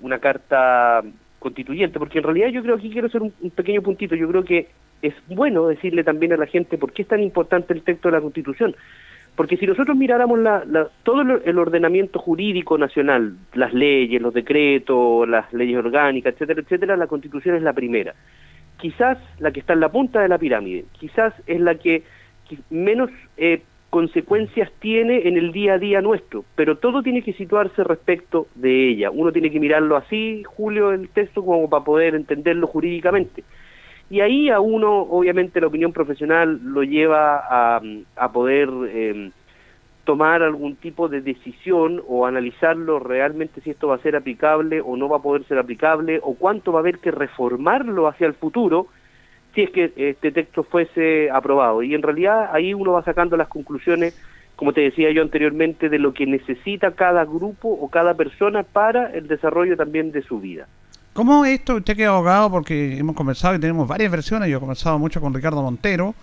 una 0.00 0.18
carta 0.18 1.02
constituyente, 1.38 1.98
porque 1.98 2.18
en 2.18 2.24
realidad 2.24 2.48
yo 2.48 2.62
creo 2.62 2.76
que 2.76 2.90
quiero 2.90 3.06
hacer 3.06 3.22
un, 3.22 3.32
un 3.40 3.50
pequeño 3.50 3.80
puntito, 3.80 4.14
yo 4.14 4.28
creo 4.28 4.44
que 4.44 4.68
es 5.02 5.14
bueno 5.28 5.66
decirle 5.68 6.04
también 6.04 6.32
a 6.32 6.36
la 6.36 6.46
gente 6.46 6.78
por 6.78 6.92
qué 6.92 7.02
es 7.02 7.08
tan 7.08 7.22
importante 7.22 7.72
el 7.72 7.82
texto 7.82 8.08
de 8.08 8.12
la 8.12 8.20
Constitución. 8.20 8.74
Porque 9.36 9.56
si 9.56 9.66
nosotros 9.66 9.96
miráramos 9.96 10.40
la, 10.40 10.64
la, 10.64 10.88
todo 11.04 11.22
el 11.22 11.58
ordenamiento 11.58 12.18
jurídico 12.18 12.76
nacional, 12.76 13.36
las 13.54 13.72
leyes, 13.72 14.20
los 14.20 14.34
decretos, 14.34 15.28
las 15.28 15.52
leyes 15.52 15.78
orgánicas, 15.78 16.34
etcétera, 16.34 16.60
etcétera, 16.60 16.96
la 16.96 17.06
Constitución 17.06 17.54
es 17.54 17.62
la 17.62 17.72
primera. 17.72 18.14
Quizás 18.78 19.18
la 19.38 19.52
que 19.52 19.60
está 19.60 19.74
en 19.74 19.80
la 19.80 19.92
punta 19.92 20.20
de 20.20 20.28
la 20.28 20.38
pirámide, 20.38 20.86
quizás 20.98 21.34
es 21.46 21.60
la 21.60 21.76
que 21.76 22.02
menos 22.70 23.10
eh, 23.36 23.62
consecuencias 23.90 24.70
tiene 24.80 25.28
en 25.28 25.36
el 25.36 25.52
día 25.52 25.74
a 25.74 25.78
día 25.78 26.00
nuestro, 26.00 26.44
pero 26.54 26.76
todo 26.76 27.02
tiene 27.02 27.22
que 27.22 27.32
situarse 27.32 27.84
respecto 27.84 28.48
de 28.54 28.90
ella. 28.90 29.10
Uno 29.10 29.32
tiene 29.32 29.50
que 29.50 29.60
mirarlo 29.60 29.96
así, 29.96 30.42
Julio, 30.44 30.92
el 30.92 31.08
texto, 31.08 31.44
como 31.44 31.70
para 31.70 31.84
poder 31.84 32.14
entenderlo 32.14 32.66
jurídicamente. 32.66 33.44
Y 34.10 34.20
ahí 34.20 34.48
a 34.48 34.60
uno, 34.60 35.00
obviamente, 35.02 35.60
la 35.60 35.66
opinión 35.66 35.92
profesional 35.92 36.60
lo 36.62 36.82
lleva 36.82 37.76
a, 38.16 38.32
poder 38.32 38.68
eh, 38.88 39.30
tomar 40.04 40.42
algún 40.42 40.76
tipo 40.76 41.08
de 41.08 41.20
decisión 41.20 42.02
o 42.08 42.24
analizarlo 42.24 42.98
realmente 42.98 43.60
si 43.60 43.70
esto 43.70 43.88
va 43.88 43.96
a 43.96 44.02
ser 44.02 44.16
aplicable 44.16 44.80
o 44.80 44.96
no 44.96 45.06
va 45.08 45.18
a 45.18 45.22
poder 45.22 45.44
ser 45.44 45.58
aplicable 45.58 46.20
o 46.22 46.34
cuánto 46.34 46.72
va 46.72 46.78
a 46.78 46.80
haber 46.80 46.98
que 46.98 47.10
reformarlo 47.10 48.08
hacia 48.08 48.26
el 48.26 48.32
futuro 48.32 48.86
si 49.54 49.64
es 49.64 49.70
que 49.70 49.92
este 49.96 50.32
texto 50.32 50.62
fuese 50.62 51.30
aprobado. 51.30 51.82
Y 51.82 51.94
en 51.94 52.00
realidad 52.00 52.48
ahí 52.52 52.72
uno 52.72 52.92
va 52.92 53.02
sacando 53.02 53.36
las 53.36 53.48
conclusiones, 53.48 54.18
como 54.56 54.72
te 54.72 54.80
decía 54.80 55.10
yo 55.10 55.20
anteriormente, 55.20 55.90
de 55.90 55.98
lo 55.98 56.14
que 56.14 56.24
necesita 56.24 56.92
cada 56.92 57.26
grupo 57.26 57.68
o 57.68 57.90
cada 57.90 58.14
persona 58.14 58.62
para 58.62 59.10
el 59.12 59.28
desarrollo 59.28 59.76
también 59.76 60.10
de 60.12 60.22
su 60.22 60.40
vida. 60.40 60.68
¿Cómo 61.18 61.44
esto, 61.44 61.74
usted 61.74 61.96
que 61.96 62.04
es 62.04 62.08
abogado, 62.08 62.48
porque 62.48 62.96
hemos 62.96 63.16
conversado 63.16 63.56
y 63.56 63.58
tenemos 63.58 63.88
varias 63.88 64.08
versiones, 64.08 64.48
yo 64.48 64.58
he 64.58 64.60
conversado 64.60 65.00
mucho 65.00 65.20
con 65.20 65.34
Ricardo 65.34 65.60
Montero, 65.60 66.14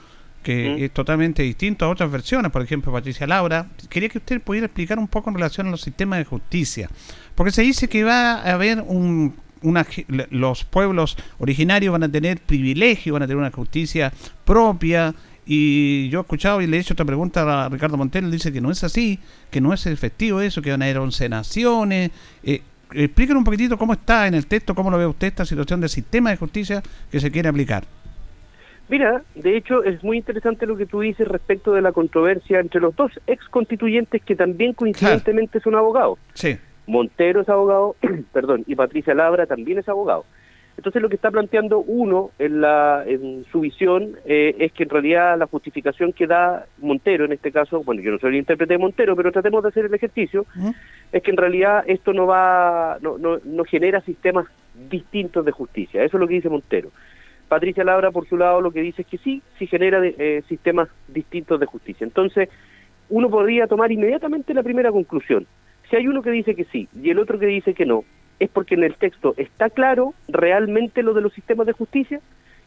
que 0.42 0.86
es 0.86 0.92
totalmente 0.92 1.44
distinto 1.44 1.84
a 1.84 1.90
otras 1.90 2.10
versiones, 2.10 2.50
por 2.50 2.62
ejemplo 2.62 2.94
Patricia 2.94 3.28
Laura, 3.28 3.68
quería 3.90 4.08
que 4.08 4.20
usted 4.20 4.42
pudiera 4.42 4.68
explicar 4.68 4.98
un 4.98 5.10
poco 5.10 5.30
en 5.30 5.36
relación 5.36 5.68
a 5.68 5.72
los 5.72 5.82
sistemas 5.82 6.20
de 6.20 6.24
justicia, 6.24 6.90
porque 7.36 7.52
se 7.52 7.64
dice 7.64 7.90
que 7.90 8.06
va 8.06 8.36
a 8.36 8.54
haber 8.54 8.82
un, 8.88 9.36
una, 9.64 9.86
los 10.30 10.64
pueblos 10.64 11.18
originarios 11.40 11.92
van 11.92 12.04
a 12.04 12.10
tener 12.10 12.40
privilegio, 12.40 13.12
van 13.12 13.24
a 13.24 13.28
tener 13.28 13.40
una 13.40 13.52
justicia 13.52 14.14
propia, 14.46 15.14
y 15.46 16.08
yo 16.08 16.20
he 16.20 16.22
escuchado 16.22 16.62
y 16.62 16.68
le 16.68 16.78
he 16.78 16.80
hecho 16.80 16.94
otra 16.94 17.06
pregunta 17.06 17.66
a 17.66 17.68
Ricardo 17.68 17.98
Montero, 17.98 18.30
dice 18.30 18.54
que 18.54 18.62
no 18.62 18.72
es 18.72 18.82
así, 18.86 19.20
que 19.52 19.60
no 19.60 19.74
es 19.74 19.86
efectivo 19.88 20.40
eso, 20.40 20.62
que 20.62 20.72
van 20.72 20.82
a 20.82 20.86
haber 20.86 21.00
11 21.00 21.28
naciones, 21.28 22.12
eh, 22.44 22.62
explíquenos 23.04 23.40
un 23.40 23.44
poquitito 23.44 23.78
cómo 23.78 23.94
está 23.94 24.28
en 24.28 24.34
el 24.34 24.48
texto, 24.48 24.74
cómo 24.76 24.90
lo 24.90 24.98
ve 24.98 25.06
usted 25.06 25.28
esta 25.28 25.46
situación 25.46 25.82
del 25.82 25.90
sistema 25.90 26.30
de 26.30 26.38
justicia 26.38 26.82
que 27.12 27.20
se 27.20 27.32
quiere 27.32 27.50
aplicar. 27.50 27.84
Mira, 28.88 29.24
de 29.34 29.58
hecho 29.58 29.84
es 29.84 30.04
muy 30.04 30.18
interesante 30.18 30.66
lo 30.68 30.78
que 30.78 30.86
tú 30.86 31.00
dices 31.00 31.28
respecto 31.28 31.74
de 31.74 31.82
la 31.82 31.92
controversia 31.92 32.60
entre 32.60 32.80
los 32.80 32.96
dos 32.96 33.12
ex 33.26 33.44
constituyentes 33.50 34.24
que 34.24 34.36
también 34.36 34.74
coincidentemente 34.74 35.60
son 35.60 35.76
abogados. 35.76 36.20
Sí. 36.36 36.58
Montero 36.86 37.42
es 37.42 37.50
abogado, 37.50 37.96
perdón, 38.34 38.64
y 38.68 38.76
Patricia 38.76 39.16
Labra 39.16 39.48
también 39.48 39.80
es 39.80 39.90
abogado. 39.90 40.26
Entonces 40.78 41.02
lo 41.02 41.10
que 41.10 41.16
está 41.16 41.32
planteando 41.32 41.80
uno 41.80 42.32
en, 42.38 42.62
la, 42.62 43.04
en 43.06 43.46
su 43.52 43.62
visión 43.62 44.18
eh, 44.26 44.56
es 44.60 44.74
que 44.74 44.84
en 44.84 44.90
realidad 44.90 45.38
la 45.38 45.48
justificación 45.48 46.12
que 46.12 46.28
da 46.28 46.66
Montero, 46.80 47.26
en 47.26 47.32
este 47.32 47.52
caso, 47.52 47.82
bueno, 47.84 48.02
yo 48.02 48.12
no 48.12 48.20
soy 48.20 48.32
el 48.32 48.36
intérprete 48.38 48.74
de 48.74 48.78
Montero, 48.78 49.16
pero 49.16 49.32
tratemos 49.32 49.64
de 49.64 49.70
hacer 49.70 49.86
el 49.86 49.94
ejercicio, 49.94 50.46
es 51.12 51.24
que 51.24 51.32
en 51.32 51.38
realidad 51.38 51.84
esto 51.88 52.12
no 52.12 52.28
va, 52.28 52.98
no, 53.02 53.18
no, 53.18 53.40
no 53.44 53.64
genera 53.64 54.02
sistemas 54.02 54.48
distintos 54.90 55.46
de 55.46 55.52
justicia. 55.52 56.04
Eso 56.04 56.18
es 56.18 56.22
lo 56.22 56.28
que 56.28 56.36
dice 56.36 56.50
Montero. 56.50 56.92
Patricia 57.48 57.84
Labra, 57.84 58.12
por 58.12 58.28
su 58.28 58.38
lado, 58.38 58.60
lo 58.60 58.72
que 58.72 58.82
dice 58.82 59.04
es 59.04 59.08
que 59.08 59.18
sí, 59.20 59.42
sí 59.58 59.68
genera 59.68 60.02
eh, 60.04 60.44
sistemas 60.50 60.90
distintos 61.08 61.60
de 61.60 61.66
justicia. 61.68 62.04
Entonces, 62.04 62.50
uno 63.10 63.30
podría 63.30 63.68
tomar 63.68 63.92
inmediatamente 63.92 64.54
la 64.54 64.64
primera 64.64 64.92
conclusión. 64.92 65.46
Si 65.90 65.96
hay 65.96 66.08
uno 66.08 66.22
que 66.22 66.32
dice 66.32 66.56
que 66.56 66.66
sí 66.66 66.90
y 67.02 67.12
el 67.12 67.20
otro 67.20 67.38
que 67.38 67.46
dice 67.46 67.74
que 67.74 67.86
no, 67.86 68.04
es 68.40 68.50
porque 68.50 68.76
en 68.76 68.84
el 68.84 68.96
texto 68.96 69.34
está 69.38 69.70
claro 69.70 70.14
realmente 70.28 71.04
lo 71.04 71.14
de 71.14 71.22
los 71.22 71.34
sistemas 71.34 71.68
de 71.68 71.74
justicia 71.74 72.20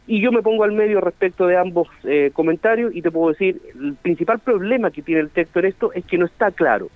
y 0.07 0.21
yo 0.21 0.31
me 0.31 0.41
pongo 0.41 0.63
al 0.63 0.71
medio 0.71 1.01
respecto 1.01 1.45
de 1.45 1.57
ambos 1.57 1.87
eh, 2.03 2.31
comentarios 2.33 2.95
y 2.95 3.01
te 3.01 3.11
puedo 3.11 3.29
decir, 3.29 3.61
el 3.79 3.93
principal 3.93 4.39
problema 4.39 4.89
que 4.89 5.03
tiene 5.03 5.21
el 5.21 5.29
texto 5.29 5.59
en 5.59 5.65
esto 5.65 5.93
es 5.93 6.03
que 6.05 6.17
no 6.17 6.25
está 6.25 6.49
claro. 6.49 6.89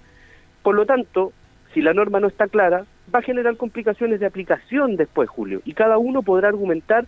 Por 0.64 0.74
lo 0.74 0.86
tanto, 0.88 1.32
si 1.74 1.82
la 1.82 1.94
norma 1.94 2.20
no 2.20 2.28
está 2.28 2.48
clara, 2.48 2.86
va 3.14 3.20
a 3.20 3.24
generar 3.24 3.56
complicaciones 3.58 4.20
de 4.20 4.26
aplicación 4.26 4.96
después, 4.96 5.30
Julio, 5.30 5.62
y 5.64 5.74
cada 5.74 6.00
uno 6.00 6.24
podrá 6.24 6.48
argumentar 6.48 7.06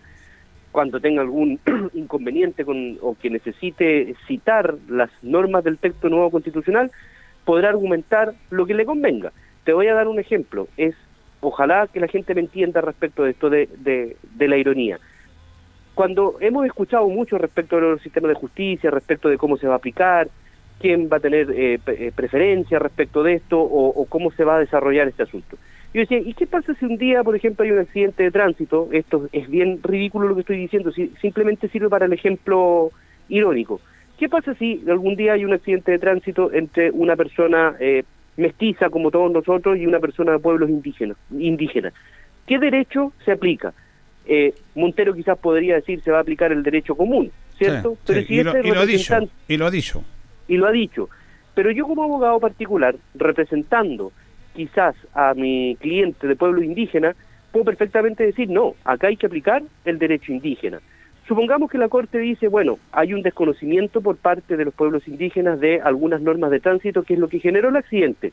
cuando 0.70 1.00
tenga 1.00 1.22
algún 1.22 1.58
inconveniente 1.94 2.64
con, 2.64 2.98
o 3.00 3.16
que 3.16 3.30
necesite 3.30 4.14
citar 4.28 4.76
las 4.88 5.10
normas 5.22 5.64
del 5.64 5.78
texto 5.78 6.08
nuevo 6.08 6.30
constitucional, 6.30 6.92
podrá 7.44 7.70
argumentar 7.70 8.34
lo 8.50 8.66
que 8.66 8.74
le 8.74 8.84
convenga. 8.84 9.32
Te 9.64 9.72
voy 9.72 9.88
a 9.88 9.94
dar 9.94 10.06
un 10.06 10.20
ejemplo. 10.20 10.68
Es 10.76 10.94
ojalá 11.48 11.86
que 11.86 12.00
la 12.00 12.08
gente 12.08 12.34
me 12.34 12.40
entienda 12.40 12.80
respecto 12.80 13.22
de 13.24 13.30
esto 13.30 13.48
de, 13.48 13.68
de, 13.78 14.48
la 14.48 14.56
ironía. 14.56 14.98
Cuando 15.94 16.36
hemos 16.40 16.66
escuchado 16.66 17.08
mucho 17.08 17.38
respecto 17.38 17.76
de 17.76 17.82
los 17.82 18.02
sistemas 18.02 18.30
de 18.30 18.34
justicia, 18.34 18.90
respecto 18.90 19.28
de 19.28 19.38
cómo 19.38 19.56
se 19.56 19.66
va 19.66 19.74
a 19.74 19.76
aplicar, 19.76 20.28
quién 20.80 21.08
va 21.10 21.16
a 21.16 21.20
tener 21.20 21.50
eh, 21.50 21.78
eh, 21.86 22.12
preferencia 22.14 22.78
respecto 22.78 23.22
de 23.22 23.34
esto 23.34 23.58
o, 23.60 23.88
o 23.88 24.04
cómo 24.06 24.30
se 24.32 24.44
va 24.44 24.56
a 24.56 24.60
desarrollar 24.60 25.08
este 25.08 25.22
asunto. 25.22 25.56
Yo 25.94 26.00
decía, 26.00 26.18
¿y 26.18 26.34
qué 26.34 26.46
pasa 26.46 26.74
si 26.74 26.84
un 26.84 26.98
día, 26.98 27.24
por 27.24 27.34
ejemplo, 27.34 27.64
hay 27.64 27.70
un 27.70 27.78
accidente 27.78 28.24
de 28.24 28.30
tránsito? 28.30 28.88
Esto 28.92 29.28
es 29.32 29.48
bien 29.48 29.80
ridículo 29.82 30.28
lo 30.28 30.34
que 30.34 30.42
estoy 30.42 30.58
diciendo, 30.58 30.92
si- 30.92 31.12
simplemente 31.22 31.68
sirve 31.68 31.88
para 31.88 32.04
el 32.06 32.12
ejemplo 32.12 32.90
irónico. 33.28 33.80
¿Qué 34.18 34.28
pasa 34.28 34.54
si 34.54 34.82
algún 34.88 35.14
día 35.16 35.34
hay 35.34 35.44
un 35.44 35.52
accidente 35.54 35.92
de 35.92 35.98
tránsito 35.98 36.52
entre 36.52 36.90
una 36.90 37.16
persona 37.16 37.76
eh, 37.80 38.02
mestiza 38.36 38.90
como 38.90 39.10
todos 39.10 39.30
nosotros 39.30 39.78
y 39.78 39.86
una 39.86 39.98
persona 40.00 40.32
de 40.32 40.38
pueblos 40.38 40.68
indígenas? 40.70 41.16
indígenas? 41.30 41.92
¿Qué 42.46 42.58
derecho 42.58 43.12
se 43.24 43.32
aplica? 43.32 43.72
Eh, 44.26 44.54
Montero 44.74 45.14
quizás 45.14 45.38
podría 45.38 45.76
decir 45.76 46.00
se 46.02 46.10
va 46.10 46.18
a 46.18 46.20
aplicar 46.22 46.52
el 46.52 46.62
derecho 46.62 46.96
común, 46.96 47.30
¿cierto? 47.58 47.92
Sí, 47.92 47.98
Pero 48.06 48.20
sí, 48.20 48.26
si 48.26 48.34
y, 48.34 48.42
lo, 48.42 48.50
y 48.58 48.70
lo 48.70 48.86
dicho, 48.86 49.14
y 49.48 49.56
lo 49.56 49.66
ha 49.66 49.70
dicho. 49.70 50.04
y 50.48 50.56
lo 50.56 50.66
ha 50.66 50.72
dicho. 50.72 51.08
Pero 51.54 51.70
yo 51.70 51.86
como 51.86 52.02
abogado 52.02 52.38
particular, 52.40 52.96
representando 53.14 54.12
quizás 54.54 54.94
a 55.14 55.34
mi 55.34 55.76
cliente 55.80 56.26
de 56.26 56.36
pueblo 56.36 56.62
indígena, 56.62 57.14
puedo 57.52 57.64
perfectamente 57.64 58.24
decir, 58.24 58.50
no, 58.50 58.74
acá 58.84 59.06
hay 59.08 59.16
que 59.16 59.26
aplicar 59.26 59.62
el 59.84 59.98
derecho 59.98 60.32
indígena. 60.32 60.80
Supongamos 61.26 61.70
que 61.70 61.78
la 61.78 61.88
Corte 61.88 62.18
dice, 62.18 62.46
bueno, 62.46 62.78
hay 62.92 63.12
un 63.12 63.22
desconocimiento 63.22 64.00
por 64.00 64.16
parte 64.16 64.56
de 64.56 64.64
los 64.64 64.74
pueblos 64.74 65.08
indígenas 65.08 65.58
de 65.58 65.80
algunas 65.80 66.20
normas 66.20 66.52
de 66.52 66.60
tránsito, 66.60 67.02
que 67.02 67.14
es 67.14 67.20
lo 67.20 67.28
que 67.28 67.40
generó 67.40 67.70
el 67.70 67.76
accidente. 67.76 68.32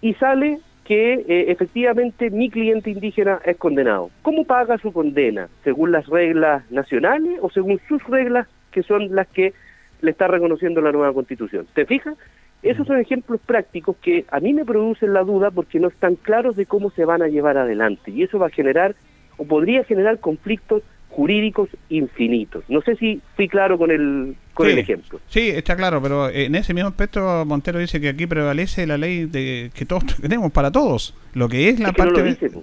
Y 0.00 0.14
sale 0.14 0.58
que 0.84 1.14
eh, 1.14 1.52
efectivamente 1.52 2.30
mi 2.30 2.50
cliente 2.50 2.90
indígena 2.90 3.40
es 3.44 3.56
condenado. 3.58 4.10
¿Cómo 4.22 4.44
paga 4.44 4.76
su 4.78 4.92
condena? 4.92 5.48
¿Según 5.62 5.92
las 5.92 6.08
reglas 6.08 6.68
nacionales 6.72 7.38
o 7.42 7.50
según 7.50 7.80
sus 7.86 8.02
reglas, 8.08 8.48
que 8.72 8.82
son 8.82 9.14
las 9.14 9.28
que 9.28 9.52
le 10.00 10.10
está 10.10 10.26
reconociendo 10.26 10.80
la 10.80 10.90
nueva 10.90 11.12
constitución? 11.12 11.66
¿Te 11.74 11.86
fijas? 11.86 12.16
Esos 12.64 12.88
son 12.88 12.98
ejemplos 12.98 13.40
prácticos 13.46 13.96
que 13.98 14.24
a 14.32 14.40
mí 14.40 14.52
me 14.52 14.64
producen 14.64 15.12
la 15.12 15.22
duda 15.22 15.52
porque 15.52 15.78
no 15.78 15.86
están 15.86 16.16
claros 16.16 16.56
de 16.56 16.66
cómo 16.66 16.90
se 16.90 17.04
van 17.04 17.22
a 17.22 17.28
llevar 17.28 17.56
adelante. 17.56 18.10
Y 18.10 18.24
eso 18.24 18.40
va 18.40 18.48
a 18.48 18.50
generar 18.50 18.96
o 19.36 19.44
podría 19.44 19.84
generar 19.84 20.18
conflictos 20.18 20.82
jurídicos 21.10 21.68
infinitos. 21.88 22.64
No 22.68 22.80
sé 22.82 22.96
si 22.96 23.20
fui 23.36 23.48
claro 23.48 23.76
con 23.78 23.90
el 23.90 24.36
con 24.54 24.66
Sí, 24.66 24.72
el 24.72 24.78
ejemplo. 24.78 25.20
Sí, 25.28 25.48
está 25.48 25.76
claro, 25.76 26.00
pero 26.02 26.28
en 26.30 26.54
ese 26.54 26.72
mismo 26.74 26.88
aspecto 26.88 27.44
Montero 27.44 27.78
dice 27.78 28.00
que 28.00 28.08
aquí 28.10 28.26
prevalece 28.26 28.86
la 28.86 28.96
ley 28.96 29.24
de 29.26 29.70
que 29.74 29.84
todos 29.86 30.04
tenemos 30.20 30.52
para 30.52 30.70
todos, 30.70 31.14
lo 31.34 31.48
que 31.48 31.68
es 31.68 31.78
la 31.80 31.88
Es 31.90 31.94
que 31.94 32.02
no 32.02 32.12
parte 32.14 32.22
de- 32.22 32.50
po. 32.50 32.62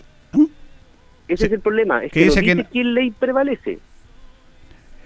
Ese 1.27 1.47
es 1.47 1.51
el 1.51 1.59
problema, 1.59 2.03
es 2.05 2.11
Que 2.11 2.21
no 2.21 2.25
dice 2.27 2.41
que- 2.41 2.65
qué 2.71 2.83
ley 2.83 3.11
prevalece. 3.11 3.79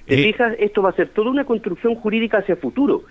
¿Te 0.05 0.19
Eh, 0.19 0.23
fijas? 0.31 0.55
Esto 0.59 0.81
va 0.81 0.89
a 0.89 0.93
ser 0.93 1.09
toda 1.09 1.29
una 1.31 1.45
construcción 1.45 1.95
jurídica 1.95 2.37
hacia 2.39 2.55
futuro. 2.55 3.03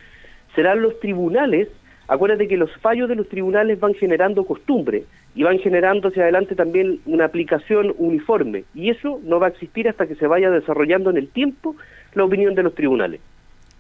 Serán 0.55 0.81
los 0.83 0.99
tribunales, 1.01 1.69
acuérdate 2.11 2.49
que 2.49 2.57
los 2.57 2.71
fallos 2.83 3.09
de 3.09 3.15
los 3.15 3.29
tribunales 3.29 3.79
van 3.81 3.95
generando 3.95 4.45
costumbre 4.45 5.05
y 5.35 5.43
van 5.45 5.59
generando 5.61 6.09
hacia 6.09 6.25
adelante 6.25 6.55
también 6.55 7.01
una 7.07 7.25
aplicación 7.25 7.95
uniforme. 7.99 8.65
Y 8.75 8.91
eso 8.91 9.21
no 9.25 9.39
va 9.41 9.47
a 9.47 9.51
existir 9.51 9.89
hasta 9.89 10.07
que 10.07 10.17
se 10.17 10.27
vaya 10.27 10.51
desarrollando 10.51 11.09
en 11.11 11.17
el 11.17 11.29
tiempo 11.29 11.77
la 12.15 12.25
opinión 12.25 12.55
de 12.55 12.63
los 12.65 12.75
tribunales. 12.75 13.21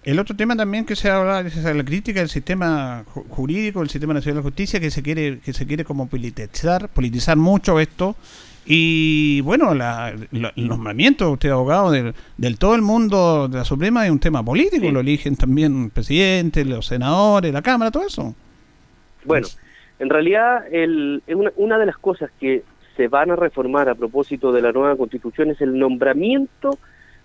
El 0.02 0.18
otro 0.18 0.34
tema 0.34 0.56
también 0.56 0.86
que 0.86 0.96
se 0.96 1.10
habla 1.10 1.40
es 1.40 1.62
la 1.62 1.84
crítica 1.84 2.20
del 2.20 2.30
sistema 2.30 3.04
ju- 3.04 3.24
jurídico, 3.28 3.80
del 3.80 3.90
sistema 3.90 4.14
nacional 4.14 4.38
de 4.42 4.48
justicia, 4.48 4.80
que 4.80 4.90
se 4.90 5.02
quiere 5.02 5.40
que 5.40 5.52
se 5.52 5.66
quiere 5.66 5.84
como 5.84 6.08
politizar, 6.08 6.88
politizar 6.88 7.36
mucho 7.36 7.78
esto. 7.78 8.16
Y 8.66 9.40
bueno, 9.40 9.74
la, 9.74 10.14
la- 10.32 10.52
el 10.54 10.68
nombramiento 10.68 11.26
de 11.26 11.32
usted 11.32 11.50
abogado 11.50 11.90
del, 11.90 12.14
del 12.36 12.58
todo 12.58 12.74
el 12.74 12.82
mundo 12.82 13.48
de 13.48 13.58
la 13.58 13.64
Suprema 13.64 14.04
es 14.04 14.12
un 14.12 14.20
tema 14.20 14.42
político, 14.44 14.90
lo 14.90 15.00
eligen 15.00 15.36
también 15.36 15.84
el 15.84 15.90
presidente, 15.90 16.64
los 16.64 16.86
senadores, 16.86 17.52
la 17.52 17.62
Cámara, 17.62 17.90
todo 17.90 18.06
eso. 18.06 18.34
Bueno, 19.24 19.46
en 19.98 20.08
realidad 20.10 20.64
el, 20.72 21.22
una, 21.28 21.50
una 21.56 21.78
de 21.78 21.86
las 21.86 21.96
cosas 21.98 22.30
que 22.38 22.62
se 22.96 23.08
van 23.08 23.30
a 23.30 23.36
reformar 23.36 23.88
a 23.88 23.94
propósito 23.94 24.52
de 24.52 24.62
la 24.62 24.72
nueva 24.72 24.96
constitución 24.96 25.50
es 25.50 25.60
el 25.60 25.78
nombramiento 25.78 26.78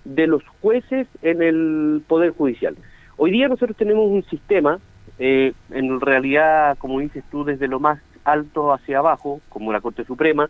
de 0.06 0.28
los 0.28 0.42
jueces 0.62 1.08
en 1.22 1.42
el 1.42 2.02
Poder 2.08 2.32
Judicial. 2.32 2.76
Hoy 3.18 3.32
día 3.32 3.48
nosotros 3.48 3.78
tenemos 3.78 4.10
un 4.10 4.24
sistema, 4.24 4.80
eh, 5.20 5.54
en 5.72 6.00
realidad, 6.00 6.78
como 6.78 7.00
dices 7.00 7.24
tú, 7.30 7.44
desde 7.44 7.68
lo 7.68 7.80
más 7.80 8.00
alto 8.24 8.74
hacia 8.74 9.00
abajo, 9.00 9.42
como 9.50 9.72
la 9.72 9.82
Corte 9.82 10.04
Suprema, 10.06 10.50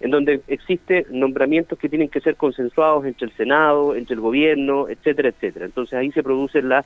en 0.00 0.10
donde 0.10 0.40
existe 0.48 1.06
nombramientos 1.10 1.78
que 1.78 1.88
tienen 1.88 2.08
que 2.08 2.20
ser 2.20 2.36
consensuados 2.36 3.06
entre 3.06 3.26
el 3.26 3.32
Senado, 3.32 3.94
entre 3.94 4.14
el 4.14 4.20
gobierno, 4.20 4.88
etcétera, 4.88 5.30
etcétera. 5.30 5.66
Entonces 5.66 5.94
ahí 5.98 6.10
se 6.12 6.22
producen 6.22 6.68
las 6.68 6.84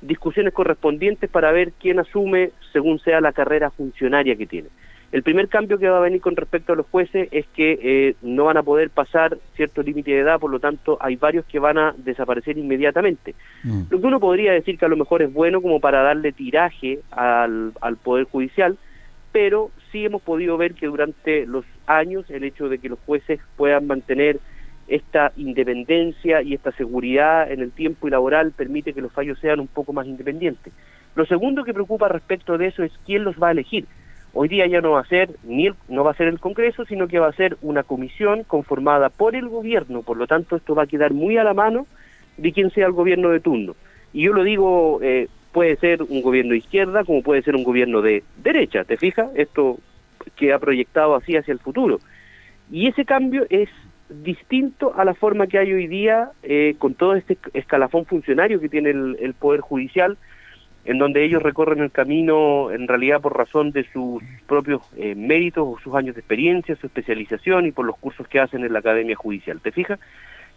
discusiones 0.00 0.52
correspondientes 0.52 1.28
para 1.30 1.52
ver 1.52 1.72
quién 1.72 1.98
asume 1.98 2.50
según 2.72 2.98
sea 3.00 3.20
la 3.20 3.32
carrera 3.32 3.70
funcionaria 3.70 4.36
que 4.36 4.46
tiene. 4.46 4.68
El 5.10 5.22
primer 5.22 5.48
cambio 5.48 5.78
que 5.78 5.88
va 5.88 5.96
a 5.96 6.02
venir 6.02 6.20
con 6.20 6.36
respecto 6.36 6.74
a 6.74 6.76
los 6.76 6.86
jueces 6.86 7.28
es 7.30 7.46
que 7.54 7.78
eh, 7.82 8.16
no 8.20 8.44
van 8.44 8.58
a 8.58 8.62
poder 8.62 8.90
pasar 8.90 9.38
cierto 9.56 9.82
límite 9.82 10.10
de 10.10 10.18
edad, 10.18 10.38
por 10.38 10.50
lo 10.50 10.60
tanto 10.60 10.98
hay 11.00 11.16
varios 11.16 11.46
que 11.46 11.58
van 11.58 11.78
a 11.78 11.94
desaparecer 11.96 12.58
inmediatamente. 12.58 13.34
Lo 13.64 14.00
que 14.00 14.06
uno 14.06 14.20
podría 14.20 14.52
decir 14.52 14.78
que 14.78 14.84
a 14.84 14.88
lo 14.88 14.98
mejor 14.98 15.22
es 15.22 15.32
bueno 15.32 15.62
como 15.62 15.80
para 15.80 16.02
darle 16.02 16.32
tiraje 16.32 17.00
al, 17.10 17.72
al 17.80 17.96
Poder 17.96 18.24
Judicial, 18.24 18.76
pero 19.32 19.70
sí 19.90 20.04
hemos 20.04 20.22
podido 20.22 20.56
ver 20.56 20.74
que 20.74 20.86
durante 20.86 21.46
los 21.46 21.64
años 21.86 22.28
el 22.30 22.44
hecho 22.44 22.68
de 22.68 22.78
que 22.78 22.88
los 22.88 22.98
jueces 23.00 23.40
puedan 23.56 23.86
mantener 23.86 24.38
esta 24.86 25.32
independencia 25.36 26.42
y 26.42 26.54
esta 26.54 26.72
seguridad 26.72 27.50
en 27.50 27.60
el 27.60 27.72
tiempo 27.72 28.08
y 28.08 28.10
laboral 28.10 28.52
permite 28.52 28.94
que 28.94 29.02
los 29.02 29.12
fallos 29.12 29.38
sean 29.38 29.60
un 29.60 29.66
poco 29.68 29.92
más 29.92 30.06
independientes. 30.06 30.72
Lo 31.14 31.26
segundo 31.26 31.64
que 31.64 31.74
preocupa 31.74 32.08
respecto 32.08 32.56
de 32.56 32.68
eso 32.68 32.82
es 32.82 32.92
quién 33.04 33.24
los 33.24 33.36
va 33.36 33.48
a 33.48 33.52
elegir. 33.52 33.86
Hoy 34.32 34.48
día 34.48 34.66
ya 34.66 34.80
no 34.80 34.92
va 34.92 35.00
a 35.00 35.06
ser 35.06 35.30
ni 35.42 35.66
el- 35.66 35.74
no 35.88 36.04
va 36.04 36.12
a 36.12 36.16
ser 36.16 36.28
el 36.28 36.38
Congreso, 36.38 36.84
sino 36.84 37.08
que 37.08 37.18
va 37.18 37.28
a 37.28 37.32
ser 37.32 37.56
una 37.62 37.82
comisión 37.82 38.44
conformada 38.44 39.08
por 39.08 39.34
el 39.34 39.48
gobierno. 39.48 40.02
Por 40.02 40.16
lo 40.16 40.26
tanto, 40.26 40.56
esto 40.56 40.74
va 40.74 40.84
a 40.84 40.86
quedar 40.86 41.12
muy 41.12 41.36
a 41.38 41.44
la 41.44 41.54
mano 41.54 41.86
de 42.36 42.52
quien 42.52 42.70
sea 42.70 42.86
el 42.86 42.92
gobierno 42.92 43.30
de 43.30 43.40
turno. 43.40 43.74
Y 44.12 44.22
yo 44.22 44.32
lo 44.32 44.42
digo, 44.42 45.00
eh, 45.02 45.28
puede 45.52 45.76
ser 45.76 46.02
un 46.02 46.22
gobierno 46.22 46.52
de 46.52 46.58
izquierda 46.58 47.04
como 47.04 47.22
puede 47.22 47.42
ser 47.42 47.56
un 47.56 47.64
gobierno 47.64 48.02
de 48.02 48.22
derecha. 48.42 48.84
¿Te 48.84 48.96
fijas? 48.96 49.30
Esto 49.34 49.78
que 50.36 50.52
ha 50.52 50.58
proyectado 50.58 51.14
así 51.14 51.36
hacia 51.36 51.52
el 51.52 51.58
futuro. 51.58 51.98
Y 52.70 52.86
ese 52.86 53.04
cambio 53.04 53.46
es 53.50 53.68
distinto 54.08 54.94
a 54.96 55.04
la 55.04 55.14
forma 55.14 55.46
que 55.46 55.58
hay 55.58 55.72
hoy 55.72 55.86
día 55.86 56.30
eh, 56.42 56.74
con 56.78 56.94
todo 56.94 57.14
este 57.14 57.38
escalafón 57.54 58.06
funcionario 58.06 58.60
que 58.60 58.68
tiene 58.68 58.90
el, 58.90 59.16
el 59.20 59.34
Poder 59.34 59.60
Judicial, 59.60 60.16
en 60.84 60.98
donde 60.98 61.24
ellos 61.24 61.42
recorren 61.42 61.80
el 61.80 61.90
camino 61.90 62.70
en 62.70 62.88
realidad 62.88 63.20
por 63.20 63.36
razón 63.36 63.72
de 63.72 63.84
sus 63.92 64.22
propios 64.46 64.82
eh, 64.96 65.14
méritos 65.14 65.64
o 65.66 65.78
sus 65.82 65.94
años 65.94 66.14
de 66.14 66.20
experiencia, 66.20 66.76
su 66.76 66.86
especialización 66.86 67.66
y 67.66 67.72
por 67.72 67.84
los 67.84 67.98
cursos 67.98 68.26
que 68.28 68.40
hacen 68.40 68.64
en 68.64 68.72
la 68.72 68.78
Academia 68.78 69.14
Judicial. 69.14 69.60
¿Te 69.60 69.72
fijas? 69.72 70.00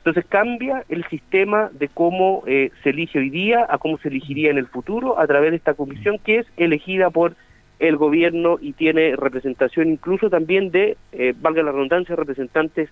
Entonces 0.02 0.26
cambia 0.28 0.84
el 0.90 1.06
sistema 1.10 1.70
de 1.74 1.88
cómo 1.88 2.44
eh, 2.48 2.72
se 2.82 2.90
elige 2.90 3.20
hoy 3.20 3.30
día 3.30 3.68
a 3.70 3.78
cómo 3.78 4.00
se 4.00 4.08
elegiría 4.08 4.50
en 4.50 4.58
el 4.58 4.66
futuro 4.66 5.20
a 5.20 5.28
través 5.28 5.52
de 5.52 5.58
esta 5.58 5.76
comisión 5.76 6.18
que 6.18 6.40
es 6.40 6.48
elegida 6.58 7.12
por 7.12 7.36
el 7.78 7.98
gobierno 7.98 8.58
y 8.60 8.74
tiene 8.74 9.16
representación 9.16 9.90
incluso 9.90 10.32
también 10.32 10.72
de, 10.72 10.98
eh, 11.12 11.34
valga 11.40 11.62
la 11.62 11.72
redundancia, 11.72 12.16
representantes 12.16 12.90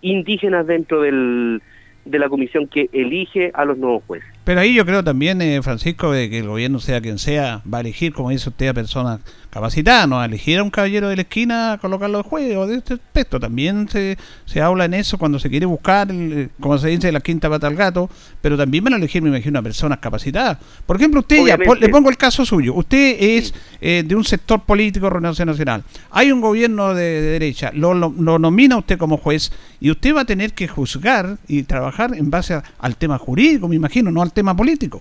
indígenas 0.00 0.64
dentro 0.66 1.02
del, 1.02 1.60
de 2.04 2.18
la 2.20 2.28
comisión 2.28 2.68
que 2.68 2.88
elige 2.92 3.50
a 3.52 3.64
los 3.64 3.76
nuevos 3.76 4.04
jueces. 4.04 4.33
Pero 4.44 4.60
ahí 4.60 4.74
yo 4.74 4.84
creo 4.84 5.02
también, 5.02 5.40
eh, 5.40 5.62
Francisco, 5.62 6.12
de 6.12 6.28
que 6.28 6.40
el 6.40 6.48
gobierno, 6.48 6.78
sea 6.78 7.00
quien 7.00 7.18
sea, 7.18 7.62
va 7.72 7.78
a 7.78 7.80
elegir, 7.80 8.12
como 8.12 8.28
dice 8.30 8.50
usted, 8.50 8.68
a 8.68 8.74
personas 8.74 9.20
capacitadas, 9.48 10.08
no 10.08 10.20
a 10.20 10.24
elegir 10.26 10.58
a 10.58 10.62
un 10.64 10.70
caballero 10.70 11.08
de 11.08 11.16
la 11.16 11.22
esquina 11.22 11.72
a 11.74 11.78
colocarlo 11.78 12.18
de 12.18 12.24
juez 12.24 12.56
o 12.56 12.66
de 12.66 12.76
este 12.76 12.94
aspecto. 12.94 13.38
También 13.40 13.88
se, 13.88 14.18
se 14.44 14.60
habla 14.60 14.84
en 14.84 14.94
eso 14.94 15.16
cuando 15.16 15.38
se 15.38 15.48
quiere 15.48 15.64
buscar, 15.64 16.10
el, 16.10 16.32
eh, 16.32 16.48
como 16.60 16.76
se 16.76 16.88
dice, 16.88 17.10
la 17.12 17.20
quinta 17.20 17.48
pata 17.48 17.68
al 17.68 17.74
gato, 17.76 18.10
pero 18.42 18.56
también 18.58 18.84
van 18.84 18.94
a 18.94 18.96
elegir, 18.96 19.22
me 19.22 19.28
imagino, 19.30 19.58
a 19.58 19.62
personas 19.62 19.98
capacitadas. 20.00 20.58
Por 20.84 20.96
ejemplo, 20.96 21.20
usted, 21.20 21.36
ya, 21.46 21.56
le 21.80 21.88
pongo 21.92 22.10
el 22.10 22.16
caso 22.18 22.44
suyo, 22.44 22.74
usted 22.74 23.16
es 23.18 23.54
eh, 23.80 24.02
de 24.04 24.14
un 24.16 24.24
sector 24.24 24.62
político 24.64 25.06
de 25.06 25.10
Renovación 25.10 25.46
Nacional, 25.48 25.84
hay 26.10 26.32
un 26.32 26.40
gobierno 26.42 26.92
de, 26.92 27.04
de 27.04 27.22
derecha, 27.22 27.70
lo, 27.72 27.94
lo, 27.94 28.12
lo 28.18 28.38
nomina 28.38 28.76
usted 28.76 28.98
como 28.98 29.16
juez 29.16 29.52
y 29.80 29.90
usted 29.90 30.14
va 30.14 30.22
a 30.22 30.24
tener 30.26 30.52
que 30.52 30.66
juzgar 30.68 31.38
y 31.48 31.62
trabajar 31.62 32.14
en 32.14 32.28
base 32.30 32.54
a- 32.54 32.64
al 32.78 32.96
tema 32.96 33.16
jurídico, 33.18 33.68
me 33.68 33.76
imagino, 33.76 34.10
no 34.10 34.20
al 34.20 34.32
tema 34.34 34.54
político. 34.54 35.00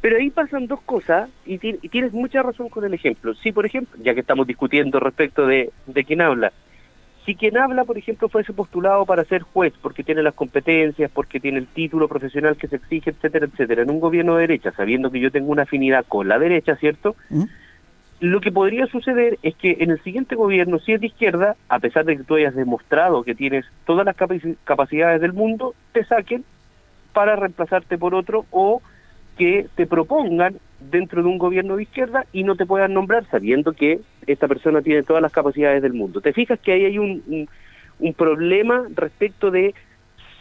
Pero 0.00 0.18
ahí 0.18 0.30
pasan 0.30 0.66
dos 0.66 0.80
cosas 0.82 1.30
y, 1.46 1.58
ti- 1.58 1.78
y 1.80 1.88
tienes 1.88 2.12
mucha 2.12 2.42
razón 2.42 2.68
con 2.68 2.84
el 2.84 2.92
ejemplo. 2.94 3.34
Si, 3.34 3.52
por 3.52 3.64
ejemplo, 3.64 3.98
ya 4.02 4.12
que 4.14 4.20
estamos 4.20 4.46
discutiendo 4.46 5.00
respecto 5.00 5.46
de, 5.46 5.70
de 5.86 6.04
quién 6.04 6.20
habla, 6.20 6.52
si 7.24 7.34
quien 7.34 7.56
habla, 7.56 7.84
por 7.84 7.96
ejemplo, 7.96 8.28
fuese 8.28 8.52
postulado 8.52 9.06
para 9.06 9.24
ser 9.24 9.40
juez 9.40 9.72
porque 9.80 10.04
tiene 10.04 10.22
las 10.22 10.34
competencias, 10.34 11.10
porque 11.10 11.40
tiene 11.40 11.56
el 11.58 11.66
título 11.66 12.06
profesional 12.06 12.58
que 12.58 12.68
se 12.68 12.76
exige, 12.76 13.10
etcétera, 13.10 13.46
etcétera, 13.46 13.80
en 13.82 13.90
un 13.90 13.98
gobierno 13.98 14.34
de 14.34 14.42
derecha, 14.42 14.72
sabiendo 14.72 15.10
que 15.10 15.20
yo 15.20 15.30
tengo 15.30 15.50
una 15.50 15.62
afinidad 15.62 16.04
con 16.06 16.28
la 16.28 16.38
derecha, 16.38 16.76
¿cierto? 16.76 17.16
Lo 18.20 18.40
que 18.42 18.52
podría 18.52 18.86
suceder 18.86 19.38
es 19.42 19.54
que 19.56 19.78
en 19.80 19.90
el 19.90 20.02
siguiente 20.02 20.34
gobierno, 20.34 20.78
si 20.80 20.92
es 20.92 21.00
de 21.00 21.06
izquierda, 21.06 21.56
a 21.70 21.78
pesar 21.78 22.04
de 22.04 22.16
que 22.18 22.24
tú 22.24 22.34
hayas 22.36 22.54
demostrado 22.54 23.22
que 23.24 23.34
tienes 23.34 23.64
todas 23.86 24.04
las 24.04 24.16
capaci- 24.16 24.56
capacidades 24.64 25.22
del 25.22 25.32
mundo, 25.32 25.74
te 25.92 26.04
saquen 26.04 26.44
para 27.14 27.36
reemplazarte 27.36 27.96
por 27.96 28.14
otro 28.14 28.44
o 28.50 28.82
que 29.38 29.66
te 29.74 29.86
propongan 29.86 30.58
dentro 30.90 31.22
de 31.22 31.28
un 31.28 31.38
gobierno 31.38 31.76
de 31.76 31.84
izquierda 31.84 32.26
y 32.32 32.44
no 32.44 32.56
te 32.56 32.66
puedan 32.66 32.92
nombrar 32.92 33.24
sabiendo 33.30 33.72
que 33.72 34.00
esta 34.26 34.46
persona 34.48 34.82
tiene 34.82 35.02
todas 35.02 35.22
las 35.22 35.32
capacidades 35.32 35.82
del 35.82 35.94
mundo. 35.94 36.20
¿Te 36.20 36.32
fijas 36.32 36.60
que 36.60 36.72
ahí 36.72 36.84
hay 36.84 36.98
un, 36.98 37.48
un, 37.98 38.14
problema 38.14 38.84
respecto 38.94 39.50
de 39.50 39.74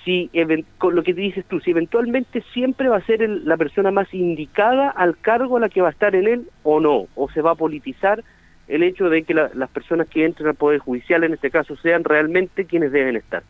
si 0.04 0.30
con 0.78 0.96
lo 0.96 1.04
que 1.04 1.14
dices 1.14 1.46
tú, 1.46 1.62
si 1.62 1.72
eventualmente 1.72 2.44
siempre 2.54 2.90
va 2.90 2.98
a 2.98 3.06
ser 3.06 3.24
el- 3.24 3.46
la 3.46 3.56
persona 3.56 3.90
más 3.90 4.14
indicada 4.14 4.90
al 4.90 5.18
cargo 5.18 5.60
la 5.60 5.70
que 5.70 5.82
va 5.82 5.88
a 5.88 5.92
estar 5.92 6.14
en 6.14 6.28
él 6.28 6.50
o 6.64 6.82
no, 6.82 7.08
o 7.16 7.30
se 7.30 7.42
va 7.42 7.52
a 7.52 7.56
politizar 7.56 8.22
el 8.68 8.84
hecho 8.84 9.10
de 9.10 9.24
que 9.24 9.34
la- 9.34 9.50
las 9.54 9.70
personas 9.70 10.10
que 10.10 10.26
entren 10.26 10.50
al 10.50 10.56
Poder 10.56 10.80
Judicial 10.80 11.24
en 11.24 11.34
este 11.34 11.50
caso 11.52 11.76
sean 11.78 12.04
realmente 12.04 12.66
quienes 12.66 12.92
deben 12.92 13.16
estar. 13.16 13.44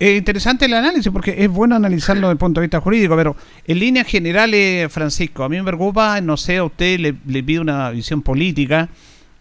Es 0.00 0.16
interesante 0.16 0.64
el 0.64 0.72
análisis 0.72 1.12
porque 1.12 1.34
es 1.36 1.48
bueno 1.50 1.76
analizarlo 1.76 2.22
desde 2.22 2.32
el 2.32 2.38
punto 2.38 2.60
de 2.60 2.66
vista 2.66 2.80
jurídico, 2.80 3.14
pero 3.16 3.36
en 3.66 3.78
líneas 3.78 4.06
generales, 4.06 4.90
Francisco, 4.90 5.44
a 5.44 5.48
mí 5.50 5.58
me 5.58 5.64
preocupa, 5.64 6.20
no 6.22 6.38
sé, 6.38 6.56
a 6.56 6.64
usted 6.64 6.98
le, 6.98 7.14
le 7.26 7.42
pide 7.42 7.60
una 7.60 7.90
visión 7.90 8.22
política, 8.22 8.88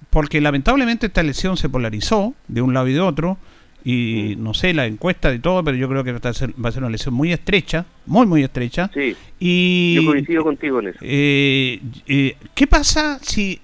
porque 0.09 0.41
lamentablemente 0.41 1.07
esta 1.07 1.21
elección 1.21 1.55
se 1.55 1.69
polarizó 1.69 2.33
de 2.49 2.61
un 2.61 2.73
lado 2.73 2.89
y 2.89 2.93
de 2.93 2.99
otro, 2.99 3.37
y 3.85 4.35
Mm. 4.37 4.43
no 4.43 4.53
sé 4.53 4.73
la 4.73 4.85
encuesta 4.85 5.31
de 5.31 5.39
todo, 5.39 5.63
pero 5.63 5.77
yo 5.77 5.87
creo 5.87 6.03
que 6.03 6.11
va 6.11 6.29
a 6.29 6.33
ser, 6.33 6.51
va 6.63 6.67
a 6.67 6.71
ser 6.73 6.81
una 6.81 6.89
elección 6.89 7.13
muy 7.13 7.31
estrecha, 7.31 7.85
muy, 8.05 8.27
muy 8.27 8.43
estrecha. 8.43 8.91
Sí, 8.93 9.15
Y, 9.39 9.95
yo 9.95 10.05
coincido 10.05 10.43
contigo 10.43 10.81
en 10.81 10.87
eso. 10.89 10.99
eh, 11.01 11.79
eh, 12.05 12.35
¿Qué 12.53 12.67
pasa 12.67 13.17
si... 13.21 13.61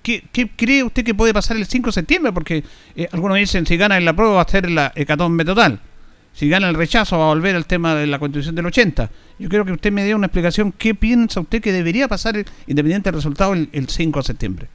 ¿Qué, 0.00 0.22
qué 0.30 0.48
cree 0.54 0.84
usted 0.84 1.04
que 1.04 1.12
puede 1.16 1.34
pasar 1.34 1.56
el 1.56 1.66
5 1.66 1.86
de 1.88 1.92
septiembre? 1.92 2.32
Porque 2.32 2.62
eh, 2.94 3.08
algunos 3.10 3.36
dicen 3.38 3.66
si 3.66 3.76
gana 3.76 3.96
en 3.96 4.04
la 4.04 4.12
prueba 4.14 4.34
va 4.36 4.42
a 4.42 4.48
ser 4.48 4.70
la 4.70 4.92
hecatombe 4.94 5.44
total. 5.44 5.80
Si 6.36 6.50
gana 6.50 6.68
el 6.68 6.74
rechazo 6.74 7.18
va 7.18 7.30
a 7.30 7.34
volver 7.34 7.56
al 7.56 7.64
tema 7.64 7.94
de 7.94 8.06
la 8.06 8.18
constitución 8.18 8.54
del 8.54 8.66
80. 8.66 9.08
Yo 9.38 9.48
quiero 9.48 9.64
que 9.64 9.72
usted 9.72 9.90
me 9.90 10.04
dé 10.04 10.14
una 10.14 10.26
explicación. 10.26 10.70
¿Qué 10.70 10.94
piensa 10.94 11.40
usted 11.40 11.62
que 11.62 11.72
debería 11.72 12.08
pasar, 12.08 12.36
eh, 12.36 12.44
independiente 12.66 13.08
del 13.08 13.14
resultado, 13.14 13.54
el, 13.54 13.70
el 13.72 13.88
5 13.88 14.18
de 14.18 14.22
septiembre? 14.22 14.66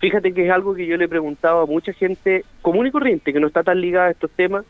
Fíjate 0.00 0.34
que 0.34 0.44
es 0.44 0.50
algo 0.52 0.74
que 0.74 0.86
yo 0.86 0.98
le 0.98 1.06
he 1.06 1.08
preguntado 1.08 1.62
a 1.62 1.66
mucha 1.66 1.94
gente 1.94 2.44
común 2.60 2.88
y 2.88 2.90
corriente 2.90 3.32
que 3.32 3.40
no 3.40 3.46
está 3.46 3.62
tan 3.62 3.80
ligada 3.80 4.08
a 4.08 4.10
estos 4.10 4.30
temas 4.32 4.66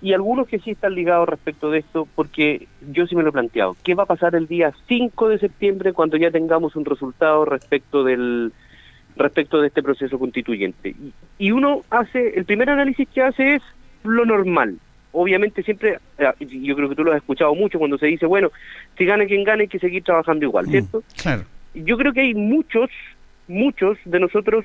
y 0.00 0.12
algunos 0.12 0.46
que 0.46 0.60
sí 0.60 0.70
están 0.70 0.94
ligados 0.94 1.28
respecto 1.28 1.72
de 1.72 1.80
esto 1.80 2.06
porque 2.14 2.68
yo 2.92 3.08
sí 3.08 3.16
me 3.16 3.24
lo 3.24 3.30
he 3.30 3.32
planteado. 3.32 3.76
¿Qué 3.82 3.96
va 3.96 4.04
a 4.04 4.06
pasar 4.06 4.36
el 4.36 4.46
día 4.46 4.72
5 4.86 5.28
de 5.28 5.40
septiembre 5.40 5.92
cuando 5.92 6.16
ya 6.18 6.30
tengamos 6.30 6.76
un 6.76 6.84
resultado 6.84 7.44
respecto 7.46 8.04
del 8.04 8.52
respecto 9.16 9.60
de 9.60 9.66
este 9.66 9.82
proceso 9.82 10.20
constituyente? 10.20 10.90
Y, 10.90 11.12
y 11.36 11.50
uno 11.50 11.82
hace, 11.90 12.38
el 12.38 12.44
primer 12.44 12.70
análisis 12.70 13.08
que 13.08 13.22
hace 13.22 13.56
es 13.56 13.62
lo 14.04 14.24
normal. 14.24 14.78
Obviamente 15.12 15.62
siempre, 15.62 15.98
eh, 16.18 16.32
yo 16.40 16.74
creo 16.74 16.88
que 16.88 16.94
tú 16.94 17.04
lo 17.04 17.12
has 17.12 17.18
escuchado 17.18 17.54
mucho 17.54 17.78
cuando 17.78 17.98
se 17.98 18.06
dice, 18.06 18.26
bueno, 18.26 18.50
si 18.96 19.04
gane 19.04 19.26
quien 19.26 19.44
gane 19.44 19.62
hay 19.62 19.68
que 19.68 19.78
seguir 19.78 20.02
trabajando 20.02 20.44
igual, 20.44 20.66
¿cierto? 20.66 21.02
Claro. 21.20 21.44
yo 21.74 21.96
creo 21.98 22.12
que 22.12 22.22
hay 22.22 22.34
muchos, 22.34 22.90
muchos 23.46 23.98
de 24.04 24.20
nosotros, 24.20 24.64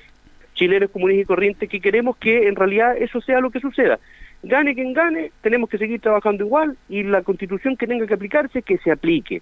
chilenos 0.53 0.89
comunes 0.89 1.19
y 1.19 1.25
corrientes, 1.25 1.69
que 1.69 1.81
queremos 1.81 2.17
que 2.17 2.47
en 2.47 2.55
realidad 2.55 2.97
eso 2.97 3.19
sea 3.21 3.41
lo 3.41 3.51
que 3.51 3.59
suceda. 3.59 3.99
Gane 4.43 4.75
quien 4.75 4.93
gane, 4.93 5.31
tenemos 5.41 5.69
que 5.69 5.77
seguir 5.77 5.99
trabajando 5.99 6.45
igual 6.45 6.77
y 6.87 7.03
la 7.03 7.23
constitución 7.23 7.75
que 7.75 7.87
tenga 7.87 8.07
que 8.07 8.13
aplicarse, 8.13 8.61
que 8.61 8.77
se 8.77 8.91
aplique. 8.91 9.41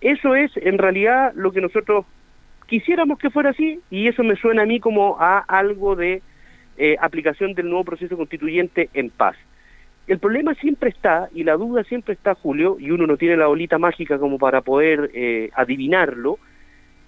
Eso 0.00 0.34
es 0.34 0.52
en 0.56 0.78
realidad 0.78 1.32
lo 1.34 1.50
que 1.50 1.60
nosotros 1.60 2.04
quisiéramos 2.66 3.18
que 3.18 3.30
fuera 3.30 3.50
así 3.50 3.80
y 3.90 4.08
eso 4.08 4.22
me 4.22 4.36
suena 4.36 4.62
a 4.62 4.66
mí 4.66 4.80
como 4.80 5.16
a 5.18 5.38
algo 5.38 5.96
de 5.96 6.22
eh, 6.76 6.96
aplicación 7.00 7.54
del 7.54 7.68
nuevo 7.68 7.84
proceso 7.84 8.16
constituyente 8.16 8.90
en 8.94 9.10
paz. 9.10 9.36
El 10.06 10.18
problema 10.18 10.54
siempre 10.54 10.90
está, 10.90 11.28
y 11.34 11.44
la 11.44 11.54
duda 11.56 11.82
siempre 11.84 12.12
está, 12.14 12.34
Julio, 12.34 12.76
y 12.78 12.90
uno 12.90 13.06
no 13.06 13.16
tiene 13.16 13.36
la 13.36 13.46
bolita 13.46 13.78
mágica 13.78 14.18
como 14.18 14.38
para 14.38 14.60
poder 14.60 15.10
eh, 15.14 15.50
adivinarlo, 15.54 16.38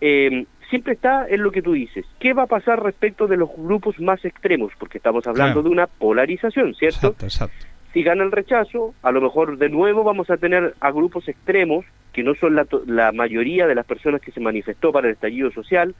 eh, 0.00 0.46
siempre 0.70 0.94
está 0.94 1.26
en 1.28 1.42
lo 1.42 1.50
que 1.52 1.62
tú 1.62 1.72
dices. 1.72 2.04
¿Qué 2.18 2.32
va 2.32 2.44
a 2.44 2.46
pasar 2.46 2.82
respecto 2.82 3.26
de 3.26 3.36
los 3.36 3.50
grupos 3.56 3.98
más 4.00 4.24
extremos? 4.24 4.72
Porque 4.78 4.98
estamos 4.98 5.26
hablando 5.26 5.54
Claro. 5.60 5.68
de 5.68 5.68
una 5.70 5.86
polarización, 5.86 6.74
¿cierto? 6.74 7.08
Exacto, 7.08 7.26
exacto. 7.26 7.66
Si 7.92 8.02
gana 8.02 8.24
el 8.24 8.32
rechazo, 8.32 8.94
a 9.02 9.10
lo 9.10 9.20
mejor 9.20 9.56
de 9.58 9.68
nuevo 9.68 10.02
vamos 10.04 10.28
a 10.30 10.36
tener 10.36 10.74
a 10.80 10.90
grupos 10.90 11.28
extremos, 11.28 11.84
que 12.12 12.22
no 12.22 12.34
son 12.34 12.54
la, 12.54 12.66
la 12.86 13.12
mayoría 13.12 13.66
de 13.66 13.74
las 13.74 13.86
personas 13.86 14.20
que 14.20 14.32
se 14.32 14.40
manifestó 14.40 14.90
para 14.92 15.08
el 15.08 15.14
estallido 15.14 15.50
social, 15.50 15.94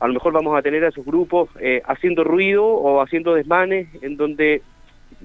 a 0.00 0.06
lo 0.08 0.14
mejor 0.14 0.32
vamos 0.32 0.56
a 0.58 0.62
tener 0.62 0.84
a 0.84 0.88
esos 0.88 1.04
grupos 1.04 1.48
eh, 1.60 1.82
haciendo 1.86 2.22
ruido 2.24 2.64
o 2.64 3.00
haciendo 3.00 3.34
desmanes 3.34 3.88
en 4.02 4.16
donde 4.16 4.62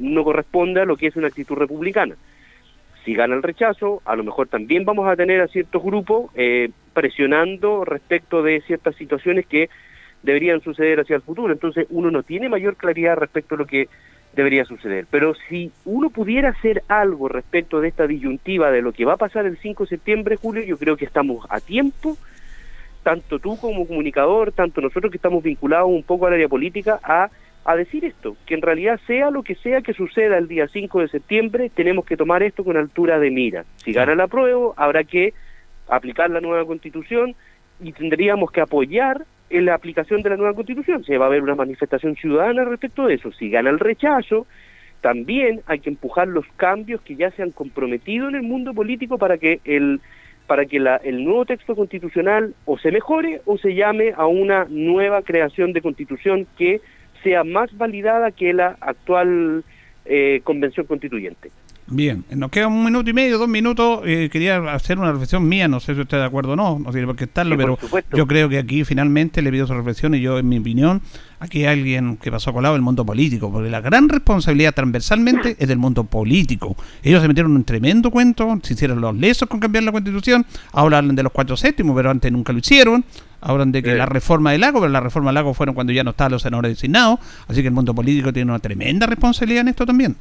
no 0.02 0.24
corresponde 0.24 0.82
a 0.82 0.86
lo 0.86 0.98
que 0.98 1.08
es 1.08 1.16
una 1.16 1.28
actitud 1.28 1.56
republicana. 1.56 2.16
Si 3.06 3.16
gana 3.16 3.36
el 3.36 3.44
rechazo, 3.44 4.02
a 4.06 4.16
lo 4.16 4.24
mejor 4.24 4.48
también 4.48 4.86
vamos 4.86 5.08
a 5.08 5.16
tener 5.16 5.42
a 5.42 5.48
ciertos 5.48 5.82
grupos 5.82 6.30
eh, 6.36 6.70
presionando 6.94 7.84
respecto 7.84 8.44
de 8.44 8.62
ciertas 8.62 8.96
situaciones 8.96 9.48
que 9.48 9.70
deberían 10.22 10.62
suceder 10.62 11.00
hacia 11.00 11.16
el 11.16 11.22
futuro. 11.22 11.52
Entonces 11.52 11.88
uno 11.90 12.12
no 12.12 12.24
tiene 12.24 12.50
mayor 12.50 12.76
claridad 12.76 13.18
respecto 13.18 13.56
a 13.56 13.58
lo 13.58 13.66
que 13.66 13.88
debería 14.36 14.66
suceder. 14.66 15.06
Pero 15.10 15.34
si 15.50 15.72
uno 15.86 16.10
pudiera 16.10 16.50
hacer 16.50 16.84
algo 16.88 17.28
respecto 17.28 17.82
de 17.82 17.90
esta 17.90 18.08
disyuntiva 18.08 18.72
de 18.72 18.82
lo 18.82 18.94
que 18.94 19.06
va 19.06 19.14
a 19.14 19.18
pasar 19.18 19.46
el 19.46 19.58
5 19.58 19.84
de 19.84 19.90
septiembre, 19.90 20.36
Julio, 20.36 20.64
yo 20.64 20.78
creo 20.78 20.96
que 20.96 21.06
estamos 21.06 21.46
a 21.50 21.60
tiempo, 21.60 22.18
tanto 23.04 23.40
tú 23.40 23.58
como 23.58 23.88
comunicador, 23.88 24.52
tanto 24.52 24.80
nosotros 24.80 25.12
que 25.12 25.18
estamos 25.18 25.44
vinculados 25.44 25.90
un 25.90 26.04
poco 26.04 26.28
al 26.28 26.34
área 26.34 26.48
política, 26.48 27.00
a, 27.04 27.30
a 27.64 27.76
decir 27.76 28.04
esto, 28.06 28.36
que 28.46 28.56
en 28.56 28.62
realidad 28.62 29.00
sea 29.06 29.30
lo 29.30 29.44
que 29.44 29.56
sea 29.56 29.82
que 29.82 29.94
suceda 29.94 30.38
el 30.38 30.48
día 30.48 30.68
5 30.68 31.02
de 31.02 31.08
septiembre, 31.10 31.70
tenemos 31.74 32.06
que 32.06 32.18
tomar 32.18 32.42
esto 32.44 32.64
con 32.64 32.76
altura 32.78 33.20
de 33.20 33.30
mira. 33.30 33.66
Si 33.78 33.94
gana 33.94 34.16
la 34.16 34.28
prueba, 34.28 34.74
habrá 34.78 35.04
que 35.04 35.34
aplicar 35.88 36.30
la 36.30 36.42
nueva 36.42 36.66
constitución 36.66 37.36
y 37.80 37.92
tendríamos 37.92 38.52
que 38.52 38.62
apoyar 38.62 39.26
en 39.50 39.66
la 39.66 39.76
aplicación 39.76 40.22
de 40.22 40.30
la 40.30 40.38
nueva 40.38 40.54
constitución. 40.54 41.04
Se 41.04 41.18
va 41.18 41.26
a 41.26 41.28
haber 41.28 41.44
una 41.44 41.56
manifestación 41.56 42.16
ciudadana 42.16 42.64
respecto 42.64 43.06
de 43.06 43.16
eso. 43.16 43.32
Si 43.34 43.50
gana 43.50 43.70
el 43.70 43.80
rechazo, 43.80 44.48
también 45.02 45.62
hay 45.66 45.80
que 45.80 45.90
empujar 45.90 46.28
los 46.28 46.46
cambios 46.58 47.02
que 47.02 47.16
ya 47.16 47.32
se 47.32 47.44
han 47.44 47.52
comprometido 47.52 48.30
en 48.30 48.36
el 48.36 48.44
mundo 48.44 48.74
político 48.74 49.18
para 49.18 49.38
que 49.38 49.60
el 49.66 50.00
para 50.48 50.66
que 50.66 50.80
la- 50.80 50.98
el 50.98 51.24
nuevo 51.24 51.46
texto 51.46 51.76
constitucional 51.78 52.54
o 52.66 52.78
se 52.78 52.92
mejore 52.92 53.42
o 53.46 53.58
se 53.58 53.74
llame 53.74 54.12
a 54.18 54.26
una 54.26 54.66
nueva 54.70 55.22
creación 55.22 55.72
de 55.72 55.82
constitución 55.82 56.46
que 56.58 56.82
sea 57.24 57.44
más 57.44 57.76
validada 57.78 58.32
que 58.32 58.54
la 58.54 58.78
actual 58.82 59.64
eh, 60.06 60.42
convención 60.44 60.86
constituyente. 60.86 61.52
Bien, 61.94 62.24
nos 62.30 62.50
queda 62.52 62.68
un 62.68 62.86
minuto 62.86 63.10
y 63.10 63.14
medio, 63.14 63.38
dos 63.38 63.50
minutos. 63.50 64.00
eh, 64.06 64.30
quería 64.32 64.58
hacer 64.74 64.98
una 64.98 65.12
reflexión 65.12 65.46
mía, 65.46 65.68
no 65.68 65.82
sé 65.82 65.88
si 65.88 65.92
usted 65.92 66.04
está 66.04 66.18
de 66.20 66.24
acuerdo 66.26 66.54
o 66.54 66.56
no, 66.56 66.80
no 66.80 66.90
tiene 66.92 67.06
por 67.06 67.18
qué 67.18 67.26
estarlo, 67.26 67.56
Sí, 67.56 67.58
pero 67.58 67.78
yo 68.16 68.26
creo 68.28 68.48
que 68.48 68.60
aquí 68.60 68.86
finalmente 68.86 69.42
le 69.42 69.52
pido 69.52 69.68
su 69.68 69.74
reflexión 69.74 70.16
y 70.16 70.22
yo, 70.22 70.40
en 70.40 70.48
mi 70.48 70.58
opinión, 70.60 71.02
aquí 71.42 71.66
hay 71.66 71.80
alguien 71.80 72.16
que 72.16 72.32
pasó 72.32 72.54
colado 72.54 72.78
el 72.78 72.82
mundo 72.82 73.06
político, 73.06 73.52
porque 73.52 73.70
la 73.70 73.82
gran 73.82 74.08
responsabilidad 74.08 74.74
transversalmente 74.74 75.58
es 75.60 75.68
del 75.68 75.80
mundo 75.80 76.06
político. 76.06 76.78
Ellos 77.04 77.22
se 77.22 77.28
metieron 77.28 77.52
en 77.52 77.58
un 77.58 77.64
tremendo 77.66 78.10
cuento, 78.10 78.58
se 78.64 78.74
hicieron 78.74 79.02
los 79.02 79.14
lesos 79.18 79.50
con 79.50 79.60
cambiar 79.60 79.84
la 79.84 79.92
constitución, 79.92 80.46
ahora 80.72 81.00
hablan 81.00 81.18
de 81.18 81.24
los 81.24 81.34
cuatro 81.34 81.58
séptimos, 81.58 81.94
pero 81.94 82.10
antes 82.10 82.32
nunca 82.32 82.54
lo 82.54 82.60
hicieron. 82.60 83.04
Hablan 83.42 83.72
de 83.74 83.82
que 83.84 83.92
Sí. 83.92 83.98
la 83.98 84.06
reforma 84.06 84.52
del 84.54 84.62
lago, 84.62 84.80
pero 84.80 84.92
la 84.94 85.00
reforma 85.02 85.30
del 85.32 85.36
lago 85.36 85.54
fueron 85.54 85.76
cuando 85.76 85.92
ya 85.92 86.04
no 86.06 86.12
estaban 86.12 86.32
los 86.32 86.44
senadores 86.44 86.72
designados, 86.74 87.20
así 87.48 87.62
que 87.62 87.68
el 87.68 87.74
mundo 87.74 87.94
político 87.94 88.32
tiene 88.32 88.50
una 88.52 88.60
tremenda 88.60 89.08
responsabilidad 89.08 89.62
en 89.62 89.68
esto 89.70 89.86
también. 89.86 90.16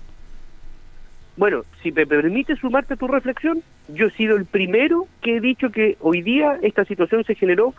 Bueno, 1.41 1.63
si 1.83 1.91
me 1.91 2.07
permite 2.07 2.55
sumarte 2.57 2.93
a 2.93 2.97
tu 2.99 3.09
reflexión, 3.09 3.63
yo 3.89 4.09
he 4.09 4.11
sido 4.11 4.37
el 4.37 4.45
primero 4.45 5.07
que 5.23 5.39
he 5.39 5.41
dicho 5.41 5.71
que 5.71 5.97
hoy 6.01 6.21
día 6.21 6.59
esta 6.61 6.85
situación 6.85 7.25
se 7.25 7.35
generó 7.35 7.73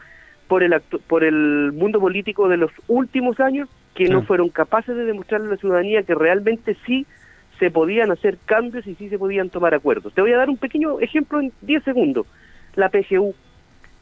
por 0.48 0.64
el 0.64 0.82
por 1.06 1.24
el 1.24 1.72
mundo 1.72 2.00
político 2.00 2.50
de 2.50 2.58
los 2.58 2.72
últimos 2.88 3.40
años 3.40 3.70
que 3.94 4.10
no 4.10 4.24
fueron 4.24 4.50
capaces 4.50 4.96
de 4.96 5.06
demostrarle 5.06 5.46
a 5.46 5.52
la 5.52 5.58
ciudadanía 5.58 6.02
que 6.02 6.16
realmente 6.16 6.76
sí 6.88 7.06
se 7.60 7.70
podían 7.70 8.10
hacer 8.10 8.40
cambios 8.46 8.88
y 8.88 8.96
sí 8.96 9.10
se 9.10 9.20
podían 9.20 9.52
tomar 9.52 9.76
acuerdos. 9.76 10.12
Te 10.16 10.22
voy 10.22 10.34
a 10.34 10.38
dar 10.38 10.50
un 10.50 10.58
pequeño 10.58 11.00
ejemplo 11.00 11.40
en 11.40 11.52
10 11.62 11.84
segundos. 11.84 12.26
La 12.74 12.90
PGU. 12.90 13.36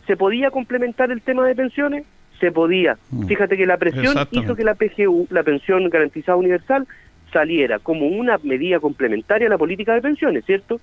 ¿Se 0.07 0.15
podía 0.15 0.51
complementar 0.51 1.11
el 1.11 1.21
tema 1.21 1.45
de 1.45 1.55
pensiones? 1.55 2.05
Se 2.39 2.53
podía. 2.53 2.97
Mm. 3.09 3.27
Fíjate 3.27 3.57
que 3.57 3.65
la 3.65 3.75
presión 3.75 4.15
hizo 4.31 4.55
que 4.55 4.63
la 4.63 4.75
PGU, 4.75 5.27
la 5.29 5.43
pensión 5.43 5.89
garantizada 5.89 6.37
universal, 6.37 6.87
saliera 7.31 7.79
como 7.79 8.07
una 8.07 8.37
medida 8.43 8.79
complementaria 8.79 9.47
a 9.47 9.51
la 9.51 9.57
política 9.57 9.93
de 9.93 10.01
pensiones, 10.01 10.45
¿cierto? 10.45 10.79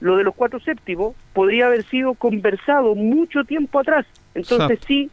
Lo 0.00 0.16
de 0.16 0.24
los 0.24 0.34
cuatro 0.34 0.60
séptimos 0.60 1.16
podría 1.32 1.66
haber 1.66 1.84
sido 1.84 2.14
conversado 2.14 2.94
mucho 2.94 3.44
tiempo 3.44 3.80
atrás. 3.80 4.06
Entonces 4.34 4.70
Exacto. 4.70 4.86
sí, 4.86 5.10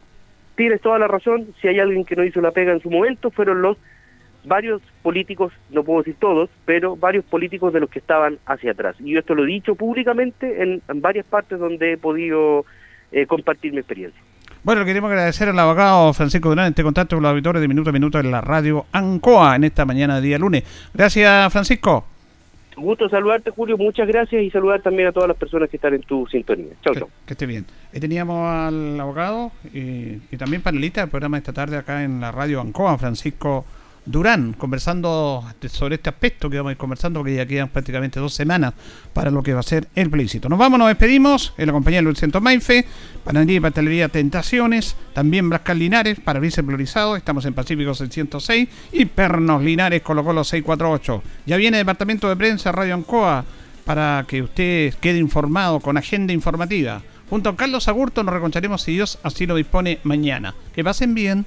tienes 0.54 0.80
toda 0.80 0.98
la 0.98 1.08
razón, 1.08 1.48
si 1.60 1.68
hay 1.68 1.80
alguien 1.80 2.04
que 2.04 2.16
no 2.16 2.24
hizo 2.24 2.40
la 2.40 2.52
pega 2.52 2.72
en 2.72 2.80
su 2.80 2.90
momento, 2.90 3.30
fueron 3.30 3.62
los 3.62 3.76
varios 4.44 4.80
políticos, 5.02 5.52
no 5.70 5.82
puedo 5.82 6.00
decir 6.00 6.16
todos, 6.20 6.48
pero 6.64 6.96
varios 6.96 7.24
políticos 7.24 7.72
de 7.72 7.80
los 7.80 7.90
que 7.90 7.98
estaban 7.98 8.38
hacia 8.46 8.72
atrás. 8.72 8.96
Y 9.00 9.10
yo 9.10 9.18
esto 9.18 9.34
lo 9.34 9.44
he 9.44 9.48
dicho 9.48 9.74
públicamente 9.74 10.62
en, 10.62 10.82
en 10.88 11.00
varias 11.00 11.26
partes 11.26 11.58
donde 11.58 11.92
he 11.92 11.98
podido 11.98 12.64
eh, 13.10 13.26
compartir 13.26 13.72
mi 13.72 13.78
experiencia. 13.78 14.20
Bueno, 14.66 14.84
queremos 14.84 15.08
agradecer 15.12 15.48
al 15.48 15.58
abogado 15.60 16.12
Francisco 16.12 16.48
Durán 16.48 16.66
este 16.66 16.82
contacto 16.82 17.14
con 17.14 17.22
los 17.22 17.30
auditores 17.30 17.62
de 17.62 17.68
Minuto 17.68 17.90
a 17.90 17.92
Minuto 17.92 18.18
en 18.18 18.32
la 18.32 18.40
radio 18.40 18.84
ANCOA 18.90 19.54
en 19.54 19.62
esta 19.62 19.84
mañana 19.84 20.16
de 20.16 20.22
día 20.22 20.38
lunes. 20.40 20.64
Gracias, 20.92 21.52
Francisco. 21.52 22.04
Un 22.76 22.82
gusto 22.82 23.08
saludarte, 23.08 23.52
Julio, 23.52 23.78
muchas 23.78 24.08
gracias 24.08 24.42
y 24.42 24.50
saludar 24.50 24.82
también 24.82 25.06
a 25.06 25.12
todas 25.12 25.28
las 25.28 25.36
personas 25.36 25.70
que 25.70 25.76
están 25.76 25.94
en 25.94 26.00
tu 26.00 26.26
sintonía. 26.26 26.72
Chau, 26.82 26.94
Que, 26.94 26.98
chau. 26.98 27.08
que 27.24 27.34
esté 27.34 27.46
bien. 27.46 27.64
Ahí 27.94 28.00
teníamos 28.00 28.44
al 28.44 28.98
abogado 28.98 29.52
y, 29.72 30.18
y 30.32 30.36
también 30.36 30.62
panelista 30.62 31.00
del 31.00 31.10
programa 31.10 31.38
esta 31.38 31.52
tarde 31.52 31.76
acá 31.76 32.02
en 32.02 32.20
la 32.20 32.32
radio 32.32 32.60
ANCOA, 32.60 32.98
Francisco 32.98 33.64
Durán, 34.06 34.52
conversando 34.52 35.44
sobre 35.68 35.96
este 35.96 36.08
aspecto 36.08 36.48
que 36.48 36.56
vamos 36.56 36.70
a 36.70 36.72
ir 36.72 36.78
conversando, 36.78 37.20
porque 37.20 37.34
ya 37.34 37.46
quedan 37.46 37.68
prácticamente 37.68 38.20
dos 38.20 38.32
semanas 38.32 38.72
para 39.12 39.30
lo 39.30 39.42
que 39.42 39.52
va 39.52 39.60
a 39.60 39.64
ser 39.64 39.88
el 39.94 40.08
plebiscito. 40.08 40.48
Nos 40.48 40.58
vamos, 40.58 40.78
nos 40.78 40.88
despedimos 40.88 41.52
en 41.58 41.66
la 41.66 41.72
compañía 41.72 41.98
de 41.98 42.04
Luis 42.04 42.18
Centro 42.18 42.40
Maife, 42.40 42.86
Panadería 43.24 43.56
y 43.56 43.60
Pastelería 43.60 44.08
Tentaciones, 44.08 44.96
también 45.12 45.50
Brascal 45.50 45.78
Linares, 45.78 46.20
Parabrisas 46.20 46.64
Priorizado, 46.64 47.16
estamos 47.16 47.44
en 47.44 47.54
Pacífico 47.54 47.94
606 47.94 48.68
y 48.92 49.04
Pernos 49.06 49.62
Linares, 49.62 50.02
Colo 50.02 50.24
Colo 50.24 50.44
648. 50.44 51.22
Ya 51.46 51.56
viene 51.56 51.78
Departamento 51.78 52.28
de 52.28 52.36
Prensa 52.36 52.72
Radio 52.72 52.94
Ancoa 52.94 53.44
para 53.84 54.24
que 54.28 54.42
usted 54.42 54.94
quede 54.94 55.18
informado 55.18 55.80
con 55.80 55.96
agenda 55.96 56.32
informativa. 56.32 57.02
Junto 57.28 57.50
a 57.50 57.56
Carlos 57.56 57.88
Agurto 57.88 58.22
nos 58.22 58.34
reconcharemos 58.34 58.82
si 58.82 58.92
Dios 58.92 59.18
así 59.22 59.46
lo 59.46 59.56
dispone 59.56 59.98
mañana. 60.04 60.54
Que 60.74 60.84
pasen 60.84 61.14
bien. 61.14 61.46